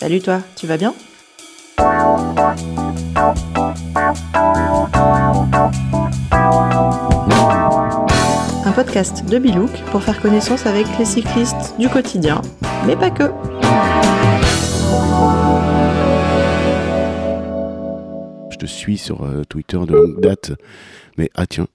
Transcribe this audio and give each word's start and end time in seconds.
Salut 0.00 0.20
toi, 0.20 0.40
tu 0.54 0.68
vas 0.68 0.76
bien? 0.76 0.94
Un 8.64 8.72
podcast 8.76 9.28
de 9.28 9.38
Bilouk 9.40 9.72
pour 9.90 10.00
faire 10.04 10.22
connaissance 10.22 10.66
avec 10.66 10.86
les 11.00 11.04
cyclistes 11.04 11.74
du 11.80 11.88
quotidien, 11.88 12.40
mais 12.86 12.94
pas 12.94 13.10
que. 13.10 13.24
Je 18.52 18.56
te 18.56 18.66
suis 18.66 18.98
sur 18.98 19.24
euh, 19.24 19.42
Twitter 19.48 19.78
de 19.78 19.94
longue 19.94 20.20
date, 20.20 20.52
mais 21.16 21.28
ah 21.34 21.48
tiens, 21.48 21.66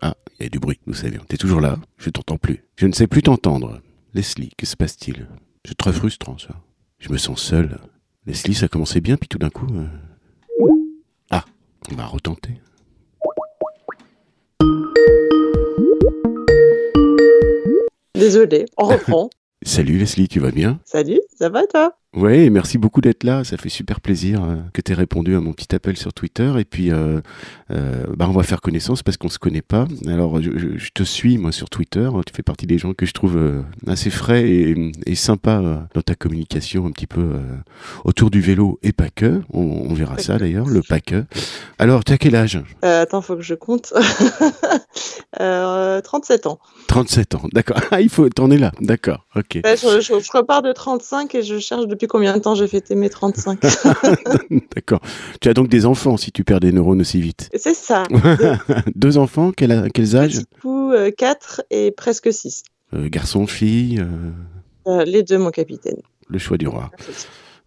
ah, 0.00 0.14
il 0.40 0.42
y 0.42 0.46
a 0.46 0.48
du 0.48 0.58
bruit, 0.58 0.80
nous 0.88 0.94
savions. 0.94 1.22
T'es 1.28 1.36
toujours 1.36 1.60
là 1.60 1.76
Je 1.98 2.10
t'entends 2.10 2.36
plus. 2.36 2.64
Je 2.74 2.88
ne 2.88 2.92
sais 2.92 3.06
plus 3.06 3.22
t'entendre. 3.22 3.80
Leslie, 4.12 4.50
que 4.58 4.66
se 4.66 4.74
passe-t-il? 4.74 5.28
C'est 5.64 5.78
très 5.78 5.92
frustrant 5.92 6.36
ça. 6.36 6.56
Je 6.98 7.10
me 7.12 7.16
sens 7.18 7.40
seul. 7.40 7.78
Leslie, 8.26 8.54
ça 8.54 8.68
commençait 8.68 9.00
bien, 9.00 9.16
puis 9.16 9.28
tout 9.28 9.38
d'un 9.38 9.50
coup. 9.50 9.66
euh, 9.72 9.86
Ah, 11.30 11.44
on 11.90 11.94
va 11.94 12.06
retenter. 12.06 12.60
Désolée, 18.14 18.66
on 18.76 18.84
reprend. 18.86 19.30
Salut 19.62 19.98
Leslie, 19.98 20.28
tu 20.28 20.40
vas 20.40 20.50
bien? 20.50 20.80
Salut, 20.84 21.20
ça 21.36 21.48
va 21.48 21.66
toi? 21.66 21.96
Ouais, 22.16 22.48
merci 22.48 22.78
beaucoup 22.78 23.02
d'être 23.02 23.22
là. 23.22 23.44
Ça 23.44 23.58
fait 23.58 23.68
super 23.68 24.00
plaisir 24.00 24.42
euh, 24.42 24.56
que 24.72 24.80
tu 24.80 24.92
aies 24.92 24.94
répondu 24.94 25.36
à 25.36 25.40
mon 25.40 25.52
petit 25.52 25.74
appel 25.74 25.94
sur 25.98 26.14
Twitter. 26.14 26.50
Et 26.58 26.64
puis, 26.64 26.90
euh, 26.90 27.20
euh, 27.70 28.04
bah, 28.16 28.26
on 28.28 28.32
va 28.32 28.42
faire 28.44 28.62
connaissance 28.62 29.02
parce 29.02 29.18
qu'on 29.18 29.28
se 29.28 29.38
connaît 29.38 29.60
pas. 29.62 29.86
Alors, 30.06 30.40
je, 30.40 30.88
te 30.94 31.02
suis, 31.02 31.36
moi, 31.36 31.52
sur 31.52 31.68
Twitter. 31.68 32.08
Tu 32.26 32.32
fais 32.34 32.42
partie 32.42 32.66
des 32.66 32.78
gens 32.78 32.94
que 32.94 33.04
je 33.04 33.12
trouve 33.12 33.38
assez 33.86 34.08
frais 34.08 34.48
et, 34.48 34.90
et 35.04 35.14
sympas 35.14 35.60
euh, 35.62 35.76
dans 35.94 36.00
ta 36.00 36.14
communication 36.14 36.86
un 36.86 36.92
petit 36.92 37.06
peu 37.06 37.20
euh, 37.20 37.42
autour 38.04 38.30
du 38.30 38.40
vélo 38.40 38.78
et 38.82 38.92
pas 38.92 39.10
que. 39.10 39.42
On, 39.52 39.60
on 39.90 39.92
verra 39.92 40.16
Pas 40.16 40.22
ça 40.22 40.38
d'ailleurs, 40.38 40.66
le 40.66 40.80
pas 40.80 41.00
que. 41.00 41.24
Alors, 41.78 42.04
tu 42.04 42.12
as 42.12 42.18
quel 42.18 42.34
âge? 42.36 42.58
Attends, 42.80 43.20
faut 43.20 43.36
que 43.36 43.42
je 43.42 43.54
compte. 43.54 43.92
euh, 45.40 46.00
37 46.00 46.46
ans. 46.46 46.58
37 46.88 47.34
ans, 47.34 47.42
d'accord. 47.52 47.76
Ah, 47.90 48.00
il 48.02 48.08
faut, 48.10 48.28
t'en 48.28 48.50
es 48.50 48.58
là, 48.58 48.72
d'accord, 48.80 49.26
ok. 49.34 49.60
Ouais, 49.64 49.76
je, 49.76 50.00
je- 50.00 50.20
je 50.20 50.30
repars 50.36 50.60
de 50.62 50.72
35 50.72 51.34
et 51.34 51.42
je 51.42 51.58
cherche 51.58 51.86
depuis 51.98 52.06
combien 52.06 52.36
de 52.36 52.40
temps 52.40 52.54
j'ai 52.54 52.68
fêté 52.68 52.94
mes 52.94 53.10
35. 53.10 53.60
d'accord. 54.74 55.00
Tu 55.40 55.48
as 55.48 55.54
donc 55.54 55.68
des 55.68 55.84
enfants 55.84 56.16
si 56.16 56.30
tu 56.30 56.44
perds 56.44 56.60
des 56.60 56.72
neurones 56.72 57.00
aussi 57.00 57.20
vite. 57.20 57.50
C'est 57.54 57.74
ça. 57.74 58.04
Deux 58.94 59.18
enfants, 59.18 59.50
quel 59.50 59.90
quels 59.92 60.16
âges? 60.16 60.38
Petit 60.38 60.60
coup, 60.62 60.92
4 61.16 61.62
et 61.70 61.90
presque 61.90 62.32
6. 62.32 62.62
Euh, 62.94 63.08
Garçon, 63.10 63.46
fille, 63.46 64.02
euh, 64.86 65.04
les 65.04 65.22
deux, 65.22 65.38
mon 65.38 65.50
capitaine. 65.50 66.00
le 66.28 66.38
choix 66.38 66.56
du 66.56 66.68
roi. 66.68 66.90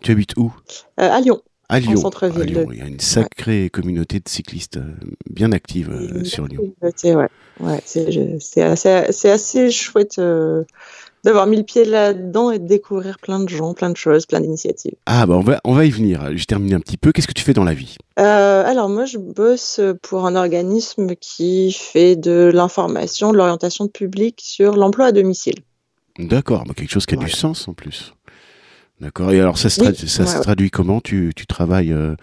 Tu 0.02 0.12
habites 0.12 0.36
où? 0.38 0.52
Euh, 1.00 1.12
à 1.12 1.22
Lyon. 1.22 1.42
À 1.70 1.80
Lyon. 1.80 1.95
centre-ville 1.95 2.42
À 2.42 2.45
Lyon. 2.45 2.68
Il 2.72 2.80
y 2.80 2.82
a 2.82 2.88
une 2.88 3.00
sacrée 3.00 3.70
communauté 3.70 4.20
de 4.20 4.28
cyclistes 4.28 4.78
euh, 4.78 4.94
bien 5.30 5.52
active 5.52 5.90
euh, 5.92 6.23
sur 6.23 6.48
Lyon. 6.48 6.73
communauté, 6.80 7.16
ouais. 7.16 7.30
Ouais, 7.60 7.82
c'est 7.86 8.62
assez, 9.30 9.72
chouette 9.72 10.18
euh, 10.18 10.64
d'avoir 11.23 11.47
mis 11.47 11.58
le 11.58 11.64
pied 11.64 11.86
là-dedans 11.86 12.52
et 12.52 12.59
de 12.59 12.67
découvrir 12.67 13.19
plein 13.19 13.39
de 13.39 13.50
gens, 13.50 13.73
plein 13.73 13.89
de 13.89 13.97
choses, 13.97 14.25
plein 14.25 14.41
d'initiatives. 14.41 14.95
Ah 15.05 15.25
bah 15.25 15.36
on 15.36 15.41
va, 15.41 15.61
on 15.64 15.73
va 15.73 15.86
y 15.86 15.89
venir. 15.89 16.36
Je 16.36 16.45
termine 16.45 16.73
un 16.73 16.80
petit 16.80 16.97
peu. 16.97 17.11
Qu'est-ce 17.11 17.27
que 17.27 17.33
tu 17.33 17.44
fais 17.44 17.53
dans 17.53 17.64
la 17.64 17.73
vie? 17.73 17.97
Euh, 18.19 18.66
alors 18.66 18.89
moi, 18.89 19.05
je 19.05 19.17
bosse 19.17 19.80
pour 20.02 20.25
un 20.25 20.36
organisme 20.36 21.16
qui 21.16 21.72
fait 21.72 22.16
de 22.16 22.52
l'information, 22.53 23.31
de 23.31 23.38
l'orientation 23.38 23.86
de 23.86 23.92
public 23.92 24.39
sur 24.42 24.75
l'emploi 24.75 25.08
à 25.08 25.11
domicile. 25.11 25.55
D'accord, 26.19 26.66
bah, 26.66 26.73
quelque 26.75 26.92
chose 26.92 27.05
qui 27.05 27.16
a 27.16 27.17
du 27.17 27.30
sens 27.30 27.67
en 27.67 27.73
plus. 27.73 28.14
D'accord. 29.02 29.32
Et 29.32 29.40
alors 29.40 29.58
ça 29.58 29.72
se, 29.72 29.82
Oui, 29.82 29.88
tradu- 29.88 30.08
ça 30.08 30.22
ouais, 30.24 30.30
se 30.30 30.36
ouais. 30.36 30.42
traduit 30.44 30.70
comment? 30.70 31.02
Tu, 31.02 31.34
tu 31.36 31.48
travailles 31.48 31.92
euh, 31.92 32.16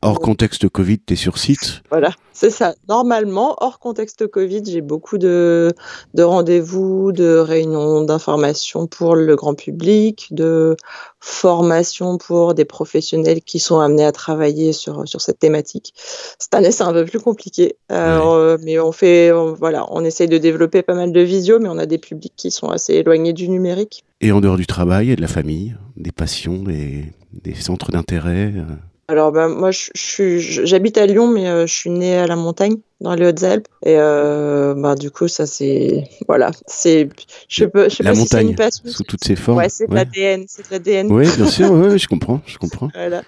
hors 0.00 0.20
contexte 0.20 0.68
Covid, 0.68 1.00
tu 1.04 1.14
es 1.14 1.16
sur 1.16 1.38
site? 1.38 1.82
Voilà, 1.90 2.12
c'est 2.32 2.50
ça. 2.50 2.74
Normalement, 2.88 3.56
hors 3.60 3.80
contexte 3.80 4.28
Covid, 4.28 4.62
j'ai 4.64 4.80
beaucoup 4.80 5.18
de, 5.18 5.72
de 6.14 6.22
rendez-vous, 6.22 7.10
de 7.10 7.36
réunions 7.36 8.02
d'information 8.02 8.86
pour 8.86 9.16
le 9.16 9.34
grand 9.34 9.54
public, 9.54 10.28
de 10.30 10.76
formation 11.18 12.16
pour 12.16 12.54
des 12.54 12.64
professionnels 12.64 13.40
qui 13.42 13.58
sont 13.58 13.80
amenés 13.80 14.04
à 14.04 14.12
travailler 14.12 14.72
sur, 14.72 15.08
sur 15.08 15.20
cette 15.20 15.40
thématique. 15.40 15.92
Cette 16.38 16.54
année, 16.54 16.70
c'est 16.70 16.84
un 16.84 16.92
peu 16.92 17.04
plus 17.04 17.18
compliqué. 17.18 17.74
Euh, 17.90 18.56
mais 18.62 18.78
on 18.78 18.92
fait, 18.92 19.32
on- 19.32 19.54
voilà, 19.54 19.84
on 19.90 20.04
essaye 20.04 20.28
de 20.28 20.38
développer 20.38 20.82
pas 20.82 20.94
mal 20.94 21.10
de 21.10 21.20
visio, 21.22 21.58
mais 21.58 21.68
on 21.68 21.78
a 21.78 21.86
des 21.86 21.98
publics 21.98 22.34
qui 22.36 22.52
sont 22.52 22.68
assez 22.68 22.94
éloignés 22.94 23.32
du 23.32 23.48
numérique. 23.48 24.04
Et 24.20 24.32
en 24.32 24.40
dehors 24.40 24.56
du 24.56 24.66
travail 24.66 25.10
et 25.10 25.16
de 25.16 25.20
la 25.22 25.28
famille, 25.28 25.74
des 25.96 26.12
passions, 26.12 26.62
des, 26.62 27.04
des 27.32 27.54
centres 27.54 27.90
d'intérêt 27.90 28.52
euh, 28.54 28.64
Alors, 29.08 29.32
ben, 29.32 29.48
moi, 29.48 29.70
j'habite 29.72 30.98
à 30.98 31.06
Lyon, 31.06 31.28
mais 31.28 31.48
euh, 31.48 31.66
je 31.66 31.72
suis 31.72 31.88
née 31.90 32.16
à 32.16 32.26
la 32.26 32.36
montagne, 32.36 32.76
dans 33.00 33.14
les 33.14 33.26
Hautes-Alpes. 33.26 33.66
Et 33.84 33.96
euh, 33.96 34.74
ben, 34.74 34.94
du 34.94 35.10
coup, 35.10 35.26
ça, 35.26 35.46
c'est. 35.46 36.04
Voilà. 36.28 36.50
C'est. 36.66 37.08
Je 37.48 37.64
peux, 37.64 37.88
je 37.88 37.96
sais 37.96 38.02
La 38.02 38.10
pas 38.10 38.16
si 38.16 38.26
c'est 38.26 38.36
montagne, 38.36 38.48
une 38.50 38.56
passion. 38.56 38.84
sous 38.90 39.04
toutes 39.04 39.24
ses 39.24 39.36
formes. 39.36 39.56
Ouais, 39.58 39.70
c'est 39.70 39.86
de 39.86 39.92
ouais. 39.92 40.04
l'ADN. 40.04 40.44
C'est 40.48 40.68
de 40.68 40.72
l'ADN. 40.72 41.10
Ouais, 41.10 41.24
bien 41.36 41.46
sûr, 41.46 41.72
ouais, 41.72 41.98
je 41.98 42.06
comprends, 42.06 42.42
je 42.44 42.58
comprends. 42.58 42.90
Voilà. 42.94 43.22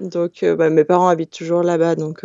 Donc, 0.00 0.42
euh, 0.42 0.56
bah, 0.56 0.70
mes 0.70 0.84
parents 0.84 1.06
habitent 1.06 1.30
toujours 1.38 1.62
là-bas. 1.62 1.94
Donc, 1.94 2.24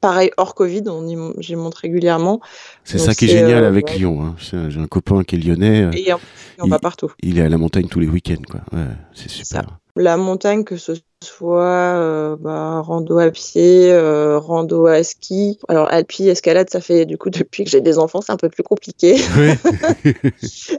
pareil, 0.00 0.30
hors 0.36 0.54
Covid, 0.54 0.82
on 0.88 1.34
j'y 1.40 1.56
monte 1.56 1.74
régulièrement. 1.76 2.40
C'est 2.84 2.98
ça 2.98 3.14
qui 3.14 3.26
est 3.26 3.28
c'est, 3.28 3.38
génial 3.38 3.64
euh, 3.64 3.68
avec 3.68 3.88
ouais. 3.88 3.96
Lyon. 3.98 4.22
hein. 4.24 4.34
J'ai 4.68 4.80
un 4.80 4.86
copain 4.86 5.22
qui 5.24 5.36
est 5.36 5.38
lyonnais, 5.38 5.82
euh, 5.82 5.90
Et 5.92 6.12
on, 6.12 6.18
on 6.60 6.64
il- 6.66 6.70
va 6.70 6.78
partout. 6.78 7.12
il 7.22 7.38
est 7.38 7.42
à 7.42 7.48
la 7.48 7.58
montagne 7.58 7.86
tous 7.88 8.00
les 8.00 8.08
week-ends, 8.08 8.42
quoi. 8.50 8.60
Ouais, 8.72 8.86
c'est 9.14 9.28
super. 9.30 9.62
La 9.96 10.16
montagne, 10.16 10.62
que 10.64 10.76
ce 10.76 10.92
soit 11.22 11.62
euh, 11.64 12.36
bah, 12.40 12.80
rando 12.80 13.18
à 13.18 13.30
pied, 13.30 13.90
euh, 13.90 14.38
rando 14.38 14.86
à 14.86 15.02
ski. 15.02 15.58
Alors, 15.68 15.88
alpi, 15.92 16.28
escalade, 16.28 16.70
ça 16.70 16.80
fait 16.80 17.04
du 17.06 17.18
coup 17.18 17.28
depuis 17.30 17.64
que 17.64 17.70
j'ai 17.70 17.80
des 17.80 17.98
enfants, 17.98 18.20
c'est 18.22 18.32
un 18.32 18.36
peu 18.36 18.48
plus 18.48 18.62
compliqué. 18.62 19.16
Ouais. 19.36 19.58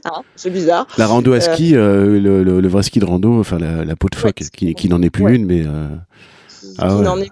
Hein, 0.04 0.22
c'est 0.36 0.50
bizarre. 0.50 0.86
La 0.98 1.06
rando 1.06 1.32
à 1.32 1.36
Euh, 1.36 1.40
ski, 1.40 1.76
euh, 1.76 2.18
le, 2.18 2.42
le- 2.42 2.60
le 2.60 2.68
vrai 2.68 2.82
ski 2.82 2.98
de 2.98 3.04
rando, 3.04 3.38
enfin 3.38 3.58
la, 3.58 3.84
la 3.84 3.96
peau 3.96 4.08
de 4.08 4.16
phoque, 4.16 4.42
qui, 4.52 4.74
qui 4.74 4.88
n'en 4.88 5.00
est 5.02 5.10
plus 5.10 5.34
une, 5.36 5.44
mais 5.46 5.62
euh, 5.64 5.88
Qui, 6.48 6.74
Ah 6.78 6.94
n'en 6.94 7.18
est 7.20 7.30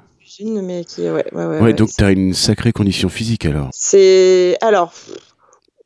mais 0.62 0.84
qui. 0.84 1.02
Ouais, 1.02 1.10
ouais, 1.10 1.24
ouais, 1.32 1.46
ouais, 1.46 1.60
ouais, 1.60 1.72
donc 1.72 1.90
tu 1.96 2.04
as 2.04 2.10
une 2.10 2.34
sacrée 2.34 2.72
condition 2.72 3.08
physique 3.08 3.46
alors. 3.46 3.68
C'est 3.72 4.56
alors 4.60 4.92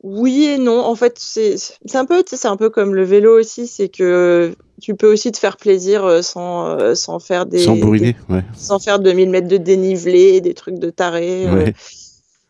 oui 0.03 0.44
et 0.44 0.59
non. 0.59 0.81
En 0.81 0.94
fait, 0.94 1.16
c'est 1.19 1.56
un 1.94 2.05
peu, 2.05 2.22
c'est 2.27 2.47
un 2.47 2.56
peu 2.59 2.69
comme 2.69 2.94
le 2.94 3.04
vélo 3.04 3.38
aussi, 3.38 3.66
c'est 3.66 3.88
que 3.88 4.54
tu 4.83 4.94
peux 4.94 5.10
aussi 5.10 5.33
te 5.33 5.38
faire 5.38 5.56
plaisir 5.56 6.04
euh, 6.04 6.21
sans 6.21 6.78
euh, 6.78 6.94
sans 6.94 7.19
faire 7.19 7.47
des 7.47 7.60
Sans 7.60 7.77
bourriner, 7.77 8.15
ouais. 8.28 8.44
sans 8.54 8.78
faire 8.78 8.99
2000 8.99 9.31
mètres 9.31 9.49
de 9.49 9.56
dénivelé, 9.56 10.43
des 10.43 10.53
trucs 10.53 10.78
de 10.78 10.91
taré. 10.91 11.47
euh, 11.47 11.54
ouais. 11.54 11.75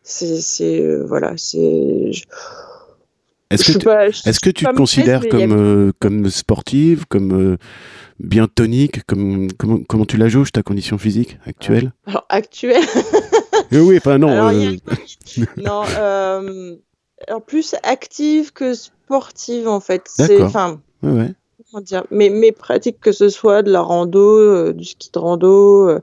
c'est 0.03 0.41
c'est 0.41 0.85
voilà, 1.07 1.33
c'est. 1.37 2.11
Est-ce 3.51 3.73
que, 3.73 3.83
pas- 3.83 4.07
que 4.09 4.49
tu 4.49 4.65
te 4.65 4.73
considères 4.75 5.21
a- 5.21 5.27
comme, 5.27 5.51
euh, 5.51 5.91
comme 5.99 6.29
sportive, 6.29 7.05
comme 7.07 7.31
euh, 7.53 7.57
bien 8.19 8.47
tonique, 8.47 9.05
comme, 9.05 9.47
comment, 9.53 9.79
comment 9.87 10.05
tu 10.05 10.17
la 10.17 10.27
jauges 10.29 10.51
ta 10.51 10.63
condition 10.63 10.97
physique 10.97 11.37
actuelle? 11.45 11.93
Alors 12.07 12.25
actuel 12.29 12.81
Eh 13.71 13.77
Oui, 13.79 13.97
enfin 13.97 14.17
non. 14.17 14.29
Alors, 14.29 14.47
a 14.47 14.53
euh, 14.53 14.75
non, 15.57 15.83
alors 17.27 17.43
plus 17.45 17.75
active 17.83 18.51
que 18.51 18.73
sportive 18.73 19.67
en 19.67 19.79
fait. 19.79 20.03
C'est, 20.07 20.41
enfin, 20.41 20.81
ouais, 21.03 21.31
comment 21.71 21.83
dire, 21.83 22.03
mes, 22.11 22.29
mes 22.29 22.51
pratiques, 22.51 22.99
que 22.99 23.11
ce 23.11 23.29
soit 23.29 23.61
de 23.61 23.71
la 23.71 23.81
rando, 23.81 24.73
du 24.73 24.85
ski 24.85 25.11
de 25.13 25.19
rando. 25.19 25.99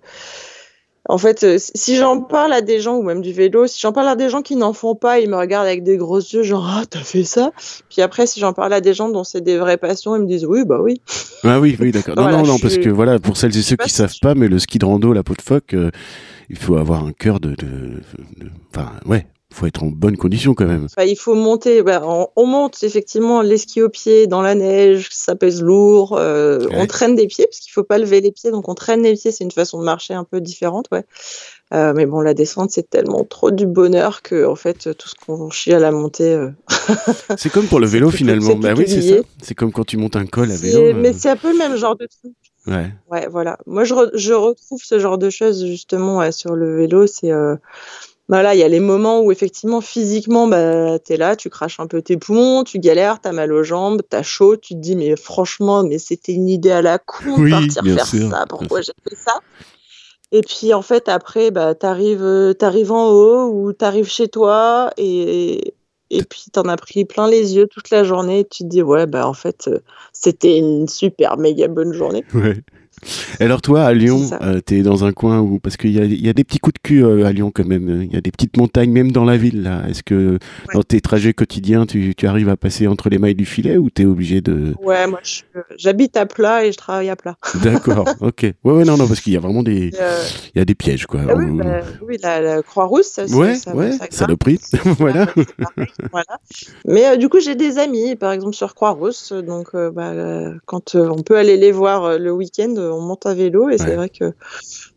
En 1.08 1.18
fait, 1.18 1.42
euh, 1.42 1.56
si 1.58 1.96
j'en 1.96 2.20
parle 2.20 2.52
à 2.52 2.60
des 2.60 2.78
gens, 2.80 2.96
ou 2.96 3.02
même 3.02 3.20
du 3.22 3.32
vélo, 3.32 3.66
si 3.66 3.80
j'en 3.80 3.92
parle 3.92 4.08
à 4.08 4.14
des 4.16 4.28
gens 4.28 4.40
qui 4.42 4.54
n'en 4.56 4.72
font 4.72 4.94
pas, 4.94 5.18
ils 5.20 5.28
me 5.28 5.36
regardent 5.36 5.66
avec 5.66 5.82
des 5.82 5.96
gros 5.96 6.18
yeux, 6.18 6.42
genre 6.44 6.66
Ah, 6.68 6.84
t'as 6.88 7.00
fait 7.00 7.24
ça? 7.24 7.50
Puis 7.90 8.02
après, 8.02 8.26
si 8.26 8.38
j'en 8.40 8.52
parle 8.52 8.72
à 8.72 8.80
des 8.80 8.94
gens 8.94 9.08
dont 9.08 9.24
c'est 9.24 9.40
des 9.40 9.58
vraies 9.58 9.78
passions, 9.78 10.14
ils 10.16 10.22
me 10.22 10.26
disent 10.26 10.44
Oui, 10.46 10.64
bah 10.64 10.78
oui. 10.80 11.00
Ah 11.44 11.58
oui, 11.60 11.76
oui, 11.80 11.90
d'accord. 11.90 12.14
Non, 12.16 12.22
Voilà, 12.22 12.38
non, 12.38 12.46
non, 12.46 12.58
parce 12.58 12.74
suis- 12.74 12.82
que 12.84 12.90
voilà, 12.90 13.18
pour 13.18 13.36
celles 13.36 13.56
et 13.56 13.62
ceux 13.62 13.76
qui 13.76 13.88
si 13.88 13.96
savent 13.96 14.14
pas, 14.22 14.34
mais 14.34 14.46
le 14.48 14.58
ski 14.60 14.78
de 14.78 14.84
rando, 14.84 15.12
la 15.12 15.22
peau 15.24 15.34
de 15.34 15.42
phoque, 15.42 15.74
euh, 15.74 15.90
il 16.50 16.56
faut 16.56 16.76
avoir 16.76 17.04
un 17.04 17.12
cœur 17.12 17.40
de, 17.40 17.50
de, 17.50 17.56
de- 18.38 18.50
Enfin, 18.74 18.92
ouais, 19.06 19.26
faut 19.52 19.66
être 19.66 19.82
en 19.82 19.86
bonne 19.88 20.16
condition 20.16 20.54
quand 20.54 20.66
même. 20.66 20.84
Enfin, 20.86 21.04
il 21.06 21.16
faut 21.16 21.34
monter. 21.34 21.82
bah, 21.82 22.02
on, 22.04 22.28
on 22.36 22.46
monte 22.46 22.82
effectivement 22.82 23.42
les 23.42 23.58
skis 23.58 23.82
aux 23.82 23.88
pieds 23.88 24.26
dans 24.26 24.42
la 24.42 24.54
neige, 24.54 25.08
ça 25.12 25.34
pèse 25.36 25.62
lourd. 25.62 26.16
euh, 26.18 26.60
Ouais. 26.66 26.76
On 26.78 26.86
traîne 26.86 27.14
des 27.14 27.26
pieds 27.26 27.46
parce 27.46 27.58
qu'il 27.60 27.72
faut 27.72 27.84
pas 27.84 27.98
lever 27.98 28.20
les 28.20 28.32
pieds, 28.32 28.50
donc 28.50 28.68
on 28.68 28.74
traîne 28.74 29.02
les 29.02 29.14
pieds. 29.14 29.32
C'est 29.32 29.44
une 29.44 29.50
façon 29.50 29.78
de 29.80 29.84
marcher 29.84 30.14
un 30.14 30.24
peu 30.24 30.40
différente, 30.40 30.86
ouais. 30.92 31.04
Euh, 31.74 31.94
mais 31.96 32.04
bon, 32.04 32.20
la 32.20 32.34
descente, 32.34 32.70
c'est 32.70 32.90
tellement 32.90 33.24
trop 33.24 33.50
du 33.50 33.66
bonheur 33.66 34.20
que, 34.20 34.44
en 34.46 34.56
fait, 34.56 34.94
tout 34.96 35.08
ce 35.08 35.14
qu'on 35.14 35.48
chie 35.48 35.72
à 35.72 35.78
la 35.78 35.90
montée. 35.90 36.34
euh, 36.34 36.50
C'est 37.38 37.48
comme 37.50 37.66
pour 37.66 37.80
le 37.80 37.86
vélo 37.86 38.10
finalement. 38.10 38.50
c'est 38.50 38.56
Bah 38.56 38.74
oui, 38.76 38.84
c'est 38.86 39.00
ça. 39.00 39.14
C'est 39.40 39.54
comme 39.54 39.72
quand 39.72 39.84
tu 39.84 39.96
montes 39.96 40.16
un 40.16 40.26
col 40.26 40.50
à 40.50 40.56
vélo. 40.56 40.92
Mais 40.94 41.12
c'est 41.14 41.30
un 41.30 41.36
peu 41.36 41.50
le 41.50 41.56
même 41.58 41.76
genre 41.76 41.96
de 41.96 42.06
truc. 42.06 42.32
Ouais. 42.66 42.92
Ouais, 43.10 43.26
voilà. 43.30 43.58
Moi, 43.66 43.84
je, 43.84 43.94
re- 43.94 44.10
je 44.14 44.34
retrouve 44.34 44.80
ce 44.84 44.98
genre 44.98 45.16
de 45.18 45.30
choses 45.30 45.64
justement 45.64 46.18
ouais, 46.18 46.30
sur 46.30 46.54
le 46.54 46.76
vélo. 46.76 47.06
C'est 47.06 47.32
Voilà, 48.28 48.54
il 48.54 48.60
y 48.60 48.62
a 48.62 48.68
les 48.68 48.80
moments 48.80 49.20
où 49.20 49.32
effectivement 49.32 49.80
physiquement 49.80 50.46
bah 50.46 50.98
t'es 51.00 51.16
là, 51.16 51.36
tu 51.36 51.50
craches 51.50 51.80
un 51.80 51.86
peu 51.86 52.02
tes 52.02 52.16
poumons, 52.16 52.62
tu 52.64 52.78
galères, 52.78 53.20
t'as 53.20 53.32
mal 53.32 53.52
aux 53.52 53.64
jambes, 53.64 54.00
t'as 54.08 54.22
chaud, 54.22 54.56
tu 54.56 54.74
te 54.74 54.78
dis 54.78 54.96
mais 54.96 55.16
franchement 55.16 55.82
mais 55.82 55.98
c'était 55.98 56.32
une 56.32 56.48
idée 56.48 56.70
à 56.70 56.82
la 56.82 56.98
con 56.98 57.24
de 57.24 57.42
Oui, 57.42 57.50
partir 57.50 57.84
faire 57.84 58.06
sûr, 58.06 58.30
ça, 58.30 58.44
pourquoi 58.48 58.80
j'ai 58.80 58.92
fait 59.08 59.16
ça? 59.16 59.40
Et 60.30 60.40
puis 60.40 60.72
en 60.72 60.82
fait 60.82 61.08
après 61.08 61.50
bah 61.50 61.74
t'arrives 61.74 62.22
euh, 62.22 62.54
t'arrives 62.54 62.92
en 62.92 63.10
haut 63.10 63.50
ou 63.52 63.72
t'arrives 63.72 64.08
chez 64.08 64.28
toi 64.28 64.92
et 64.96 65.74
et 66.08 66.22
puis 66.22 66.44
t'en 66.52 66.62
as 66.62 66.76
pris 66.76 67.04
plein 67.04 67.28
les 67.28 67.56
yeux 67.56 67.66
toute 67.66 67.90
la 67.90 68.04
journée 68.04 68.40
et 68.40 68.44
tu 68.44 68.62
te 68.62 68.68
dis 68.68 68.82
ouais 68.82 69.06
bah 69.06 69.26
en 69.26 69.34
fait 69.34 69.68
euh, 69.68 69.80
c'était 70.12 70.58
une 70.58 70.88
super 70.88 71.36
méga 71.36 71.68
bonne 71.68 71.92
journée. 71.92 72.24
Ouais. 72.34 72.62
Alors 73.40 73.60
toi, 73.62 73.84
à 73.84 73.92
Lyon, 73.94 74.30
euh, 74.42 74.60
t'es 74.60 74.82
dans 74.82 75.04
un 75.04 75.12
coin 75.12 75.40
où 75.40 75.58
parce 75.58 75.76
qu'il 75.76 75.90
y 75.92 75.98
a, 76.00 76.04
y 76.04 76.28
a 76.28 76.32
des 76.32 76.44
petits 76.44 76.58
coups 76.58 76.74
de 76.74 76.78
cul 76.82 77.04
euh, 77.04 77.24
à 77.26 77.32
Lyon 77.32 77.50
quand 77.54 77.66
même. 77.66 78.02
Il 78.02 78.12
y 78.12 78.16
a 78.16 78.20
des 78.20 78.30
petites 78.30 78.56
montagnes 78.56 78.90
même 78.92 79.10
dans 79.12 79.24
la 79.24 79.36
ville 79.36 79.62
là. 79.62 79.82
Est-ce 79.88 80.02
que 80.02 80.32
Ouais. 80.32 80.74
dans 80.74 80.82
tes 80.82 81.00
trajets 81.00 81.32
quotidiens, 81.32 81.86
tu, 81.86 82.14
tu 82.14 82.26
arrives 82.26 82.48
à 82.48 82.56
passer 82.56 82.86
entre 82.86 83.08
les 83.08 83.18
mailles 83.18 83.34
du 83.34 83.44
filet 83.44 83.76
ou 83.76 83.90
t'es 83.90 84.04
obligé 84.04 84.40
de 84.40 84.74
Ouais, 84.82 85.06
moi 85.06 85.18
je 85.22 85.42
j'habite 85.76 86.16
à 86.16 86.26
plat 86.26 86.64
et 86.64 86.72
je 86.72 86.76
travaille 86.78 87.10
à 87.10 87.16
plat. 87.16 87.36
D'accord, 87.62 88.06
ok. 88.20 88.42
Ouais, 88.64 88.72
ouais, 88.72 88.84
non, 88.84 88.96
non, 88.96 89.08
parce 89.08 89.20
qu'il 89.20 89.32
y 89.32 89.36
a 89.36 89.40
vraiment 89.40 89.62
des, 89.62 89.90
euh, 90.00 90.22
il 90.54 90.58
y 90.58 90.62
a 90.62 90.64
des 90.64 90.74
pièges 90.74 91.06
quoi. 91.06 91.20
Ah 91.28 91.34
oui, 91.36 91.46
bah, 91.52 91.80
oui, 92.06 92.16
la, 92.22 92.40
la 92.40 92.62
Croix-Rousse, 92.62 93.06
ça, 93.06 93.24
ouais, 93.24 93.54
ça, 93.56 93.74
ouais, 93.74 93.92
ça 93.92 93.98
grimpe. 93.98 94.12
saloperie. 94.12 94.58
voilà. 94.98 95.26
Voilà. 96.12 96.38
Mais 96.86 97.06
euh, 97.06 97.16
du 97.16 97.28
coup, 97.28 97.40
j'ai 97.40 97.54
des 97.54 97.78
amis, 97.78 98.16
par 98.16 98.32
exemple 98.32 98.54
sur 98.54 98.74
Croix-Rousse, 98.74 99.32
donc 99.32 99.70
bah, 99.74 100.12
quand 100.66 100.94
on 100.94 101.22
peut 101.22 101.36
aller 101.36 101.56
les 101.56 101.72
voir 101.72 102.18
le 102.18 102.32
week-end, 102.32 102.74
on 102.92 103.00
monte 103.00 103.26
à 103.26 103.34
vélo 103.34 103.68
et 103.68 103.72
Ouais. 103.72 103.78
c'est 103.78 103.96
vrai 103.96 104.08
que 104.08 104.32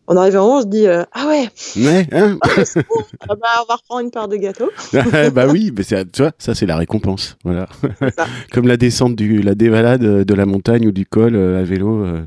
on 0.08 0.16
arrive 0.18 0.38
en 0.38 0.46
haut, 0.46 0.58
on 0.60 0.62
se 0.62 0.68
dit 0.68 0.86
euh, 0.88 1.04
ah 1.14 1.28
ouais, 1.28 1.50
Ouais, 1.78 2.08
hein 2.12 2.38
ah, 2.42 2.48
bon, 2.76 3.04
ah 3.22 3.36
bah, 3.36 3.48
on 3.64 3.66
va 3.68 3.76
reprendre 3.76 4.02
une 4.02 4.12
part 4.12 4.28
de 4.28 4.36
gâteau. 4.36 4.70
bah 5.34 5.48
oui, 5.48 5.72
mais 5.76 5.82
c'est, 5.84 6.12
tu 6.12 6.22
vois, 6.22 6.32
ça 6.38 6.54
c'est 6.54 6.68
la 6.68 6.78
récompense, 6.78 7.38
voilà. 7.44 7.68
Comme 8.52 8.68
la 8.68 8.78
descente 8.78 9.16
du, 9.16 9.42
la 9.42 9.56
dévalade 9.56 10.02
de 10.02 10.34
la 10.36 10.46
montagne 10.46 10.88
ou 10.88 10.92
du 10.92 11.06
col 11.08 11.36
euh, 11.36 11.60
à 11.60 11.64
vélo, 11.64 12.04
euh, 12.06 12.24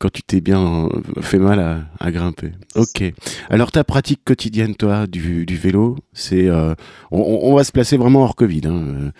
quand 0.00 0.10
tu 0.10 0.24
t'es 0.24 0.40
bien 0.40 0.86
euh, 0.86 0.88
fait 1.22 1.38
mal 1.38 1.60
à, 1.60 1.82
à 2.00 2.10
grimper. 2.10 2.50
Ok. 2.74 3.04
Alors 3.48 3.70
ta 3.70 3.84
pratique 3.84 4.20
quotidienne, 4.24 4.74
toi, 4.74 5.06
du, 5.06 5.46
du 5.46 5.56
vélo, 5.56 5.96
c'est, 6.14 6.48
euh, 6.48 6.74
on, 7.12 7.54
va 7.54 7.62
se 7.62 7.70
placer 7.70 7.96
vraiment 7.96 8.24
hors 8.24 8.34
Covid. 8.34 8.62
Hein. 8.66 8.72
euh, 8.74 9.10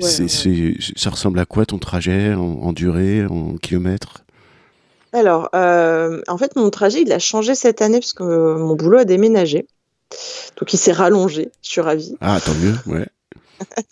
Ouais, 0.00 0.20
ouais. 0.22 0.74
ça 0.96 1.10
ressemble 1.10 1.38
à 1.38 1.44
quoi 1.44 1.66
ton 1.66 1.76
trajet 1.78 2.32
en, 2.32 2.40
en 2.40 2.72
durée, 2.72 3.26
en 3.26 3.56
kilomètres? 3.58 4.24
Alors, 5.12 5.50
euh, 5.54 6.22
en 6.28 6.38
fait, 6.38 6.56
mon 6.56 6.70
trajet, 6.70 7.02
il 7.02 7.12
a 7.12 7.18
changé 7.18 7.54
cette 7.54 7.82
année 7.82 8.00
parce 8.00 8.12
que 8.14 8.22
euh, 8.24 8.56
mon 8.58 8.74
boulot 8.76 8.98
a 8.98 9.04
déménagé. 9.04 9.66
Donc, 10.58 10.72
il 10.72 10.78
s'est 10.78 10.92
rallongé. 10.92 11.50
Je 11.62 11.68
suis 11.70 11.80
ravie. 11.80 12.16
Ah, 12.20 12.38
tant 12.44 12.54
mieux, 12.54 12.74
ouais. 12.86 13.06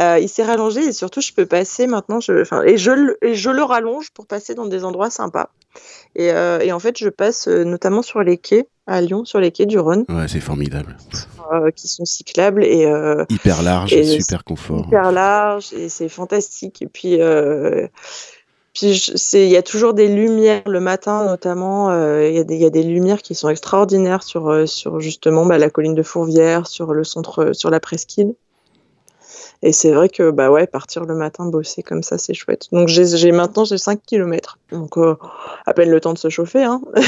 Euh, 0.00 0.18
il 0.18 0.28
s'est 0.30 0.42
rallongé 0.42 0.80
et 0.84 0.92
surtout, 0.92 1.20
je 1.20 1.34
peux 1.34 1.44
passer 1.44 1.86
maintenant. 1.86 2.18
Je, 2.18 2.44
et, 2.66 2.78
je, 2.78 2.90
le- 2.92 3.18
et 3.22 3.34
je 3.34 3.50
le 3.50 3.62
rallonge 3.62 4.10
pour 4.12 4.26
passer 4.26 4.54
dans 4.54 4.64
des 4.64 4.84
endroits 4.86 5.10
sympas. 5.10 5.50
Et, 6.16 6.32
euh, 6.32 6.60
et 6.60 6.72
en 6.72 6.78
fait, 6.78 6.96
je 6.96 7.10
passe 7.10 7.46
notamment 7.46 8.00
sur 8.00 8.22
les 8.22 8.38
quais 8.38 8.68
à 8.86 9.02
Lyon, 9.02 9.26
sur 9.26 9.38
les 9.38 9.52
quais 9.52 9.66
du 9.66 9.78
Rhône, 9.78 10.06
Ouais, 10.08 10.28
c'est 10.28 10.40
formidable. 10.40 10.96
qui 11.76 11.88
sont 11.88 12.06
cyclables 12.06 12.64
et 12.64 12.90
Hyper 13.28 13.62
large, 13.62 13.92
Et 13.92 14.04
super 14.04 14.44
confort. 14.44 14.86
hyper 14.86 15.12
larges 15.12 15.74
et 15.74 15.90
c'est 15.90 16.08
fantastique. 16.08 16.80
Et 16.80 16.86
puis, 16.86 17.18
puis 18.74 18.98
c'est, 19.16 19.44
il 19.46 19.50
y 19.50 19.56
a 19.56 19.62
toujours 19.62 19.94
des 19.94 20.08
lumières 20.08 20.62
le 20.68 20.80
matin, 20.80 21.24
notamment. 21.26 21.90
euh, 21.90 22.28
Il 22.28 22.34
y, 22.34 22.38
a 22.38 22.44
des- 22.44 22.54
il 22.56 22.60
y 22.62 22.64
a 22.66 22.70
des 22.70 22.82
lumières 22.82 23.22
qui 23.22 23.34
sont 23.34 23.48
extraordinaires 23.48 24.22
sur, 24.22 24.48
euh, 24.48 24.66
sur 24.66 25.00
justement 25.00 25.44
bah, 25.46 25.58
la 25.58 25.70
colline 25.70 25.94
de 25.94 26.02
Fourvière, 26.02 26.66
sur 26.66 26.92
le 26.94 27.04
centre, 27.04 27.52
sur 27.54 27.70
la 27.70 27.80
presqu'île. 27.80 28.34
Et 29.64 29.72
c'est 29.72 29.92
vrai 29.92 30.08
que 30.08 30.30
bah 30.32 30.50
ouais, 30.50 30.66
partir 30.66 31.04
le 31.04 31.14
matin 31.14 31.46
bosser 31.46 31.82
comme 31.84 32.02
ça, 32.02 32.18
c'est 32.18 32.34
chouette. 32.34 32.66
Donc 32.72 32.88
j'ai, 32.88 33.30
maintenant 33.32 33.64
j'ai 33.64 33.78
5 33.78 34.00
km. 34.04 34.58
Donc 34.72 34.96
euh, 34.98 35.14
à 35.66 35.72
peine 35.74 35.90
le 35.90 36.00
temps 36.00 36.12
de 36.14 36.18
se 36.18 36.28
chauffer. 36.28 36.64
Hein. 36.64 36.80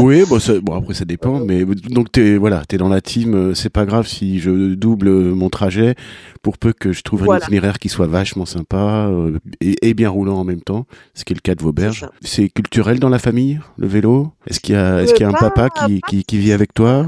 Oui, 0.00 0.24
bon, 0.28 0.38
ça- 0.38 0.60
bon 0.60 0.74
après 0.76 0.92
ça 0.92 1.06
dépend, 1.06 1.38
mais 1.40 1.64
donc 1.64 2.12
t'es 2.12 2.36
voilà, 2.36 2.62
t'es 2.68 2.76
dans 2.76 2.90
la 2.90 3.00
team. 3.00 3.34
euh, 3.34 3.54
C'est 3.54 3.70
pas 3.70 3.86
grave 3.86 4.06
si 4.06 4.40
je 4.40 4.74
double 4.74 5.08
euh, 5.08 5.34
mon 5.34 5.48
trajet, 5.48 5.94
pour 6.42 6.58
peu 6.58 6.74
que 6.74 6.92
je 6.92 7.00
trouve 7.02 7.22
un 7.22 7.26
Voilà. 7.26 7.44
itinéraire 7.44 7.78
qui 7.78 7.88
soit 7.88 8.06
vachement 8.06 8.44
sympa 8.44 9.06
euh, 9.08 9.38
et, 9.62 9.88
et 9.88 9.94
bien 9.94 10.10
roulant 10.10 10.36
en 10.36 10.44
même 10.44 10.60
temps, 10.60 10.84
ce 11.14 11.24
qui 11.24 11.32
est 11.32 11.36
le 11.36 11.40
cas 11.40 11.54
de 11.54 11.62
Vauberge. 11.62 12.06
C'est 12.20 12.50
culturel 12.50 12.98
dans 13.00 13.08
la 13.08 13.18
famille, 13.18 13.58
le 13.78 13.86
vélo? 13.86 14.32
Est-ce 14.46 14.60
qu'il 14.60 14.74
y 14.74 14.78
a, 14.78 15.02
est-ce 15.02 15.14
qu'il 15.14 15.22
y 15.22 15.26
a 15.26 15.30
un 15.30 15.32
papa 15.32 15.70
qui, 15.70 16.02
qui, 16.08 16.24
qui 16.24 16.36
vit 16.38 16.52
avec 16.52 16.74
toi? 16.74 17.06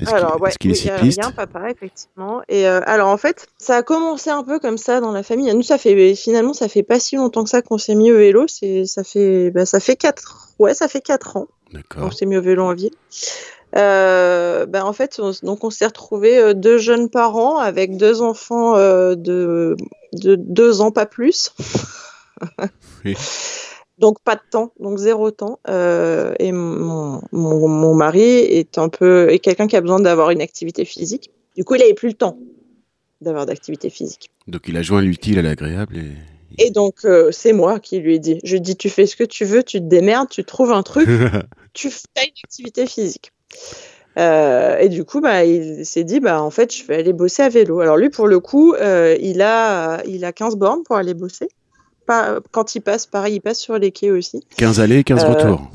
Est-ce 0.00 0.58
qu'il 0.58 0.70
est 0.70 0.74
a- 0.74 0.76
cycliste 0.76 1.18
Il 1.18 1.22
y 1.22 1.24
a 1.24 1.28
un 1.28 1.32
papa, 1.32 1.70
effectivement. 1.70 2.40
Et 2.48 2.66
euh, 2.68 2.80
alors, 2.86 3.08
en 3.08 3.16
fait, 3.16 3.48
ça 3.58 3.79
a 3.80 3.82
commencé 3.82 4.30
un 4.30 4.44
peu 4.44 4.58
comme 4.58 4.78
ça 4.78 5.00
dans 5.00 5.12
la 5.12 5.22
famille. 5.22 5.52
Nous, 5.54 5.62
ça 5.62 5.78
fait 5.78 6.14
finalement, 6.14 6.52
ça 6.52 6.68
fait 6.68 6.82
pas 6.82 7.00
si 7.00 7.16
longtemps 7.16 7.44
que 7.44 7.50
ça 7.50 7.62
qu'on 7.62 7.78
s'est 7.78 7.94
mis 7.94 8.12
au 8.12 8.16
vélo. 8.16 8.46
C'est, 8.46 8.84
ça 8.84 9.04
fait, 9.04 9.50
bah, 9.50 9.66
ça 9.66 9.80
fait 9.80 9.96
quatre, 9.96 10.48
ouais, 10.58 10.74
ça 10.74 10.86
fait 10.86 11.00
quatre 11.00 11.36
ans 11.36 11.48
D'accord. 11.72 12.04
qu'on 12.04 12.10
s'est 12.10 12.26
mis 12.26 12.36
au 12.36 12.42
vélo 12.42 12.64
en 12.64 12.74
ville. 12.74 12.94
Euh, 13.76 14.66
bah, 14.66 14.84
en 14.84 14.92
fait, 14.92 15.18
on, 15.18 15.32
donc 15.42 15.64
on 15.64 15.70
s'est 15.70 15.86
retrouvés 15.86 16.38
euh, 16.38 16.54
deux 16.54 16.78
jeunes 16.78 17.08
parents 17.08 17.56
avec 17.56 17.96
deux 17.96 18.20
enfants 18.20 18.76
euh, 18.76 19.14
de, 19.14 19.76
de 20.12 20.36
deux 20.36 20.80
ans, 20.80 20.90
pas 20.90 21.06
plus. 21.06 21.52
Oui. 23.04 23.14
Donc 23.98 24.18
pas 24.20 24.34
de 24.34 24.40
temps, 24.50 24.72
donc 24.80 24.96
zéro 24.96 25.30
temps. 25.30 25.58
Euh, 25.68 26.34
et 26.38 26.52
mon, 26.52 27.20
mon, 27.32 27.68
mon 27.68 27.94
mari 27.94 28.22
est 28.22 28.78
un 28.78 28.88
peu 28.88 29.30
est 29.30 29.40
quelqu'un 29.40 29.66
qui 29.66 29.76
a 29.76 29.82
besoin 29.82 30.00
d'avoir 30.00 30.30
une 30.30 30.40
activité 30.40 30.86
physique. 30.86 31.30
Du 31.54 31.64
coup, 31.64 31.74
il 31.74 31.82
avait 31.82 31.92
plus 31.92 32.08
le 32.08 32.14
temps 32.14 32.38
d'avoir 33.20 33.46
d'activité 33.46 33.90
physique. 33.90 34.30
Donc 34.48 34.62
il 34.68 34.76
a 34.76 34.82
joint 34.82 35.02
l'utile 35.02 35.38
à 35.38 35.42
l'agréable 35.42 35.96
et. 35.98 36.10
Et 36.58 36.70
donc 36.72 37.04
euh, 37.04 37.30
c'est 37.30 37.52
moi 37.52 37.78
qui 37.78 38.00
lui 38.00 38.16
ai 38.16 38.18
dit. 38.18 38.40
Je 38.42 38.50
lui 38.52 38.56
ai 38.56 38.60
dit 38.60 38.76
tu 38.76 38.88
fais 38.90 39.06
ce 39.06 39.14
que 39.14 39.22
tu 39.24 39.44
veux, 39.44 39.62
tu 39.62 39.78
te 39.78 39.84
démerdes, 39.84 40.28
tu 40.28 40.42
trouves 40.44 40.72
un 40.72 40.82
truc, 40.82 41.08
tu 41.74 41.88
as 42.16 42.22
une 42.24 42.32
activité 42.44 42.86
physique. 42.86 43.32
Euh, 44.18 44.76
et 44.78 44.88
du 44.88 45.04
coup, 45.04 45.20
bah, 45.20 45.44
il 45.44 45.86
s'est 45.86 46.02
dit, 46.02 46.18
bah, 46.18 46.42
en 46.42 46.50
fait, 46.50 46.74
je 46.74 46.84
vais 46.84 46.96
aller 46.96 47.12
bosser 47.12 47.42
à 47.44 47.48
vélo. 47.48 47.78
Alors 47.80 47.96
lui, 47.96 48.10
pour 48.10 48.26
le 48.26 48.40
coup, 48.40 48.74
euh, 48.74 49.16
il, 49.20 49.40
a, 49.40 50.02
il 50.04 50.24
a 50.24 50.32
15 50.32 50.56
bornes 50.56 50.82
pour 50.82 50.96
aller 50.96 51.14
bosser. 51.14 51.48
Pas, 52.06 52.40
quand 52.50 52.74
il 52.74 52.80
passe, 52.80 53.06
pareil, 53.06 53.36
il 53.36 53.40
passe 53.40 53.60
sur 53.60 53.78
les 53.78 53.92
quais 53.92 54.10
aussi. 54.10 54.42
15 54.56 54.80
allées, 54.80 55.04
15 55.04 55.22
Euh, 55.24 55.28
retours. 55.28 55.70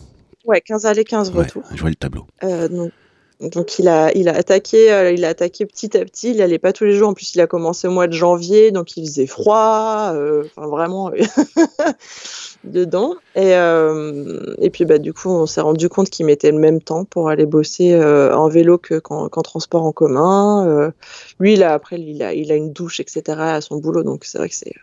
Ouais, 0.45 0.59
15 0.59 0.85
allées, 0.85 1.05
15 1.05 1.31
Ouais, 1.31 1.43
retours. 1.45 1.63
je 1.73 1.79
vois 1.79 1.89
le 1.89 1.95
tableau. 1.95 2.27
Donc, 2.43 2.91
donc 3.41 3.79
il 3.79 3.87
a, 3.87 4.11
il 4.15 4.29
a 4.29 4.33
attaqué, 4.35 4.91
euh, 4.91 5.11
il 5.11 5.25
a 5.25 5.29
attaqué 5.29 5.65
petit 5.65 5.97
à 5.97 6.05
petit. 6.05 6.31
Il 6.31 6.41
allait 6.41 6.59
pas 6.59 6.71
tous 6.73 6.85
les 6.85 6.93
jours. 6.93 7.09
En 7.09 7.13
plus, 7.13 7.35
il 7.35 7.41
a 7.41 7.47
commencé 7.47 7.87
au 7.87 7.91
mois 7.91 8.07
de 8.07 8.13
janvier, 8.13 8.71
donc 8.71 8.95
il 8.97 9.05
faisait 9.05 9.27
froid. 9.27 10.11
euh, 10.13 10.43
Enfin, 10.55 10.67
vraiment 10.67 11.11
dedans. 12.63 13.15
Et 13.35 13.55
euh, 13.55 14.55
et 14.59 14.69
puis 14.69 14.85
bah 14.85 14.97
du 14.97 15.13
coup, 15.13 15.29
on 15.29 15.45
s'est 15.45 15.61
rendu 15.61 15.89
compte 15.89 16.09
qu'il 16.09 16.25
mettait 16.25 16.51
le 16.51 16.59
même 16.59 16.81
temps 16.81 17.05
pour 17.05 17.29
aller 17.29 17.45
bosser 17.45 17.93
euh, 17.93 18.35
en 18.35 18.47
vélo 18.47 18.77
que 18.77 18.99
qu'en 18.99 19.27
transport 19.29 19.83
en 19.83 19.91
commun. 19.91 20.65
Euh, 20.67 20.91
lui, 21.39 21.61
a 21.61 21.73
après, 21.73 21.99
il 21.99 22.23
a, 22.23 22.33
il 22.33 22.51
a 22.51 22.55
une 22.55 22.71
douche, 22.71 22.99
etc. 22.99 23.39
à 23.39 23.61
son 23.61 23.77
boulot, 23.77 24.03
donc 24.03 24.25
c'est 24.25 24.37
vrai 24.37 24.49
que 24.49 24.55
c'est 24.55 24.73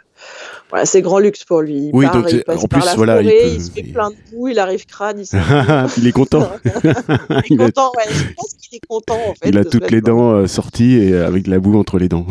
voilà, 0.71 0.87
c'est 0.87 1.03
grand 1.03 1.19
luxe 1.19 1.45
pour 1.45 1.61
lui. 1.61 1.89
Il 1.89 1.91
Oui, 1.93 2.07
part, 2.07 2.15
donc 2.15 2.33
il 2.33 2.43
passe 2.45 2.65
en 2.65 2.67
par 2.67 2.81
plus, 2.81 2.87
la 2.87 2.95
voilà, 2.95 3.21
il 3.21 3.29
forêt, 3.29 3.39
peut- 3.43 3.55
il, 3.55 3.63
se 3.63 3.71
fait 3.71 3.83
plein 3.83 4.11
de 4.11 4.17
boue, 4.31 4.49
il 4.49 4.59
arrive 4.59 4.87
crade, 4.87 5.23
il 5.99 6.07
est 6.07 6.13
content. 6.13 6.51
il 7.51 7.61
est 7.61 7.65
a, 7.65 7.67
content, 7.67 7.93
ouais. 7.97 8.05
Je 8.11 8.33
pense 8.35 8.55
qu'il 8.55 8.77
est 8.77 8.87
content, 8.89 9.19
en 9.29 9.35
fait. 9.35 9.49
il 9.51 9.59
a 9.59 9.65
toutes 9.65 9.91
les 9.91 10.01
dents 10.01 10.33
euh, 10.33 10.47
sorties 10.47 10.95
et 10.95 11.13
euh, 11.13 11.27
avec 11.27 11.43
de 11.45 11.51
la 11.51 11.59
boue 11.59 11.79
entre 11.79 11.99
les 11.99 12.09
dents. 12.09 12.27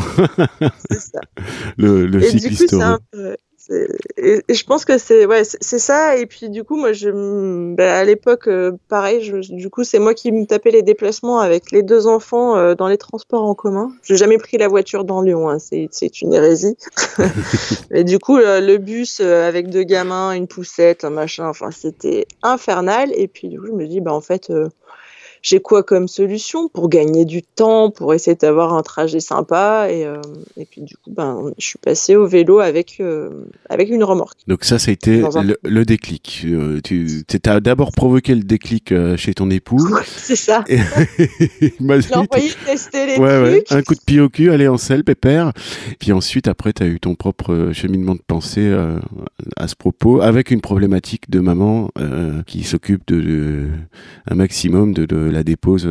c'est 0.90 1.00
ça. 1.00 1.20
Le, 1.78 2.08
le 2.08 2.24
Et 2.24 2.32
du 2.34 2.56
coup, 2.56 2.80
Et, 4.18 4.42
et 4.48 4.54
je 4.54 4.66
pense 4.66 4.86
que 4.86 4.98
c'est 4.98 5.26
ouais, 5.26 5.44
c'est 5.44 5.80
ça. 5.80 6.18
Et 6.18 6.26
puis 6.26 6.50
du 6.50 6.64
coup, 6.64 6.78
moi, 6.78 6.94
je, 6.94 7.10
bah, 7.76 7.98
à 8.00 8.04
l'époque, 8.04 8.48
euh, 8.48 8.72
pareil. 8.90 9.22
Je, 9.24 9.38
du 9.54 9.70
coup, 9.70 9.84
c'est 9.84 10.00
moi 10.00 10.14
qui 10.14 10.32
me 10.32 10.46
tapais 10.46 10.72
les 10.72 10.82
déplacements 10.82 11.40
avec 11.40 11.72
les 11.72 11.84
deux 11.84 12.08
enfants 12.08 12.58
euh, 12.58 12.76
dans 12.76 12.88
les 12.88 12.98
transports 12.98 13.44
en 13.44 13.54
commun. 13.56 13.92
J'ai 14.04 14.18
jamais 14.18 14.38
pris 14.38 14.58
la 14.58 14.68
voiture 14.68 15.04
dans 15.06 15.22
Lyon. 15.22 15.50
Hein, 15.50 15.58
c'est 15.60 16.22
une 16.22 16.34
hérésie. 16.34 16.76
Et 17.92 18.04
du 18.04 18.20
coup, 18.20 18.38
le, 18.38 18.60
le 18.66 18.78
bus 18.78 19.20
euh, 19.22 19.48
avec 19.48 19.70
deux 19.70 19.84
gamins, 19.84 20.32
une 20.34 20.48
poussette, 20.48 21.04
un 21.04 21.10
machin. 21.10 21.48
Enfin, 21.48 21.72
c'était 21.72 22.26
infernal. 22.42 23.12
Et 23.16 23.28
puis 23.28 23.48
du 23.50 23.60
coup, 23.60 23.68
je 23.68 23.74
me 23.74 23.88
dis, 23.88 24.02
bah 24.02 24.14
en 24.14 24.22
fait. 24.22 24.50
euh, 24.50 24.70
j'ai 25.42 25.60
quoi 25.60 25.84
comme 25.84 26.08
solution 26.08 26.70
pour 26.70 26.88
gagner 26.90 27.26
du 27.26 27.42
temps, 27.42 27.90
pour 27.90 28.14
essayer 28.14 28.36
d'avoir 28.36 28.74
un 28.74 28.82
trajet 28.84 29.20
sympa 29.20 29.88
et, 29.90 30.06
euh, 30.06 30.22
et 30.58 30.66
puis 30.66 30.82
du 30.82 30.96
coup 30.96 31.10
ben 31.12 31.52
je 31.58 31.66
suis 31.66 31.80
passée 31.80 32.16
au 32.16 32.28
vélo 32.28 32.60
avec 32.60 32.98
euh, 33.00 33.30
avec 33.70 33.90
une 33.90 34.04
remorque. 34.04 34.38
Donc 34.48 34.64
ça, 34.64 34.78
ça 34.80 34.92
a 34.92 34.94
été 34.94 35.24
un- 35.24 35.44
le, 35.44 35.58
le 35.64 35.86
déclic. 35.86 36.44
Euh, 36.46 36.80
tu 36.84 37.24
as 37.46 37.60
d'abord 37.60 37.92
provoqué 37.92 38.36
le 38.36 38.44
déclic 38.44 38.94
chez 39.18 39.34
ton 39.34 39.50
époux. 39.50 39.80
C'est 40.06 40.36
ça. 40.36 40.64
Et- 40.68 40.78
Je 41.60 42.10
l'ai 42.10 42.16
envoyé 42.16 42.52
tester 42.66 43.06
les 43.06 43.18
Ouais, 43.18 43.42
ouais, 43.42 43.62
trucs. 43.62 43.72
un 43.80 43.82
coup 43.84 43.96
de 43.96 44.00
pied 44.06 44.20
au 44.20 44.30
cul, 44.30 44.52
allez 44.52 44.68
en 44.68 44.78
selle, 44.78 45.04
pépère. 45.04 45.52
Puis 46.00 46.12
ensuite, 46.12 46.48
après, 46.48 46.74
tu 46.74 46.84
as 46.84 46.88
eu 46.88 47.00
ton 47.00 47.16
propre 47.16 47.72
cheminement 47.74 48.16
de 48.16 48.22
pensée 48.26 48.72
à 49.58 49.68
ce 49.68 49.76
propos, 49.76 50.22
avec 50.22 50.52
une 50.52 50.62
problématique 50.62 51.30
de 51.30 51.40
maman 51.40 51.90
qui 52.48 52.64
s'occupe 52.64 53.02
de, 53.08 53.22
de- 53.22 53.68
un 54.30 54.36
maximum 54.36 54.94
de, 54.94 55.06
de 55.06 55.31
la 55.32 55.44
dépose 55.44 55.88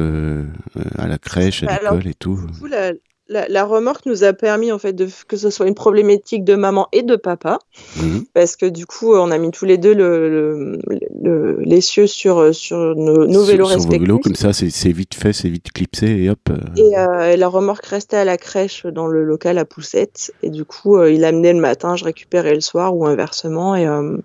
à 0.99 1.07
la 1.07 1.19
crèche, 1.19 1.63
à 1.63 1.67
Bah, 1.67 1.79
l'école 1.83 2.07
et 2.07 2.15
tout. 2.15 2.37
Du 2.47 2.59
coup, 2.59 2.67
la, 2.67 2.93
la- 3.31 3.49
la 3.49 3.65
remorque 3.65 4.05
nous 4.07 4.25
a 4.25 4.33
permis 4.35 4.73
en 4.73 4.79
fait 4.79 4.93
de, 4.93 5.09
que 5.29 5.37
ce 5.37 5.49
soit 5.51 5.67
une 5.69 5.75
problématique 5.75 6.45
de 6.45 6.55
maman 6.57 6.89
et 6.93 7.03
de 7.03 7.17
papa, 7.17 7.59
Mhm. 7.97 8.25
parce 8.35 8.57
que 8.57 8.67
du 8.67 8.85
coup, 8.87 9.15
on 9.15 9.31
a 9.31 9.39
mis 9.39 9.51
tous 9.53 9.65
les 9.65 9.79
deux 9.79 9.95
le, 9.95 10.29
le- 10.29 10.79
le- 11.23 11.59
l'essieu 11.61 12.07
sur, 12.07 12.55
sur 12.55 12.77
nos, 12.97 13.27
nos 13.27 13.33
Sur- 13.33 13.45
vélos 13.45 13.65
sur 13.67 13.75
respectifs. 13.77 14.01
vélos, 14.03 14.19
comme 14.19 14.35
ça, 14.35 14.53
c'est 14.53 14.93
vite 14.93 15.15
fait, 15.15 15.33
c'est 15.33 15.49
vite 15.49 15.71
clipsé 15.73 16.07
et 16.25 16.29
hop. 16.31 16.39
euh, 16.51 16.57
Et, 16.77 16.99
euh, 16.99 17.33
et 17.33 17.37
la 17.37 17.49
remorque 17.49 17.87
restait 17.87 18.17
à 18.17 18.25
la 18.25 18.37
crèche 18.37 18.85
dans 18.87 19.07
le 19.07 19.23
local 19.25 19.59
à 19.59 19.65
Poussette. 19.65 20.33
Et 20.43 20.51
du 20.51 20.65
coup, 20.65 20.97
euh, 20.97 21.11
il 21.13 21.25
amenait 21.25 21.53
le 21.53 21.61
matin, 21.61 21.95
je 21.97 22.05
récupérais 22.05 22.55
le 22.55 22.61
soir 22.61 22.97
ou 22.97 23.07
inversement. 23.07 23.77
Et, 23.77 23.87
euh, 23.87 24.17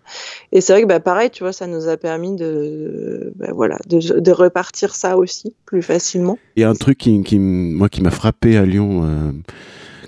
et 0.51 0.61
c'est 0.61 0.73
vrai 0.73 0.81
que 0.81 0.87
bah, 0.87 0.99
pareil, 0.99 1.29
tu 1.29 1.43
vois, 1.43 1.53
ça 1.53 1.67
nous 1.67 1.87
a 1.87 1.97
permis 1.97 2.35
de, 2.35 3.33
bah, 3.35 3.47
voilà, 3.53 3.77
de, 3.87 4.19
de 4.19 4.31
repartir 4.31 4.95
ça 4.95 5.15
aussi 5.17 5.53
plus 5.65 5.81
facilement. 5.83 6.37
Il 6.55 6.61
y 6.61 6.63
a 6.63 6.69
un 6.69 6.75
truc 6.75 6.97
qui, 6.97 7.39
moi, 7.39 7.89
qui 7.89 8.01
m'a 8.01 8.11
frappé 8.11 8.57
à 8.57 8.65
Lyon 8.65 8.94
euh, 9.03 9.31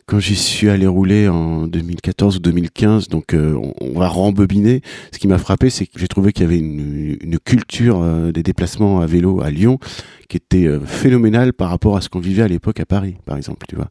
quand 0.06 0.20
j'y 0.20 0.36
suis 0.36 0.70
allé 0.70 0.88
rouler 0.88 1.28
en 1.28 1.68
2014 1.68 2.38
ou 2.38 2.40
2015. 2.40 3.08
Donc, 3.10 3.34
euh, 3.34 3.60
on, 3.82 4.00
va 4.00 4.08
rembobiner. 4.08 4.82
Ce 5.12 5.20
qui 5.20 5.28
m'a 5.28 5.38
frappé, 5.38 5.70
c'est 5.70 5.86
que 5.86 6.00
j'ai 6.00 6.08
trouvé 6.08 6.34
qu'il 6.34 6.44
y 6.44 6.46
avait 6.46 6.60
une, 6.60 7.40
culture 7.44 8.02
euh, 8.02 8.32
des 8.32 8.44
déplacements 8.44 9.02
à 9.02 9.06
vélo 9.06 9.42
à 9.42 9.50
Lyon 9.50 9.80
qui 10.28 10.38
était 10.38 10.68
phénoménale 10.86 11.54
par 11.54 11.70
rapport 11.70 11.96
à 11.96 12.02
ce 12.02 12.10
qu'on 12.10 12.20
vivait 12.20 12.44
à 12.44 12.48
l'époque 12.48 12.80
à 12.80 12.86
Paris, 12.86 13.16
par 13.26 13.38
exemple. 13.38 13.66
Tu 13.70 13.76
vois. 13.76 13.90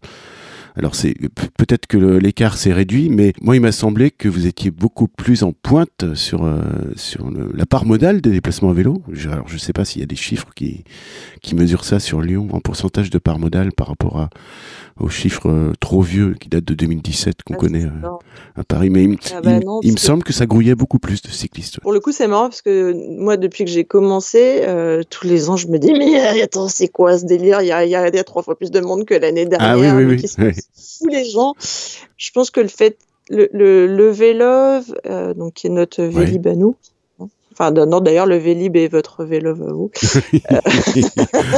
Alors 0.76 0.95
c'est 0.95 1.14
pe- 1.14 1.47
peut-être 1.56 1.87
que 1.87 1.97
l'écart 1.97 2.59
s'est 2.59 2.73
réduit, 2.73 3.09
mais 3.09 3.33
moi 3.40 3.56
il 3.56 3.61
m'a 3.61 3.73
semblé 3.73 4.11
que 4.11 4.28
vous 4.28 4.47
étiez 4.47 4.71
beaucoup 4.71 5.09
plus 5.09 5.42
en 5.42 5.52
pointe 5.52 6.14
sur 6.14 6.45
euh, 6.45 6.61
sur 6.97 7.30
le- 7.30 7.50
la 7.54 7.64
part 7.66 7.87
modale 7.87 8.21
des 8.21 8.30
déplacements 8.30 8.71
à 8.71 8.75
vélo. 8.75 9.02
Je, 9.11 9.28
alors 9.30 9.49
je 9.49 9.56
sais 9.56 9.73
pas 9.73 9.85
s'il 9.85 10.00
y 10.00 10.04
a 10.04 10.06
des 10.06 10.16
chiffres 10.16 10.49
qui 10.54 10.85
qui 11.40 11.54
mesurent 11.54 11.85
ça 11.85 11.99
sur 11.99 12.21
Lyon 12.21 12.49
en 12.52 12.61
pourcentage 12.61 13.09
de 13.11 13.18
part 13.18 13.38
modale 13.38 13.73
par 13.73 13.87
rapport 13.88 14.18
à 14.18 14.30
aux 14.99 15.09
chiffres 15.11 15.50
euh, 15.50 15.73
trop 15.78 16.00
vieux 16.00 16.35
qui 16.40 16.49
datent 16.49 16.64
de 16.64 16.73
2017 16.75 17.42
qu'on 17.42 17.52
Ah, 17.54 17.59
connaît 17.59 17.85
euh, 17.85 18.09
à 18.56 18.64
Paris. 18.64 18.88
Mais 18.88 19.04
il, 19.04 19.18
Ah 19.35 19.40
bah 19.42 19.59
il- 19.61 19.66
non, 19.66 19.80
il 19.83 19.90
me 19.90 19.95
que- 19.97 20.00
semble 20.00 20.25
que 20.25 20.33
ça 20.33 20.47
grouillait 20.47 20.75
beaucoup 20.75 20.99
plus 20.99 21.21
de 21.21 21.28
cyclistes. 21.28 21.80
Pour 21.80 21.92
le 21.92 22.00
coup, 22.00 22.12
c'est 22.12 22.26
marrant 22.26 22.49
parce 22.49 22.62
que 22.62 22.95
moi, 23.21 23.37
depuis 23.37 23.64
que 23.66 23.71
j'ai 23.71 23.85
commencé, 23.85 24.62
euh, 24.62 25.02
tous 25.11 25.26
les 25.26 25.50
ans, 25.50 25.56
je 25.56 25.68
me 25.68 25.78
dis, 25.78 25.92
mais 25.92 26.40
attends, 26.42 26.68
c'est 26.68 26.88
quoi 26.88 27.18
ce 27.18 27.26
délire? 27.26 27.61
Il 27.61 27.66
y 27.68 27.73
a, 27.73 27.85
il 27.85 27.90
y 27.90 27.95
a- 27.95 28.09
y 28.09 28.18
a 28.18 28.25
trois 28.25 28.42
fois 28.42 28.56
plus 28.56 28.71
de 28.71 28.80
monde 28.80 29.04
que 29.04 29.12
l'année 29.14 29.45
dernière. 29.45 29.73
Ah 29.73 29.78
oui, 29.78 30.04
oui, 30.04 30.23
oui. 30.38 30.52
Que 30.66 30.73
c'est 30.75 30.99
fou, 31.04 31.08
les 31.08 31.25
gens. 31.25 31.54
Je 32.16 32.30
pense 32.32 32.50
que 32.50 32.61
le 32.61 32.68
fait, 32.68 32.99
le, 33.28 33.49
le, 33.52 33.87
le 33.87 34.11
Vélove, 34.11 34.94
euh, 35.06 35.35
donc 35.35 35.54
qui 35.54 35.66
est 35.66 35.70
notre 35.70 36.02
Vélib 36.02 36.46
à 36.46 36.54
nous, 36.54 36.76
enfin, 37.52 37.70
non, 37.70 38.00
d'ailleurs, 38.00 38.26
le 38.26 38.37
Vélib 38.37 38.76
est 38.76 38.88
votre 38.88 39.25
Vélove 39.25 39.62
à 39.62 39.73
vous. 39.73 39.90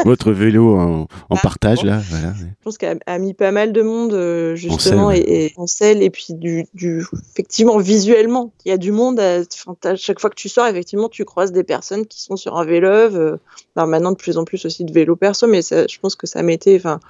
Votre 0.04 0.32
vélo 0.32 0.76
en, 0.76 1.02
en 1.02 1.06
Ah, 1.30 1.36
partage 1.42 1.78
bon. 1.80 1.86
là, 1.88 2.00
voilà. 2.10 2.32
Je 2.38 2.44
pense 2.62 2.78
qu'elle 2.78 3.00
a 3.06 3.18
mis 3.18 3.34
pas 3.34 3.50
mal 3.52 3.72
de 3.72 3.82
monde 3.82 4.12
euh, 4.14 4.54
justement 4.56 5.10
selle, 5.10 5.24
et, 5.28 5.44
et 5.46 5.52
en 5.56 5.66
selle 5.66 6.02
et 6.02 6.10
puis 6.10 6.34
du, 6.34 6.66
du 6.74 7.04
effectivement 7.32 7.78
visuellement 7.78 8.52
il 8.64 8.68
y 8.68 8.72
a 8.72 8.76
du 8.78 8.92
monde 8.92 9.18
à, 9.20 9.40
t'as- 9.80 9.96
chaque 9.96 10.20
fois 10.20 10.30
que 10.30 10.34
tu 10.36 10.48
sors 10.48 10.66
effectivement 10.66 11.08
tu 11.08 11.24
croises 11.24 11.52
des 11.52 11.64
personnes 11.64 12.06
qui 12.06 12.22
sont 12.22 12.36
sur 12.36 12.56
un 12.56 12.64
vélo 12.64 12.88
euh, 12.88 13.36
alors 13.76 13.88
maintenant 13.88 14.12
de 14.12 14.16
plus 14.16 14.38
en 14.38 14.44
plus 14.44 14.64
aussi 14.64 14.84
de 14.84 14.92
vélo 14.92 15.16
perso 15.16 15.46
mais 15.46 15.62
ça, 15.62 15.86
je 15.86 15.98
pense 15.98 16.14
que 16.14 16.26
ça 16.26 16.42
m'était 16.42 16.76
enfin 16.76 17.00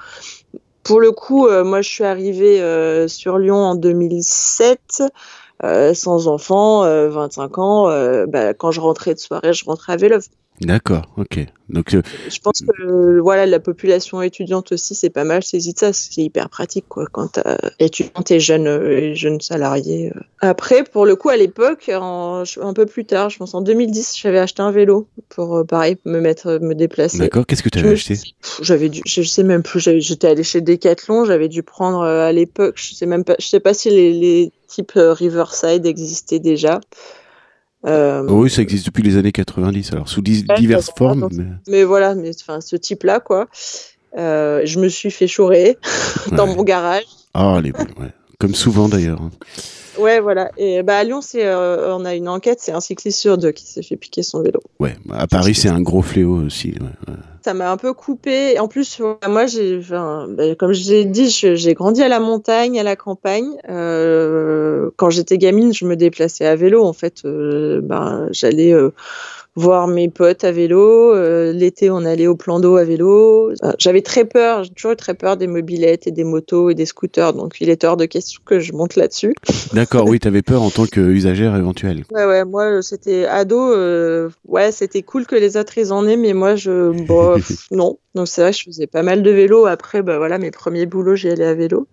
pour 0.88 1.00
le 1.00 1.12
coup 1.12 1.46
euh, 1.46 1.64
moi 1.64 1.82
je 1.82 1.88
suis 1.90 2.04
arrivée 2.04 2.62
euh, 2.62 3.08
sur 3.08 3.36
Lyon 3.36 3.56
en 3.56 3.74
2007 3.74 5.02
euh, 5.62 5.92
sans 5.92 6.28
enfant, 6.28 6.84
euh, 6.84 7.10
25 7.10 7.58
ans, 7.58 8.26
bah, 8.26 8.54
quand 8.54 8.70
je 8.70 8.80
rentrais 8.80 9.12
de 9.12 9.18
soirée, 9.18 9.52
je 9.52 9.64
rentrais 9.64 9.94
à 9.94 9.96
vélo. 9.96 10.18
D'accord, 10.60 11.08
ok. 11.16 11.46
Donc 11.68 11.94
euh, 11.94 12.00
Je 12.30 12.38
pense 12.40 12.62
que 12.62 12.82
euh, 12.82 13.20
voilà, 13.20 13.44
la 13.44 13.60
population 13.60 14.22
étudiante 14.22 14.72
aussi, 14.72 14.94
c'est 14.94 15.10
pas 15.10 15.24
mal 15.24 15.40
de 15.42 15.58
ça. 15.76 15.92
C'est 15.92 16.22
hyper 16.22 16.48
pratique 16.48 16.86
quoi, 16.88 17.04
quand 17.12 17.38
étudiante 17.78 18.30
et 18.30 18.40
jeune, 18.40 18.66
euh, 18.66 18.98
et 18.98 19.14
jeune 19.14 19.40
salarié. 19.40 20.10
euh. 20.16 20.20
Après, 20.40 20.82
pour 20.84 21.04
le 21.04 21.14
coup, 21.14 21.28
à 21.28 21.36
l'époque, 21.36 21.90
un 21.90 22.72
peu 22.74 22.86
plus 22.86 23.04
tard, 23.04 23.28
je 23.30 23.38
pense 23.38 23.54
en 23.54 23.60
2010, 23.60 24.16
j'avais 24.20 24.38
acheté 24.38 24.62
un 24.62 24.70
vélo 24.70 25.06
pour 25.28 25.58
euh, 25.58 25.64
pareil 25.64 25.96
me 26.04 26.20
mettre, 26.20 26.58
me 26.60 26.74
déplacer. 26.74 27.18
d'accord. 27.18 27.46
Qu'est-ce 27.46 27.62
que 27.62 27.68
tu 27.68 27.78
avais 27.80 27.90
acheté? 27.92 28.14
J'avais 28.62 28.88
dû, 28.88 29.02
je 29.06 29.22
sais 29.22 29.42
même 29.42 29.62
plus. 29.62 29.80
J'étais 30.00 30.28
allée 30.28 30.44
chez 30.44 30.60
Decathlon. 30.60 31.24
J'avais 31.26 31.48
dû 31.48 31.62
prendre 31.62 32.00
euh, 32.00 32.26
à 32.26 32.32
l'époque. 32.32 32.76
Je 32.76 32.94
sais 32.94 33.06
même 33.06 33.24
pas. 33.24 33.36
Je 33.38 33.46
sais 33.46 33.60
pas 33.60 33.74
si 33.74 33.90
les, 33.90 34.12
les 34.12 34.52
types 34.68 34.92
euh, 34.96 35.12
Riverside 35.12 35.84
existaient 35.86 36.38
déjà. 36.40 36.80
Euh, 37.86 38.24
Oh 38.28 38.42
Oui, 38.42 38.50
ça 38.50 38.62
existe 38.62 38.86
depuis 38.86 39.02
les 39.02 39.16
années 39.16 39.32
90. 39.32 39.92
Alors 39.92 40.08
sous 40.08 40.20
Ouais, 40.20 40.42
diverses 40.56 40.90
formes. 40.96 41.28
mais- 41.32 41.44
Mais 41.68 41.84
voilà, 41.84 42.14
mais 42.14 42.30
enfin 42.40 42.60
ce 42.60 42.76
type-là, 42.76 43.20
quoi. 43.20 43.46
Euh, 44.16 44.62
je 44.64 44.78
me 44.80 44.88
suis 44.88 45.10
fait 45.10 45.26
chourer 45.28 45.76
dans 46.32 46.48
Ouais. 46.48 46.54
mon 46.56 46.62
garage. 46.64 47.04
Ah, 47.34 47.60
les, 47.62 47.70
ouais. 47.72 48.12
Comme 48.40 48.54
souvent 48.54 48.88
d'ailleurs. 48.88 49.20
Ouais, 49.98 50.20
voilà. 50.20 50.50
Et 50.56 50.82
bah 50.82 50.98
à 50.98 51.04
Lyon, 51.04 51.20
c'est, 51.20 51.44
euh, 51.44 51.94
on 51.96 52.04
a 52.04 52.14
une 52.14 52.28
enquête, 52.28 52.58
c'est 52.60 52.72
un 52.72 52.80
cycliste 52.80 53.18
sur 53.18 53.38
deux 53.38 53.52
qui 53.52 53.66
s'est 53.66 53.82
fait 53.82 53.96
piquer 53.96 54.22
son 54.22 54.42
vélo. 54.42 54.60
Ouais, 54.78 54.96
à 55.12 55.26
Paris, 55.26 55.54
c'est 55.54 55.68
un 55.68 55.80
gros 55.80 56.02
fléau 56.02 56.42
aussi. 56.44 56.68
ouais, 56.68 57.12
ouais. 57.12 57.14
Ça 57.44 57.54
m'a 57.54 57.70
un 57.70 57.76
peu 57.76 57.94
coupé. 57.94 58.58
En 58.58 58.68
plus, 58.68 59.00
moi, 59.26 59.46
j'ai, 59.46 59.78
enfin, 59.78 60.26
bah, 60.28 60.54
comme 60.56 60.72
je 60.72 60.90
l'ai 60.90 61.04
dit, 61.04 61.30
j'ai 61.30 61.74
grandi 61.74 62.02
à 62.02 62.08
la 62.08 62.20
montagne, 62.20 62.78
à 62.78 62.82
la 62.82 62.96
campagne. 62.96 63.48
Euh, 63.70 64.90
quand 64.96 65.10
j'étais 65.10 65.38
gamine, 65.38 65.72
je 65.72 65.84
me 65.84 65.96
déplaçais 65.96 66.44
à 66.44 66.56
vélo. 66.56 66.84
En 66.84 66.92
fait, 66.92 67.22
euh, 67.24 67.80
ben, 67.82 68.28
j'allais 68.32 68.74
voir 69.58 69.88
mes 69.88 70.08
potes 70.08 70.44
à 70.44 70.52
vélo. 70.52 71.12
Euh, 71.14 71.52
L'été, 71.52 71.90
on 71.90 72.04
allait 72.04 72.26
au 72.26 72.36
plan 72.36 72.60
d'eau 72.60 72.76
à 72.76 72.84
vélo. 72.84 73.50
Euh, 73.50 73.72
J'avais 73.78 74.02
très 74.02 74.24
peur, 74.24 74.64
j'ai 74.64 74.70
toujours 74.70 74.92
eu 74.92 74.96
très 74.96 75.14
peur 75.14 75.36
des 75.36 75.46
mobilettes 75.46 76.06
et 76.06 76.10
des 76.10 76.24
motos 76.24 76.70
et 76.70 76.74
des 76.74 76.86
scooters. 76.86 77.32
Donc, 77.32 77.60
il 77.60 77.68
est 77.68 77.84
hors 77.84 77.96
de 77.96 78.04
question 78.06 78.40
que 78.44 78.60
je 78.60 78.72
monte 78.72 78.96
là-dessus. 78.96 79.34
D'accord, 79.72 80.06
oui, 80.06 80.20
t'avais 80.20 80.42
peur 80.42 80.62
en 80.62 80.70
tant 80.70 80.86
qu'usagère 80.86 81.56
éventuelle. 81.56 82.04
Ouais, 82.12 82.24
ouais, 82.24 82.44
moi, 82.44 82.82
c'était 82.82 83.26
ado. 83.26 83.72
euh, 83.72 84.30
ouais, 84.46 84.70
c'était 84.72 85.02
cool 85.02 85.26
que 85.26 85.36
les 85.36 85.56
autres 85.56 85.76
ils 85.78 85.92
en 85.92 86.06
aient, 86.06 86.16
mais 86.16 86.34
moi, 86.34 86.54
je, 86.56 86.90
bon, 87.06 87.34
pff, 87.36 87.66
non. 87.70 87.98
Donc, 88.14 88.28
c'est 88.28 88.40
vrai, 88.42 88.52
je 88.52 88.62
faisais 88.64 88.86
pas 88.86 89.02
mal 89.02 89.22
de 89.22 89.30
vélo. 89.30 89.66
Après, 89.66 90.02
bah 90.02 90.18
voilà, 90.18 90.38
mes 90.38 90.50
premiers 90.50 90.86
boulots, 90.86 91.16
j'y 91.16 91.28
allais 91.28 91.44
à 91.44 91.54
vélo. 91.54 91.86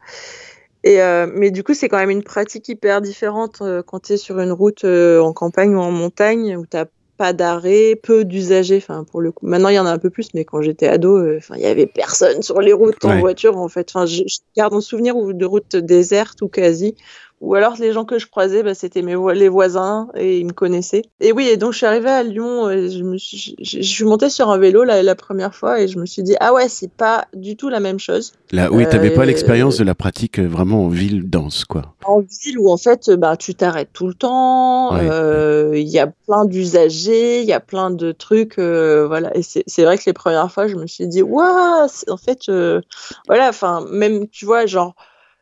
Et, 0.83 1.01
euh, 1.01 1.25
mais 1.33 1.49
du 1.49 1.63
coup, 1.63 1.73
c'est 1.73 1.89
quand 1.89 1.97
même 1.97 2.11
une 2.11 2.21
pratique 2.23 2.69
hyper 2.69 3.01
différente 3.01 3.57
euh, 3.63 3.81
quand 3.81 4.01
tu 4.03 4.13
es 4.13 4.17
sur 4.17 4.39
une 4.39 4.51
route 4.51 4.83
euh, 4.85 5.19
en 5.19 5.33
campagne 5.33 5.75
ou 5.75 5.79
en 5.79 5.89
montagne 5.89 6.55
où 6.57 6.65
t'as 6.67 6.85
pas 7.17 7.33
d'arrêt, 7.33 7.95
peu 8.01 8.25
d'usagers. 8.25 8.77
Enfin, 8.77 9.03
pour 9.03 9.21
le 9.21 9.31
coup, 9.31 9.45
maintenant 9.45 9.69
il 9.69 9.75
y 9.75 9.79
en 9.79 9.85
a 9.85 9.91
un 9.91 9.97
peu 9.97 10.09
plus, 10.09 10.29
mais 10.33 10.45
quand 10.45 10.61
j'étais 10.61 10.87
ado, 10.87 11.17
euh, 11.17 11.37
enfin, 11.37 11.55
il 11.55 11.61
y 11.61 11.65
avait 11.65 11.87
personne 11.87 12.41
sur 12.41 12.61
les 12.61 12.73
routes 12.73 13.03
en 13.05 13.19
voiture 13.19 13.57
en 13.57 13.67
fait. 13.69 13.89
Enfin, 13.89 14.05
je, 14.05 14.23
je 14.27 14.39
garde 14.55 14.73
en 14.73 14.81
souvenir 14.81 15.15
ou 15.17 15.33
de 15.33 15.45
routes 15.45 15.75
désertes 15.75 16.41
ou 16.41 16.47
quasi. 16.47 16.95
Ou 17.41 17.53
alors 17.53 17.75
les 17.79 17.91
gens 17.91 18.05
que 18.05 18.17
je 18.17 18.27
croisais, 18.27 18.63
bah, 18.63 18.73
c'était 18.73 19.01
mes 19.01 19.13
vo- 19.13 19.31
les 19.31 19.49
voisins 19.49 20.07
et 20.15 20.39
ils 20.39 20.45
me 20.45 20.53
connaissaient. 20.53 21.03
Et 21.19 21.31
oui, 21.33 21.47
et 21.47 21.57
donc 21.57 21.73
je 21.73 21.77
suis 21.77 21.85
arrivée 21.85 22.09
à 22.09 22.23
Lyon, 22.23 22.69
et 22.69 22.89
je, 22.89 23.03
me 23.03 23.17
suis, 23.17 23.55
je, 23.59 23.81
je 23.81 23.87
suis 23.87 24.05
montée 24.05 24.29
sur 24.29 24.49
un 24.49 24.57
vélo 24.57 24.83
la, 24.83 25.03
la 25.03 25.15
première 25.15 25.53
fois 25.53 25.79
et 25.81 25.87
je 25.87 25.99
me 25.99 26.05
suis 26.05 26.23
dit 26.23 26.35
ah 26.39 26.53
ouais 26.53 26.69
c'est 26.69 26.89
pas 26.89 27.27
du 27.33 27.55
tout 27.57 27.67
la 27.69 27.79
même 27.81 27.99
chose. 27.99 28.31
Là, 28.51 28.71
oui, 28.71 28.87
t'avais 28.89 29.11
pas 29.11 29.23
Euh, 29.23 29.25
l'expérience 29.25 29.77
de 29.77 29.83
la 29.83 29.95
pratique 29.95 30.39
euh, 30.39 30.47
vraiment 30.47 30.85
en 30.85 30.87
ville 30.87 31.29
dense, 31.29 31.65
quoi. 31.65 31.93
En 32.05 32.21
ville 32.21 32.57
où 32.57 32.69
en 32.71 32.77
fait 32.77 33.09
bah 33.11 33.35
tu 33.37 33.53
t'arrêtes 33.53 33.89
tout 33.93 34.07
le 34.07 34.13
temps, 34.13 34.93
Ouais. 34.95 35.01
euh, 35.11 35.73
il 35.75 35.89
y 35.89 35.99
a 35.99 36.07
plein 36.07 36.45
d'usagers, 36.45 37.41
il 37.41 37.47
y 37.47 37.53
a 37.53 37.59
plein 37.59 37.91
de 37.91 38.11
trucs, 38.13 38.57
euh, 38.59 39.05
voilà. 39.07 39.35
Et 39.37 39.41
c'est 39.43 39.83
vrai 39.83 39.97
que 39.97 40.03
les 40.05 40.13
premières 40.13 40.51
fois 40.51 40.67
je 40.67 40.75
me 40.75 40.87
suis 40.87 41.07
dit 41.07 41.21
waouh, 41.21 41.87
en 42.09 42.17
fait 42.17 42.39
euh, 42.49 42.79
voilà, 43.27 43.49
enfin 43.49 43.85
même 43.91 44.27
tu 44.29 44.45
vois 44.45 44.65
genre 44.65 44.95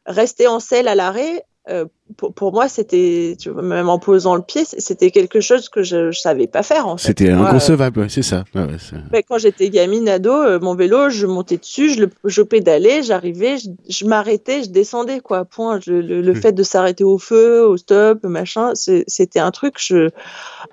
rester 0.05 0.47
en 0.47 0.59
selle 0.59 0.87
à 0.87 0.95
l'arrêt. 0.95 1.43
Euh, 1.69 1.85
pour, 2.17 2.33
pour 2.33 2.51
moi, 2.51 2.67
c'était, 2.67 3.35
tu 3.39 3.49
vois, 3.49 3.61
même 3.61 3.87
en 3.87 3.97
posant 3.97 4.35
le 4.35 4.41
pied, 4.41 4.63
c'était 4.65 5.09
quelque 5.11 5.39
chose 5.39 5.69
que 5.69 5.81
je, 5.81 6.11
je 6.11 6.19
savais 6.19 6.45
pas 6.47 6.61
faire. 6.61 6.87
En 6.87 6.97
fait. 6.97 7.07
C'était 7.07 7.29
inconcevable, 7.29 8.01
ouais, 8.01 8.09
c'est 8.09 8.21
ça. 8.21 8.43
Ouais, 8.53 8.63
ouais, 8.63 8.77
c'est- 8.77 8.97
ben, 9.11 9.21
quand 9.27 9.37
j'étais 9.37 9.69
gamine, 9.69 10.09
ado, 10.09 10.31
euh, 10.33 10.59
mon 10.59 10.75
vélo, 10.75 11.09
je 11.09 11.25
montais 11.25 11.57
dessus, 11.57 11.89
je, 11.93 12.01
le, 12.01 12.09
je 12.25 12.41
pédalais, 12.41 13.01
j'arrivais, 13.03 13.57
je, 13.57 13.69
je 13.89 14.05
m'arrêtais, 14.05 14.63
je 14.63 14.69
descendais, 14.69 15.21
quoi. 15.21 15.45
Point. 15.45 15.79
Je- 15.85 15.93
le 15.93 16.21
le 16.21 16.33
Hmm. 16.33 16.35
fait 16.41 16.51
de 16.51 16.63
s'arrêter 16.63 17.03
au 17.05 17.17
feu, 17.17 17.65
au 17.65 17.77
stop, 17.77 18.23
machin, 18.23 18.71
c'était 18.75 19.39
un 19.39 19.51
truc, 19.51 19.75
je. 19.79 20.09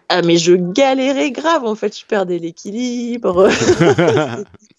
Ah, 0.08 0.22
mais 0.22 0.36
je 0.38 0.54
galérais 0.54 1.30
grave, 1.30 1.64
en 1.64 1.76
fait, 1.76 1.96
je 1.96 2.04
perdais 2.04 2.38
l'équilibre. 2.38 3.48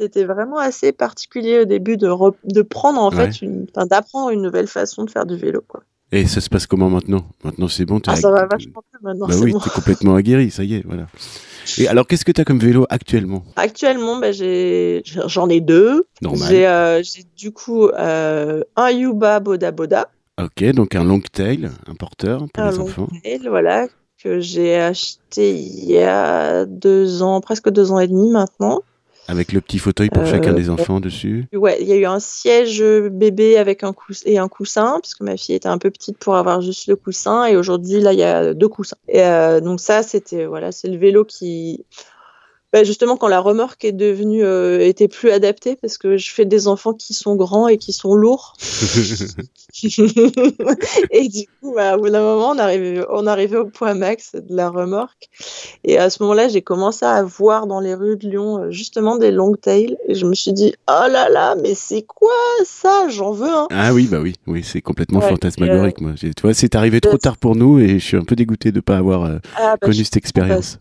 C'était 0.00 0.24
vraiment 0.24 0.56
assez 0.58 0.92
particulier 0.92 1.60
au 1.60 1.64
début 1.66 1.96
de, 1.98 2.08
re- 2.08 2.34
de 2.44 2.62
prendre, 2.62 3.00
en 3.00 3.10
Ouais. 3.10 3.30
fait, 3.30 3.42
une, 3.44 3.66
enfin, 3.74 3.86
d'apprendre 3.86 4.30
une 4.30 4.40
nouvelle 4.42 4.66
façon 4.66 5.04
de 5.04 5.10
faire 5.10 5.26
du 5.26 5.36
vélo, 5.36 5.62
quoi. 5.68 5.82
Et 6.12 6.26
ça 6.26 6.40
se 6.40 6.48
passe 6.48 6.66
comment 6.66 6.88
maintenant? 6.90 7.24
Maintenant, 7.44 7.68
c'est 7.68 7.84
bon. 7.84 8.00
Ah, 8.06 8.16
ça 8.16 8.30
va 8.32 8.46
vachement 8.46 8.82
plus 8.90 8.98
maintenant. 9.02 9.28
Bah 9.28 9.34
oui, 9.40 9.52
bon. 9.52 9.60
t'es 9.60 9.70
complètement 9.70 10.14
aguerri, 10.16 10.50
ça 10.50 10.64
y 10.64 10.74
est, 10.74 10.82
voilà. 10.84 11.06
Et 11.78 11.86
alors, 11.86 12.06
qu'est-ce 12.06 12.24
que 12.24 12.32
t'as 12.32 12.42
comme 12.44 12.58
vélo 12.58 12.84
actuellement? 12.90 13.44
Actuellement, 13.56 14.18
ben, 14.18 14.32
j'ai, 14.32 15.02
j'en 15.04 15.48
ai 15.48 15.60
deux. 15.60 16.06
Normal. 16.22 16.48
J'ai, 16.48 16.66
euh, 16.66 17.02
j'ai 17.04 17.24
du 17.36 17.52
coup 17.52 17.88
euh, 17.88 18.62
un 18.76 18.90
Yuba 18.90 19.38
Boda 19.38 19.70
Boda, 19.70 20.08
Ok, 20.42 20.64
donc 20.72 20.94
un 20.94 21.04
long 21.04 21.20
tail, 21.20 21.70
un 21.86 21.94
porteur 21.94 22.46
pour 22.52 22.64
un 22.64 22.70
les 22.70 22.76
long 22.78 22.84
enfants. 22.84 23.08
tail, 23.22 23.42
voilà, 23.48 23.86
que 24.22 24.40
j'ai 24.40 24.76
acheté 24.80 25.54
il 25.60 25.84
y 25.84 25.98
a 25.98 26.64
deux 26.64 27.22
ans, 27.22 27.40
presque 27.42 27.68
deux 27.70 27.92
ans 27.92 27.98
et 28.00 28.08
demi 28.08 28.30
maintenant. 28.30 28.80
Avec 29.30 29.52
le 29.52 29.60
petit 29.60 29.78
fauteuil 29.78 30.10
pour 30.10 30.26
chacun 30.26 30.52
des 30.52 30.70
enfants 30.70 30.98
dessus. 31.00 31.46
Ouais, 31.52 31.78
il 31.80 31.86
y 31.86 31.92
a 31.92 31.96
eu 31.96 32.04
un 32.04 32.18
siège 32.18 32.82
bébé 32.82 33.58
avec 33.58 33.84
un 33.84 33.92
coussin 33.92 34.24
et 34.26 34.38
un 34.38 34.48
coussin, 34.48 34.98
puisque 35.00 35.20
ma 35.20 35.36
fille 35.36 35.54
était 35.54 35.68
un 35.68 35.78
peu 35.78 35.90
petite 35.90 36.18
pour 36.18 36.34
avoir 36.34 36.60
juste 36.60 36.88
le 36.88 36.96
coussin. 36.96 37.46
Et 37.46 37.56
aujourd'hui, 37.56 38.00
là, 38.00 38.12
il 38.12 38.18
y 38.18 38.24
a 38.24 38.54
deux 38.54 38.68
coussins. 38.68 38.96
Et 39.08 39.22
donc 39.62 39.78
ça, 39.80 40.02
c'était 40.02 40.46
voilà, 40.46 40.72
c'est 40.72 40.88
le 40.88 40.98
vélo 40.98 41.24
qui 41.24 41.84
bah, 42.72 42.84
justement 42.84 43.16
quand 43.16 43.26
la 43.26 43.40
remorque 43.40 43.84
est 43.84 43.90
devenue 43.92 44.44
euh, 44.44 44.78
était 44.80 45.08
plus 45.08 45.30
adaptée 45.30 45.74
parce 45.74 45.98
que 45.98 46.16
je 46.16 46.32
fais 46.32 46.44
des 46.44 46.68
enfants 46.68 46.92
qui 46.92 47.14
sont 47.14 47.34
grands 47.34 47.66
et 47.66 47.78
qui 47.78 47.92
sont 47.92 48.14
lourds. 48.14 48.54
Et 51.10 51.28
du 51.28 51.46
coup 51.46 51.74
bah, 51.74 51.96
au 51.96 52.00
bout 52.00 52.10
d'un 52.10 52.22
moment 52.22 52.50
on 52.50 52.58
arrivait 52.58 53.04
on 53.10 53.26
arrivait 53.26 53.56
au 53.56 53.66
point 53.66 53.94
max 53.94 54.34
de 54.34 54.54
la 54.54 54.70
remorque. 54.70 55.30
Et 55.82 55.98
à 55.98 56.10
ce 56.10 56.22
moment-là 56.22 56.48
j'ai 56.48 56.62
commencé 56.62 57.04
à 57.04 57.24
voir 57.24 57.66
dans 57.66 57.80
les 57.80 57.94
rues 57.94 58.16
de 58.16 58.28
Lyon 58.28 58.58
euh, 58.58 58.70
justement 58.70 59.16
des 59.16 59.32
long 59.32 59.54
tails. 59.54 59.96
Et 60.06 60.14
je 60.14 60.24
me 60.26 60.34
suis 60.34 60.52
dit 60.52 60.72
oh 60.88 61.06
là 61.10 61.28
là 61.28 61.56
mais 61.60 61.74
c'est 61.74 62.02
quoi 62.02 62.30
ça? 62.64 63.08
J'en 63.08 63.32
veux 63.32 63.48
un! 63.48 63.66
Ah 63.70 63.92
oui 63.92 64.06
bah 64.06 64.20
oui 64.20 64.34
oui 64.46 64.62
c'est 64.64 64.80
complètement 64.80 65.20
fantasmagorique 65.20 66.00
euh, 66.00 66.04
moi 66.04 66.12
tu 66.16 66.30
vois 66.40 66.54
c'est 66.54 66.76
arrivé 66.76 67.00
trop 67.00 67.18
tard 67.18 67.36
pour 67.36 67.56
nous 67.56 67.80
et 67.80 67.98
je 67.98 68.04
suis 68.04 68.16
un 68.16 68.24
peu 68.24 68.36
dégoûté 68.36 68.70
de 68.70 68.78
pas 68.78 68.96
avoir 68.96 69.24
ah, 69.56 69.76
bah, 69.76 69.76
connu 69.80 70.04
cette 70.04 70.16
expérience 70.16 70.78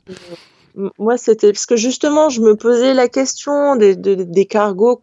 moi, 0.97 1.17
c'était 1.17 1.51
parce 1.51 1.65
que 1.65 1.75
justement, 1.75 2.29
je 2.29 2.41
me 2.41 2.55
posais 2.55 2.93
la 2.93 3.07
question 3.07 3.75
des, 3.75 3.95
des 3.95 4.45
cargos 4.45 5.01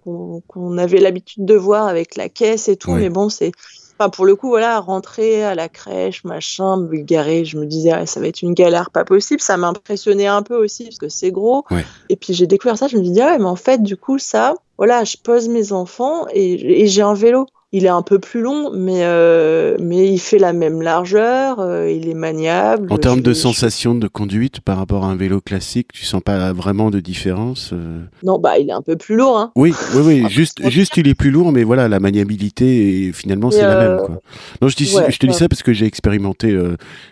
qu'on 0.48 0.78
avait 0.78 1.00
l'habitude 1.00 1.44
de 1.44 1.54
voir 1.54 1.86
avec 1.86 2.16
la 2.16 2.28
caisse 2.28 2.68
et 2.68 2.76
tout, 2.76 2.92
mais 2.92 3.08
bon, 3.08 3.28
c'est. 3.28 3.52
Enfin, 3.98 4.10
pour 4.10 4.26
le 4.26 4.36
coup, 4.36 4.48
voilà, 4.48 4.78
rentrer 4.78 5.42
à 5.42 5.54
la 5.54 5.70
crèche, 5.70 6.22
machin, 6.24 6.86
garer, 6.92 7.46
je 7.46 7.56
me 7.56 7.64
disais, 7.64 7.92
ah, 7.92 8.04
ça 8.04 8.20
va 8.20 8.26
être 8.26 8.42
une 8.42 8.52
galère 8.52 8.90
pas 8.90 9.06
possible. 9.06 9.40
Ça 9.40 9.56
m'impressionnait 9.56 10.26
un 10.26 10.42
peu 10.42 10.54
aussi 10.54 10.84
parce 10.84 10.98
que 10.98 11.08
c'est 11.08 11.30
gros. 11.30 11.64
Et 12.10 12.16
puis 12.16 12.34
j'ai 12.34 12.46
découvert 12.46 12.76
ça, 12.76 12.88
je 12.88 12.98
me 12.98 13.02
dis, 13.02 13.18
ah 13.22 13.32
ouais, 13.32 13.38
mais 13.38 13.46
en 13.46 13.56
fait, 13.56 13.82
du 13.82 13.96
coup, 13.96 14.18
ça, 14.18 14.54
voilà, 14.76 15.04
je 15.04 15.16
pose 15.16 15.48
mes 15.48 15.72
enfants 15.72 16.26
et, 16.34 16.82
et 16.82 16.86
j'ai 16.88 17.00
un 17.00 17.14
vélo 17.14 17.46
il 17.72 17.84
est 17.84 17.90
un 17.90 18.02
peu 18.02 18.18
plus 18.18 18.40
long, 18.40 18.70
mais, 18.72 19.00
euh, 19.02 19.76
mais 19.80 20.08
il 20.08 20.18
fait 20.18 20.38
la 20.38 20.52
même 20.52 20.82
largeur, 20.82 21.58
euh, 21.58 21.90
il 21.90 22.08
est 22.08 22.14
maniable. 22.14 22.92
En 22.92 22.98
termes 22.98 23.22
de 23.22 23.34
sensation 23.34 23.94
de 23.94 24.06
conduite 24.06 24.60
par 24.60 24.78
rapport 24.78 25.04
à 25.04 25.08
un 25.08 25.16
vélo 25.16 25.40
classique, 25.40 25.88
tu 25.92 26.04
sens 26.04 26.22
pas 26.22 26.52
vraiment 26.52 26.90
de 26.90 27.00
différence 27.00 27.70
euh 27.72 28.00
Non, 28.22 28.38
bah 28.38 28.58
il 28.58 28.68
est 28.68 28.72
un 28.72 28.82
peu 28.82 28.96
plus 28.96 29.16
lourd. 29.16 29.36
Hein. 29.36 29.52
Oui, 29.56 29.74
oui, 29.94 30.02
oui, 30.04 30.30
juste, 30.30 30.68
juste 30.70 30.96
il 30.96 31.08
est 31.08 31.14
plus 31.14 31.32
lourd, 31.32 31.50
mais 31.50 31.64
voilà, 31.64 31.88
la 31.88 31.98
maniabilité, 31.98 33.10
finalement, 33.12 33.50
c'est 33.50 33.62
la 33.62 33.76
même. 33.76 33.98
Quoi. 33.98 34.20
Non, 34.62 34.68
je, 34.68 34.76
dis, 34.76 34.86
je 34.86 35.18
te 35.18 35.26
dis 35.26 35.34
ça 35.34 35.48
parce 35.48 35.64
que 35.64 35.72
j'ai 35.72 35.86
expérimenté 35.86 36.56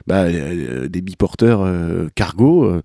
bah, 0.07 0.27
des 0.31 1.01
biporteurs 1.01 1.69
cargo. 2.15 2.81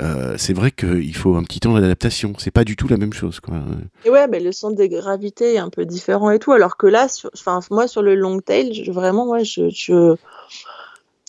Euh, 0.00 0.34
c'est 0.38 0.52
vrai 0.52 0.70
qu'il 0.70 1.14
faut 1.16 1.34
un 1.34 1.42
petit 1.42 1.60
temps 1.60 1.74
d'adaptation. 1.74 2.32
C'est 2.38 2.50
pas 2.50 2.64
du 2.64 2.76
tout 2.76 2.88
la 2.88 2.96
même 2.96 3.12
chose. 3.12 3.40
Quoi. 3.40 3.56
Et 4.04 4.10
ouais, 4.10 4.28
mais 4.28 4.40
le 4.40 4.52
centre 4.52 4.76
de 4.76 4.86
gravité 4.86 5.54
est 5.54 5.58
un 5.58 5.70
peu 5.70 5.84
différent 5.84 6.30
et 6.30 6.38
tout. 6.38 6.52
Alors 6.52 6.76
que 6.76 6.86
là, 6.86 7.08
enfin, 7.34 7.60
moi, 7.70 7.88
sur 7.88 8.02
le 8.02 8.14
long 8.14 8.40
tail, 8.40 8.72
je, 8.72 8.92
vraiment, 8.92 9.28
ouais, 9.28 9.44
je, 9.44 9.68
je, 9.70 10.14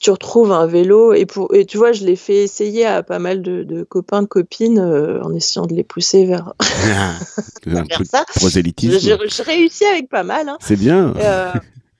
tu 0.01 0.11
retrouves 0.11 0.51
un 0.51 0.67
vélo. 0.67 1.13
Et, 1.13 1.25
pour, 1.25 1.53
et 1.55 1.65
tu 1.65 1.77
vois, 1.77 1.91
je 1.91 2.05
l'ai 2.05 2.15
fait 2.15 2.43
essayer 2.43 2.85
à 2.85 3.03
pas 3.03 3.19
mal 3.19 3.41
de, 3.41 3.63
de 3.63 3.83
copains, 3.83 4.21
de 4.21 4.27
copines, 4.27 4.79
euh, 4.79 5.21
en 5.23 5.33
essayant 5.33 5.65
de 5.65 5.73
les 5.73 5.83
pousser 5.83 6.25
vers, 6.25 6.53
un 7.65 7.85
peu 7.85 8.03
ça. 8.03 8.25
prosélytisme. 8.35 8.99
J'ai 8.99 9.43
réussi 9.43 9.85
avec 9.85 10.09
pas 10.09 10.23
mal. 10.23 10.49
Hein. 10.49 10.57
C'est 10.61 10.77
bien. 10.77 11.13
Euh, 11.17 11.51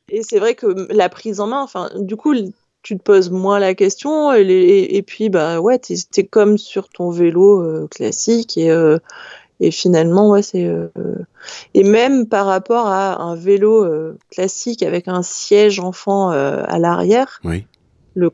et 0.10 0.22
c'est 0.24 0.40
vrai 0.40 0.56
que 0.56 0.88
la 0.94 1.10
prise 1.10 1.40
en 1.40 1.48
main, 1.48 1.62
enfin, 1.62 1.90
du 1.96 2.16
coup, 2.18 2.36
tu 2.84 2.98
te 2.98 3.04
poses 3.04 3.30
moins 3.30 3.60
la 3.60 3.76
question 3.76 4.34
et, 4.34 5.04
puis 5.06 5.30
bah 5.30 5.60
ouais 5.60 5.78
t'es 5.80 5.96
es 6.18 6.24
comme 6.24 6.58
sur 6.58 6.90
ton 6.90 7.12
vélo 7.12 7.62
euh, 7.62 7.88
classique 7.90 8.58
et 8.58 8.72
euh, 8.72 8.98
et 9.60 9.72
finalement 9.72 10.32
ouais 10.32 10.42
c'est 10.42 10.66
euh, 10.66 10.88
et 11.74 11.84
même 11.84 12.28
par 12.28 12.48
rapport 12.48 12.88
à 12.88 13.22
un 13.22 13.36
vélo 13.36 13.88
classique 14.32 14.84
avec 14.84 15.08
un 15.08 15.22
siège 15.22 15.80
enfant 15.80 16.30
à 16.30 16.80
l'arrière 16.80 17.40
oui. 17.44 17.66
le 18.16 18.32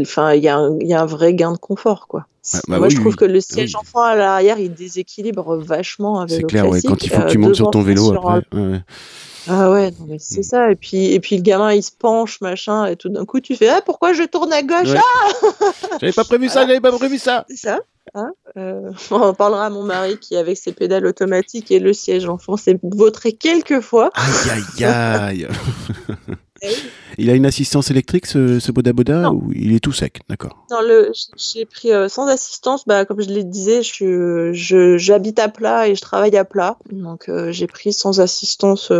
enfin 0.00 0.32
il 0.32 0.42
y, 0.42 0.48
a 0.48 0.56
un, 0.56 0.78
y 0.80 0.92
a 0.92 1.02
un 1.02 1.06
vrai 1.06 1.34
gain 1.34 1.52
de 1.52 1.58
confort 1.58 2.08
quoi. 2.08 2.26
Bah, 2.52 2.60
bah 2.66 2.78
moi 2.78 2.88
je 2.88 2.96
trouve 2.96 3.14
que 3.14 3.24
le 3.24 3.40
siège 3.40 3.76
enfant 3.76 4.02
à 4.02 4.16
l'arrière 4.16 4.58
il 4.58 4.74
déséquilibre 4.74 5.56
vachement 5.56 6.20
un 6.20 6.26
vélo 6.26 6.40
c'est 6.40 6.46
clair 6.46 6.68
ouais, 6.68 6.80
quand 6.82 7.02
il 7.04 7.10
faut 7.10 7.22
que 7.22 7.30
tu 7.30 7.38
montes 7.38 7.54
sur 7.56 7.70
ton 7.70 7.82
vélo 7.82 8.12
après 8.12 8.82
ah 9.48 9.70
ouais, 9.70 9.92
c'est 10.18 10.40
mm. 10.40 10.44
ça. 10.44 10.70
Et 10.70 10.76
puis, 10.76 11.12
et 11.12 11.20
puis 11.20 11.36
le 11.36 11.42
gamin, 11.42 11.72
il 11.72 11.82
se 11.82 11.90
penche, 11.90 12.40
machin, 12.40 12.86
et 12.86 12.96
tout 12.96 13.08
d'un 13.08 13.24
coup, 13.24 13.40
tu 13.40 13.56
fais 13.56 13.68
Ah, 13.68 13.80
pourquoi 13.84 14.12
je 14.12 14.22
tourne 14.22 14.52
à 14.52 14.62
gauche? 14.62 14.94
Ah 14.96 15.48
J'avais 16.00 16.12
pas 16.12 16.24
prévu 16.24 16.48
ça, 16.48 16.66
j'avais 16.66 16.80
pas 16.80 16.92
prévu 16.92 17.18
ça. 17.18 17.44
C'est 17.48 17.56
ça. 17.56 17.80
Hein 18.14 18.32
euh, 18.56 18.90
on 19.10 19.16
en 19.16 19.34
parlera 19.34 19.66
à 19.66 19.70
mon 19.70 19.82
mari 19.82 20.18
qui, 20.18 20.36
avec 20.36 20.56
ses 20.56 20.72
pédales 20.72 21.06
automatiques 21.06 21.70
et 21.70 21.78
le 21.78 21.92
siège 21.92 22.28
enfant, 22.28 22.56
s'est 22.56 22.78
vautré 22.82 23.32
quelques 23.32 23.80
fois. 23.80 24.10
Aïe, 24.14 24.62
aïe, 24.80 24.84
aïe. 24.84 25.48
Il 27.18 27.30
a 27.30 27.34
une 27.34 27.46
assistance 27.46 27.90
électrique, 27.90 28.26
ce, 28.26 28.58
ce 28.58 28.72
Boda 28.72 28.92
Boda, 28.92 29.30
ou 29.32 29.52
il 29.54 29.74
est 29.74 29.80
tout 29.80 29.92
sec 29.92 30.20
D'accord. 30.28 30.64
Non, 30.70 30.78
j'ai 31.36 31.66
pris 31.66 31.92
euh, 31.92 32.08
sans 32.08 32.26
assistance. 32.26 32.86
Bah, 32.86 33.04
comme 33.04 33.20
je 33.20 33.28
l'ai 33.28 33.44
disais, 33.44 33.82
je, 33.82 34.96
j'habite 34.96 35.38
à 35.38 35.48
plat 35.48 35.88
et 35.88 35.94
je 35.94 36.00
travaille 36.00 36.36
à 36.36 36.44
plat. 36.44 36.78
Donc, 36.90 37.28
euh, 37.28 37.52
j'ai 37.52 37.66
pris 37.66 37.92
sans 37.92 38.20
assistance. 38.20 38.90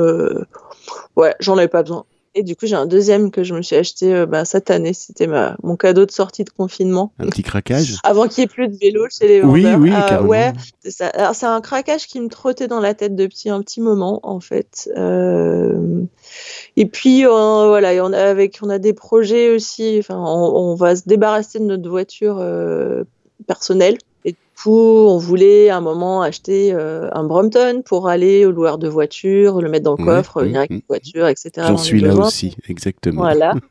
ouais, 1.17 1.35
j'en 1.41 1.57
avais 1.57 1.69
pas 1.69 1.83
besoin. 1.83 2.05
Et 2.35 2.43
du 2.43 2.57
coup, 2.57 2.67
j'ai 2.67 2.77
un 2.77 2.87
deuxième 2.87 3.31
que 3.31 3.45
je 3.45 3.55
me 3.55 3.61
suis 3.61 3.77
acheté 3.77 4.15
euh, 4.15 4.27
bah, 4.27 4.45
cette 4.47 4.71
année. 4.71 4.95
C'était 4.95 5.27
ma, 5.27 5.57
mon 5.63 5.77
cadeau 5.77 6.07
de 6.07 6.11
sortie 6.11 6.45
de 6.45 6.51
confinement. 6.51 7.13
Un 7.19 7.27
petit 7.27 7.43
craquage 7.43 7.97
Avant 8.05 8.27
qu'il 8.27 8.43
n'y 8.43 8.45
ait 8.45 8.49
plus 8.49 8.69
de 8.69 8.77
vélo 8.77 9.07
chez 9.11 9.29
les 9.29 9.41
vendeurs. 9.41 9.79
Oui, 9.79 9.91
oui, 9.91 9.93
euh, 9.95 10.23
Ouais, 10.23 10.53
c'est 10.83 11.15
Alors, 11.15 11.35
c'est 11.35 11.47
un 11.47 11.61
craquage 11.61 12.07
qui 12.07 12.21
me 12.21 12.29
trottait 12.29 12.69
dans 12.69 12.81
la 12.81 12.95
tête 12.95 13.15
depuis 13.15 13.51
un 13.51 13.61
petit 13.61 13.81
moment, 13.81 14.21
en 14.23 14.41
fait. 14.41 14.91
Euh... 14.97 16.05
Et 16.77 16.87
puis, 16.87 17.25
voilà, 17.25 17.93
on 18.05 18.13
a, 18.13 18.19
avec, 18.19 18.61
on 18.63 18.71
a 18.71 18.79
des 18.79 18.95
projets 18.95 19.55
aussi. 19.55 19.97
Enfin, 19.99 20.17
on, 20.17 20.71
on 20.71 20.75
va 20.75 20.97
se 20.97 21.03
débarrasser 21.07 21.59
de 21.59 21.65
notre 21.65 21.89
voiture 21.89 22.39
euh, 22.39 23.05
on 24.71 25.19
voulait 25.19 25.69
à 25.69 25.77
un 25.77 25.81
moment 25.81 26.23
acheter 26.23 26.73
euh, 26.73 27.09
un 27.13 27.25
Brompton 27.25 27.83
pour 27.85 28.09
aller 28.09 28.47
au 28.47 28.51
loueur 28.51 28.79
de 28.79 28.89
voiture, 28.89 29.61
le 29.61 29.69
mettre 29.69 29.85
dans 29.85 29.97
le 29.97 30.05
coffre, 30.05 30.43
venir 30.43 30.59
avec 30.59 30.71
une 30.71 30.83
voiture, 30.89 31.27
etc. 31.27 31.51
J'en 31.69 31.77
suis 31.77 32.01
là 32.01 32.15
aussi, 32.15 32.57
exactement. 32.69 33.23
Voilà. 33.23 33.55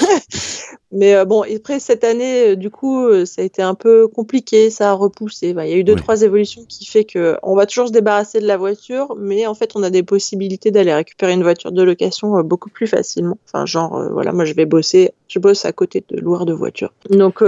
Mais 0.92 1.14
euh, 1.14 1.24
bon, 1.24 1.42
après 1.42 1.80
cette 1.80 2.04
année, 2.04 2.50
euh, 2.50 2.56
du 2.56 2.70
coup, 2.70 3.08
ça 3.24 3.42
a 3.42 3.44
été 3.44 3.60
un 3.60 3.74
peu 3.74 4.08
compliqué, 4.08 4.70
ça 4.70 4.90
a 4.90 4.92
repoussé. 4.92 5.48
il 5.48 5.68
y 5.68 5.72
a 5.72 5.76
eu 5.76 5.84
deux, 5.84 5.96
trois 5.96 6.22
évolutions 6.22 6.64
qui 6.68 6.86
fait 6.86 7.04
que 7.04 7.36
on 7.42 7.56
va 7.56 7.66
toujours 7.66 7.88
se 7.88 7.92
débarrasser 7.92 8.40
de 8.40 8.46
la 8.46 8.56
voiture, 8.56 9.14
mais 9.18 9.46
en 9.46 9.54
fait, 9.54 9.72
on 9.74 9.82
a 9.82 9.90
des 9.90 10.02
possibilités 10.02 10.70
d'aller 10.70 10.94
récupérer 10.94 11.32
une 11.32 11.42
voiture 11.42 11.72
de 11.72 11.82
location 11.82 12.40
beaucoup 12.42 12.70
plus 12.70 12.86
facilement. 12.86 13.38
Enfin, 13.46 13.66
genre, 13.66 14.10
voilà, 14.12 14.32
moi, 14.32 14.44
je 14.44 14.54
vais 14.54 14.64
bosser, 14.64 15.10
je 15.28 15.38
bosse 15.38 15.64
à 15.64 15.72
côté 15.72 16.04
de 16.08 16.20
loueur 16.20 16.46
de 16.46 16.52
voiture. 16.52 16.92
Donc, 17.10 17.42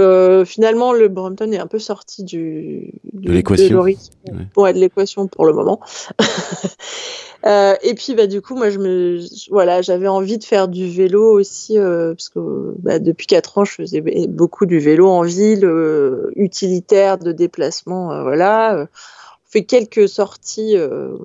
finalement, 0.45 0.93
le 0.93 1.07
Brompton 1.07 1.51
est 1.51 1.59
un 1.59 1.67
peu 1.67 1.79
sorti 1.79 2.23
du 2.23 2.88
de 3.13 3.31
l'équation. 3.31 3.81
Ouais. 3.81 4.73
de 4.73 4.79
l'équation 4.79 5.27
pour 5.27 5.45
le 5.45 5.53
moment. 5.53 5.79
euh, 7.45 7.75
et 7.83 7.93
puis 7.95 8.15
bah 8.15 8.27
du 8.27 8.41
coup 8.41 8.55
moi 8.55 8.69
je 8.69 8.79
me 8.79 9.19
voilà 9.49 9.81
j'avais 9.81 10.07
envie 10.07 10.37
de 10.37 10.43
faire 10.43 10.67
du 10.67 10.89
vélo 10.89 11.39
aussi 11.39 11.77
euh, 11.77 12.13
parce 12.13 12.29
que 12.29 12.73
bah, 12.79 12.99
depuis 12.99 13.27
quatre 13.27 13.57
ans 13.57 13.65
je 13.65 13.73
faisais 13.73 14.01
beaucoup 14.27 14.65
du 14.65 14.79
vélo 14.79 15.07
en 15.07 15.21
ville 15.21 15.65
euh, 15.65 16.31
utilitaire 16.35 17.17
de 17.17 17.31
déplacement 17.31 18.23
voilà 18.23 18.87
on 18.87 19.51
fait 19.51 19.63
quelques 19.63 20.07
sorties 20.07 20.75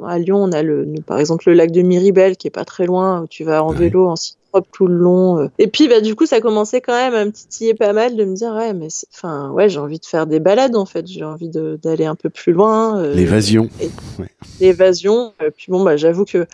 à 0.06 0.18
Lyon 0.18 0.38
on 0.44 0.52
a 0.52 0.62
le 0.62 0.86
par 1.06 1.18
exemple 1.18 1.44
le 1.48 1.54
lac 1.54 1.70
de 1.72 1.82
Miribel 1.82 2.36
qui 2.36 2.46
est 2.46 2.50
pas 2.50 2.64
très 2.64 2.86
loin 2.86 3.22
où 3.22 3.26
tu 3.26 3.44
vas 3.44 3.62
en 3.62 3.72
vélo 3.72 4.08
en 4.08 4.16
tout 4.60 4.86
le 4.86 4.96
long. 4.96 5.38
Euh. 5.38 5.48
Et 5.58 5.66
puis, 5.66 5.88
bah, 5.88 6.00
du 6.00 6.14
coup, 6.14 6.26
ça 6.26 6.40
commençait 6.40 6.80
quand 6.80 6.94
même 6.94 7.14
à 7.14 7.24
me 7.24 7.30
titiller 7.30 7.74
pas 7.74 7.92
mal 7.92 8.16
de 8.16 8.24
me 8.24 8.34
dire, 8.34 8.52
ouais, 8.52 8.72
mais 8.72 8.88
enfin, 9.12 9.50
ouais, 9.50 9.68
j'ai 9.68 9.78
envie 9.78 9.98
de 9.98 10.06
faire 10.06 10.26
des 10.26 10.40
balades, 10.40 10.76
en 10.76 10.86
fait. 10.86 11.06
J'ai 11.06 11.24
envie 11.24 11.48
d'aller 11.50 12.04
un 12.04 12.14
peu 12.14 12.30
plus 12.30 12.52
loin. 12.52 12.98
Euh, 12.98 13.14
L'évasion. 13.14 13.68
L'évasion. 14.60 15.32
Puis 15.56 15.66
bon, 15.68 15.82
bah, 15.82 15.96
j'avoue 15.96 16.24
que 16.24 16.46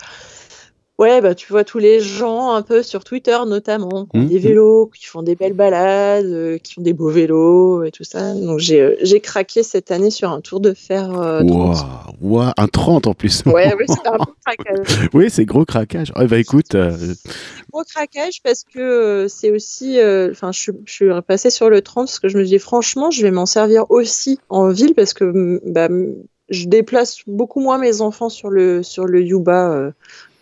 Ouais, 1.01 1.23
bah, 1.23 1.35
tu 1.35 1.51
vois 1.51 1.65
tous 1.65 1.79
les 1.79 1.99
gens 1.99 2.53
un 2.53 2.61
peu 2.61 2.83
sur 2.83 3.05
Twitter 3.05 3.39
notamment, 3.47 4.05
qui 4.05 4.19
ont 4.19 4.21
mmh, 4.21 4.29
des 4.29 4.39
mmh. 4.39 4.43
vélos, 4.43 4.91
qui 4.95 5.07
font 5.07 5.23
des 5.23 5.35
belles 5.35 5.55
balades, 5.55 6.27
euh, 6.27 6.59
qui 6.59 6.79
ont 6.79 6.83
des 6.83 6.93
beaux 6.93 7.09
vélos 7.09 7.85
et 7.85 7.91
tout 7.91 8.05
ça. 8.05 8.35
Donc 8.35 8.59
j'ai, 8.59 8.83
euh, 8.83 8.97
j'ai 9.01 9.19
craqué 9.21 9.63
cette 9.63 9.91
année 9.93 10.11
sur 10.11 10.31
un 10.31 10.43
tour 10.43 10.61
de 10.61 10.75
fer. 10.75 11.19
Euh, 11.19 11.43
wow, 12.21 12.51
un 12.55 12.69
30 12.69 13.07
en 13.07 13.15
plus. 13.15 13.43
Ouais, 13.47 13.73
oui, 13.79 13.87
c'est 13.89 14.07
un 14.07 14.17
gros 14.19 14.35
craquage. 14.45 15.09
oui, 15.15 15.31
c'est 15.31 15.47
gros 15.47 15.65
craquage. 15.65 16.13
Bah 16.13 16.37
écoute. 16.37 16.77
Gros 17.73 17.85
craquage 17.85 18.43
parce 18.45 18.65
que 18.65 19.25
c'est 19.27 19.51
aussi. 19.51 19.99
Enfin, 20.31 20.53
je, 20.53 20.71
je, 20.85 20.93
suis 20.93 21.11
repassée 21.11 21.49
sur 21.49 21.71
le 21.71 21.81
30 21.81 22.09
parce 22.09 22.19
que 22.19 22.29
je 22.29 22.37
me 22.37 22.45
dis 22.45 22.59
franchement, 22.59 23.11
je 23.11 23.23
vais 23.23 23.31
m'en 23.31 23.47
servir 23.47 23.91
aussi 23.91 24.39
en 24.51 24.69
ville 24.69 24.95
parce 24.95 25.15
que 25.15 25.63
bah, 25.65 25.89
je 26.51 26.67
déplace 26.67 27.19
beaucoup 27.27 27.61
moins 27.61 27.79
mes 27.79 28.01
enfants 28.01 28.29
sur 28.29 28.51
le, 28.51 28.83
sur 28.83 29.07
le 29.07 29.23
Yuba 29.23 29.73
euh, 29.73 29.91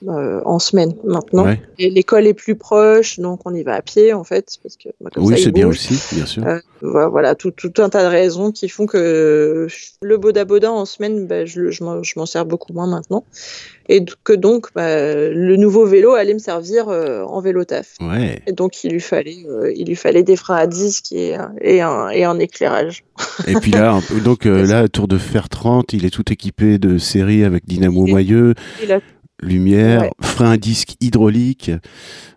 en 0.06 0.58
semaine 0.58 0.94
maintenant. 1.04 1.46
Et 1.78 1.90
l'école 1.90 2.26
est 2.26 2.34
plus 2.34 2.56
proche, 2.56 3.18
donc 3.18 3.40
on 3.44 3.54
y 3.54 3.62
va 3.62 3.74
à 3.74 3.82
pied 3.82 4.12
en 4.12 4.24
fait, 4.24 4.58
parce 4.62 4.76
que 4.76 4.88
bah, 5.00 5.10
oui, 5.16 5.38
c'est 5.38 5.52
bien 5.52 5.66
aussi, 5.66 5.98
bien 6.14 6.26
sûr. 6.26 6.44
Euh, 6.46 7.08
voilà, 7.08 7.34
tout, 7.34 7.50
tout, 7.50 7.72
un 7.78 7.88
tas 7.88 8.04
de 8.04 8.08
raisons 8.08 8.52
qui 8.52 8.68
font 8.68 8.86
que 8.86 9.66
le 10.00 10.16
boda 10.16 10.44
boda 10.44 10.70
en 10.70 10.84
semaine, 10.84 11.26
bah, 11.26 11.44
je, 11.44 11.70
je 11.70 11.82
m'en 11.84 12.26
sers 12.26 12.44
beaucoup 12.46 12.72
moins 12.72 12.86
maintenant, 12.86 13.24
et 13.88 14.04
que 14.24 14.32
donc 14.32 14.68
bah, 14.74 15.28
le 15.28 15.56
nouveau 15.56 15.86
vélo 15.86 16.14
allait 16.14 16.34
me 16.34 16.38
servir 16.38 16.88
euh, 16.88 17.22
en 17.24 17.40
vélo 17.40 17.64
taf. 17.64 17.94
Ouais. 18.00 18.40
Et 18.46 18.52
donc 18.52 18.84
il 18.84 18.92
lui 18.92 19.00
fallait, 19.00 19.44
il 19.74 19.86
lui 19.86 19.96
fallait 19.96 20.22
des 20.22 20.36
freins 20.36 20.56
à 20.56 20.66
disque 20.66 21.12
et, 21.12 21.36
et, 21.60 21.80
un, 21.80 22.10
et 22.10 22.24
un 22.24 22.38
éclairage. 22.38 23.04
Et 23.46 23.54
puis 23.54 23.72
là, 23.72 23.98
donc 24.24 24.44
là, 24.44 24.88
Tour 24.88 25.08
de 25.08 25.18
Fer 25.18 25.48
30, 25.48 25.92
il 25.92 26.04
est 26.04 26.10
tout 26.10 26.32
équipé 26.32 26.78
de 26.78 26.98
série 26.98 27.44
avec 27.44 27.66
dynamo. 27.66 28.06
Il 28.06 28.92
a 28.92 29.00
lumière, 29.40 30.10
frein 30.20 30.52
à 30.52 30.56
disque 30.56 30.96
hydraulique, 31.00 31.70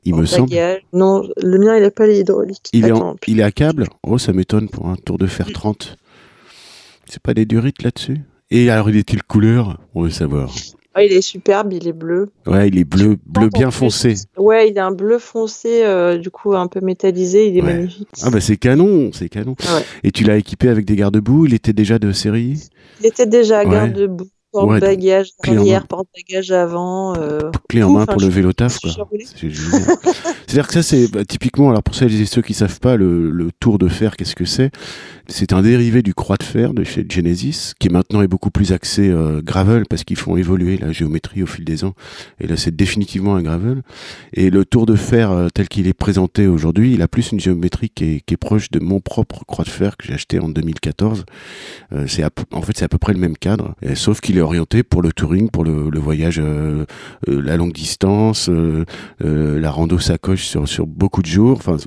il 0.04 0.16
me 0.16 0.26
semble. 0.26 0.52
Non, 0.94 1.24
le 1.42 1.58
mien, 1.58 1.76
il 1.78 1.84
n'a 1.84 1.92
pas 1.92 2.08
les 2.08 2.20
hydrauliques. 2.20 2.70
Il, 2.74 2.86
est 2.86 2.94
il 3.28 3.40
est 3.40 3.44
à 3.44 3.52
câble 3.52 3.88
Oh, 4.04 4.18
ça 4.18 4.34
m'étonne 4.34 4.70
pour 4.70 4.88
un 4.88 4.96
Tour 4.96 5.18
de 5.18 5.28
Fer 5.28 5.52
30. 5.52 5.98
C'est 7.08 7.22
pas 7.22 7.34
des 7.34 7.46
durites 7.46 7.84
là-dessus? 7.84 8.22
Et 8.50 8.70
alors, 8.70 8.90
il 8.90 8.98
est 8.98 9.04
quelle 9.04 9.24
couleur? 9.24 9.80
On 9.96 10.04
veut 10.04 10.10
savoir. 10.10 10.52
Ah, 10.94 11.04
il 11.04 11.14
est 11.14 11.22
superbe, 11.22 11.72
il 11.72 11.88
est 11.88 11.94
bleu. 11.94 12.32
Ouais, 12.46 12.68
il 12.68 12.78
est 12.78 12.84
bleu, 12.84 13.18
bleu 13.26 13.48
bien 13.48 13.72
foncé. 13.72 14.16
Ouais, 14.38 14.70
il 14.70 14.78
a 14.78 14.86
un 14.86 14.92
bleu 14.92 15.20
foncé, 15.20 15.84
euh, 15.86 16.18
du 16.18 16.30
coup 16.30 16.54
un 16.54 16.68
peu 16.68 16.82
métallisé, 16.82 17.48
il 17.48 17.58
est 17.58 17.62
magnifique. 17.62 18.10
Ah 18.22 18.30
bah 18.30 18.42
c'est 18.42 18.58
canon, 18.58 19.12
c'est 19.14 19.30
canon. 19.30 19.56
Et 20.04 20.12
tu 20.12 20.26
l'as 20.26 20.36
équipé 20.36 20.68
avec 20.68 20.84
des 20.84 20.98
garde-boue, 20.98 21.46
il 21.46 21.54
était 21.54 21.72
déjà 21.72 21.98
de 21.98 22.12
série? 22.12 22.60
Il 23.00 23.06
était 23.06 23.26
déjà 23.26 23.64
garde-boue. 23.64 24.28
Porte-bagages 24.52 25.32
arrière, 25.48 25.88
porte-bagages 25.88 26.52
avant. 26.52 27.16
Euh... 27.16 27.52
Clé 27.70 27.84
en 27.84 27.92
main 27.92 28.06
pour 28.06 28.20
le 28.20 28.28
vélo 28.28 28.52
taf. 28.52 28.80
C'est-à-dire 29.38 30.68
que 30.68 30.74
ça, 30.74 30.84
c'est 30.84 31.08
bah, 31.10 31.24
typiquement, 31.24 31.70
alors 31.70 31.84
pour 31.84 31.96
celles 31.96 32.14
et 32.20 32.26
ceux 32.26 32.42
qui 32.42 32.54
savent 32.54 32.80
pas, 32.80 32.98
le, 32.98 33.32
le 33.32 33.52
tour 33.60 33.78
de 33.78 33.88
fer, 33.88 34.18
qu'est-ce 34.18 34.36
que 34.36 34.46
c'est? 34.46 34.72
C'est 35.32 35.54
un 35.54 35.62
dérivé 35.62 36.02
du 36.02 36.14
croix 36.14 36.36
de 36.36 36.44
fer 36.44 36.74
de 36.74 36.84
chez 36.84 37.06
Genesis, 37.08 37.74
qui 37.80 37.88
maintenant 37.88 38.22
est 38.22 38.28
beaucoup 38.28 38.52
plus 38.52 38.74
axé 38.74 39.08
euh, 39.10 39.42
gravel, 39.42 39.86
parce 39.90 40.04
qu'ils 40.04 40.18
font 40.18 40.36
évoluer 40.36 40.78
la 40.78 40.92
géométrie 40.92 41.42
au 41.42 41.46
fil 41.46 41.64
des 41.64 41.86
ans. 41.86 41.94
Et 42.42 42.48
là, 42.48 42.58
c'est 42.58 42.76
définitivement 42.76 43.36
un 43.36 43.42
gravel. 43.42 43.82
Et 44.34 44.50
le 44.50 44.66
tour 44.66 44.86
de 44.86 44.96
fer, 44.96 45.32
euh, 45.32 45.48
tel 45.54 45.70
qu'il 45.70 45.88
est 45.88 45.94
présenté 45.94 46.48
aujourd'hui, 46.48 46.94
il 46.94 47.02
a 47.02 47.08
plus 47.08 47.32
une 47.32 47.40
géométrie 47.40 47.90
qui 47.90 48.04
est, 48.04 48.20
qui 48.26 48.34
est 48.34 48.38
proche 48.38 48.72
de 48.72 48.80
mon 48.80 49.00
propre 49.00 49.46
croix 49.46 49.64
de 49.64 49.70
fer 49.70 49.96
que 49.96 50.06
j'ai 50.06 50.14
acheté 50.14 50.40
en 50.40 50.50
2014. 50.50 51.24
Euh, 51.94 52.06
c'est 52.08 52.24
en 52.52 52.62
fait, 52.62 52.78
c'est 52.78 52.86
à 52.86 52.90
peu 52.90 52.98
près 52.98 53.14
le 53.14 53.20
même 53.20 53.38
cadre, 53.38 53.76
sauf 53.96 54.20
qu'il 54.20 54.41
orienté 54.42 54.84
pour 54.84 55.02
le 55.02 55.12
touring, 55.12 55.50
pour 55.50 55.64
le, 55.64 55.90
le 55.90 56.00
voyage, 56.00 56.40
euh, 56.40 56.86
euh, 57.30 57.42
la 57.42 57.58
longue 57.58 57.74
distance, 57.74 58.50
euh, 58.50 58.86
la 59.20 59.72
rando 59.72 60.00
sacoche 60.00 60.46
sur, 60.46 60.68
sur 60.68 60.88
beaucoup 60.88 61.22
de 61.22 61.28
jours. 61.28 61.58
Enfin, 61.58 61.78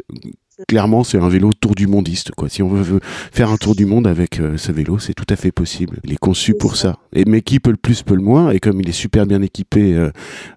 clairement, 0.68 1.04
c'est 1.04 1.18
un 1.18 1.28
vélo 1.28 1.52
tour 1.52 1.74
du 1.74 1.86
mondiste. 1.86 2.30
Quoi. 2.32 2.48
Si 2.48 2.62
on 2.62 2.68
veut 2.68 3.00
faire 3.32 3.50
un 3.50 3.56
tour 3.56 3.74
du 3.74 3.86
monde 3.86 4.06
avec 4.06 4.40
ce 4.56 4.72
vélo, 4.72 4.98
c'est 4.98 5.14
tout 5.14 5.26
à 5.28 5.36
fait 5.36 5.52
possible. 5.52 5.98
Il 6.04 6.12
est 6.12 6.18
conçu 6.18 6.54
pour 6.54 6.76
ça. 6.76 6.96
Et, 7.12 7.24
mais 7.24 7.42
qui 7.42 7.60
peut 7.60 7.70
le 7.70 7.76
plus, 7.76 8.02
peut 8.02 8.14
le 8.14 8.22
moins. 8.22 8.50
Et 8.50 8.60
comme 8.60 8.80
il 8.80 8.88
est 8.88 8.92
super 8.92 9.26
bien 9.26 9.42
équipé 9.42 10.10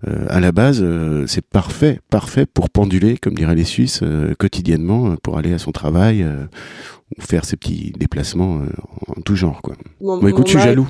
à 0.05 0.39
la 0.39 0.51
base, 0.51 0.85
c'est 1.25 1.45
parfait, 1.45 1.99
parfait 2.09 2.45
pour 2.45 2.69
penduler, 2.69 3.17
comme 3.17 3.33
diraient 3.33 3.55
les 3.55 3.63
Suisses, 3.63 4.03
quotidiennement, 4.37 5.15
pour 5.23 5.37
aller 5.37 5.53
à 5.53 5.57
son 5.57 5.71
travail 5.71 6.25
ou 7.15 7.21
faire 7.21 7.45
ses 7.45 7.55
petits 7.55 7.93
déplacements 7.97 8.61
en 9.07 9.21
tout 9.21 9.35
genre. 9.35 9.61
Quoi. 9.61 9.75
Bon, 10.01 10.25
écoute, 10.27 10.47
je 10.47 10.57
suis 10.57 10.61
jaloux. 10.61 10.87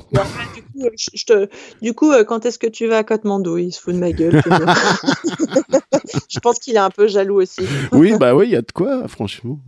je 1.14 1.24
te... 1.24 1.48
Du 1.82 1.94
coup, 1.94 2.10
euh, 2.12 2.24
quand 2.24 2.44
est-ce 2.46 2.58
que 2.58 2.66
tu 2.66 2.86
vas 2.86 2.98
à 2.98 3.04
Katmandou? 3.04 3.58
Il 3.58 3.72
se 3.72 3.80
fout 3.80 3.94
de 3.94 3.98
ma 3.98 4.12
gueule. 4.12 4.42
je 6.28 6.38
pense 6.40 6.58
qu'il 6.58 6.74
est 6.74 6.80
un 6.80 6.90
peu 6.90 7.08
jaloux 7.08 7.40
aussi. 7.40 7.62
oui, 7.92 8.14
bah 8.18 8.34
oui, 8.34 8.46
il 8.48 8.52
y 8.52 8.56
a 8.56 8.62
de 8.62 8.72
quoi, 8.72 9.06
franchement. 9.08 9.60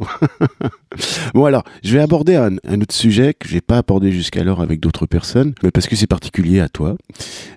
bon, 1.35 1.45
alors, 1.45 1.65
je 1.83 1.97
vais 1.97 2.03
aborder 2.03 2.35
un, 2.35 2.57
autre 2.81 2.95
sujet 2.95 3.35
que 3.35 3.49
j'ai 3.49 3.61
pas 3.61 3.79
abordé 3.79 4.13
jusqu'alors 4.13 4.61
avec 4.61 4.81
d'autres 4.81 5.07
personnes, 5.07 5.55
mais 5.63 5.71
parce 5.71 5.87
que 5.87 5.97
c'est 5.97 6.07
particulier 6.07 6.61
à 6.61 6.69
toi. 6.69 6.97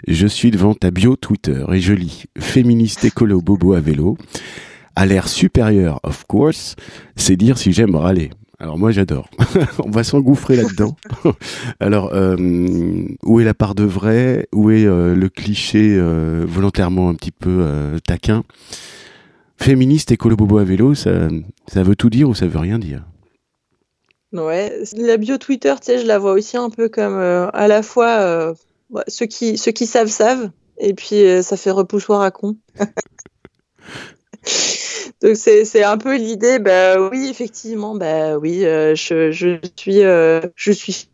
Je 0.08 0.28
suis 0.28 0.52
devant 0.52 0.74
ta 0.74 0.92
bio 0.92 1.16
Twitter 1.16 1.66
et 1.72 1.80
je 1.80 1.94
lis 1.94 2.26
féministe 2.38 3.06
écolo 3.06 3.42
bobo 3.42 3.74
à 3.74 3.80
vélo. 3.80 4.18
À 4.96 5.08
l'air 5.08 5.28
supérieur, 5.28 6.00
of 6.04 6.26
course, 6.26 6.76
c'est 7.16 7.36
dire 7.36 7.58
si 7.58 7.74
j'aime 7.74 7.96
râler. 7.96 8.30
Alors 8.63 8.78
moi 8.78 8.91
j'adore. 8.91 9.30
On 9.84 9.89
va 9.89 10.06
s'engouffrer 10.06 10.56
là-dedans. 10.56 10.95
Alors 11.82 12.12
euh, 12.13 12.38
où 13.21 13.41
est 13.41 13.43
la 13.43 13.54
part 13.54 13.76
de 13.76 13.84
vrai? 13.84 14.47
Où 14.54 14.71
est 14.71 14.86
euh, 14.86 15.15
le 15.15 15.28
cliché 15.28 15.97
euh, 15.99 16.45
volontairement 16.47 17.10
un 17.10 17.15
petit 17.15 17.32
peu 17.32 17.67
taquin? 18.08 18.45
Féministe 19.58 20.13
écolo 20.13 20.38
bobo 20.38 20.60
à 20.60 20.63
vélo, 20.63 20.95
ça, 20.95 21.28
ça 21.67 21.84
veut 21.84 21.97
tout 21.97 22.10
dire 22.10 22.30
ou 22.30 22.36
ça 22.36 22.47
veut 22.47 22.58
rien 22.58 22.80
dire? 22.80 23.04
Ouais, 24.32 24.71
la 24.95 25.17
bio 25.17 25.38
Twitter, 25.38 25.73
tu 25.82 25.88
sais, 25.88 25.99
je 25.99 26.08
la 26.08 26.17
vois 26.17 26.32
aussi 26.32 26.56
un 26.56 26.69
peu 26.69 26.88
comme 26.88 27.17
à 27.17 27.67
la 27.67 27.84
fois 27.84 28.56
ceux 29.10 29.26
qui 29.26 29.58
ceux 29.58 29.73
qui 29.73 29.88
savent 29.88 30.08
savent 30.08 30.52
et 30.78 30.93
puis 30.93 31.43
ça 31.43 31.58
fait 31.58 31.71
repoussoir 31.71 32.21
à 32.21 32.32
con. 32.32 32.56
Donc 35.22 35.36
c'est 35.36 35.84
un 35.84 35.98
peu 35.98 36.18
l'idée. 36.18 36.60
Bah 36.60 37.10
oui, 37.10 37.28
effectivement, 37.30 37.96
bah 37.96 38.38
oui, 38.38 38.66
euh, 38.66 38.96
je, 38.96 39.32
je, 39.32 39.58
suis 39.76 40.04
euh, 40.04 40.42
je 40.56 40.72
suis 40.72 41.08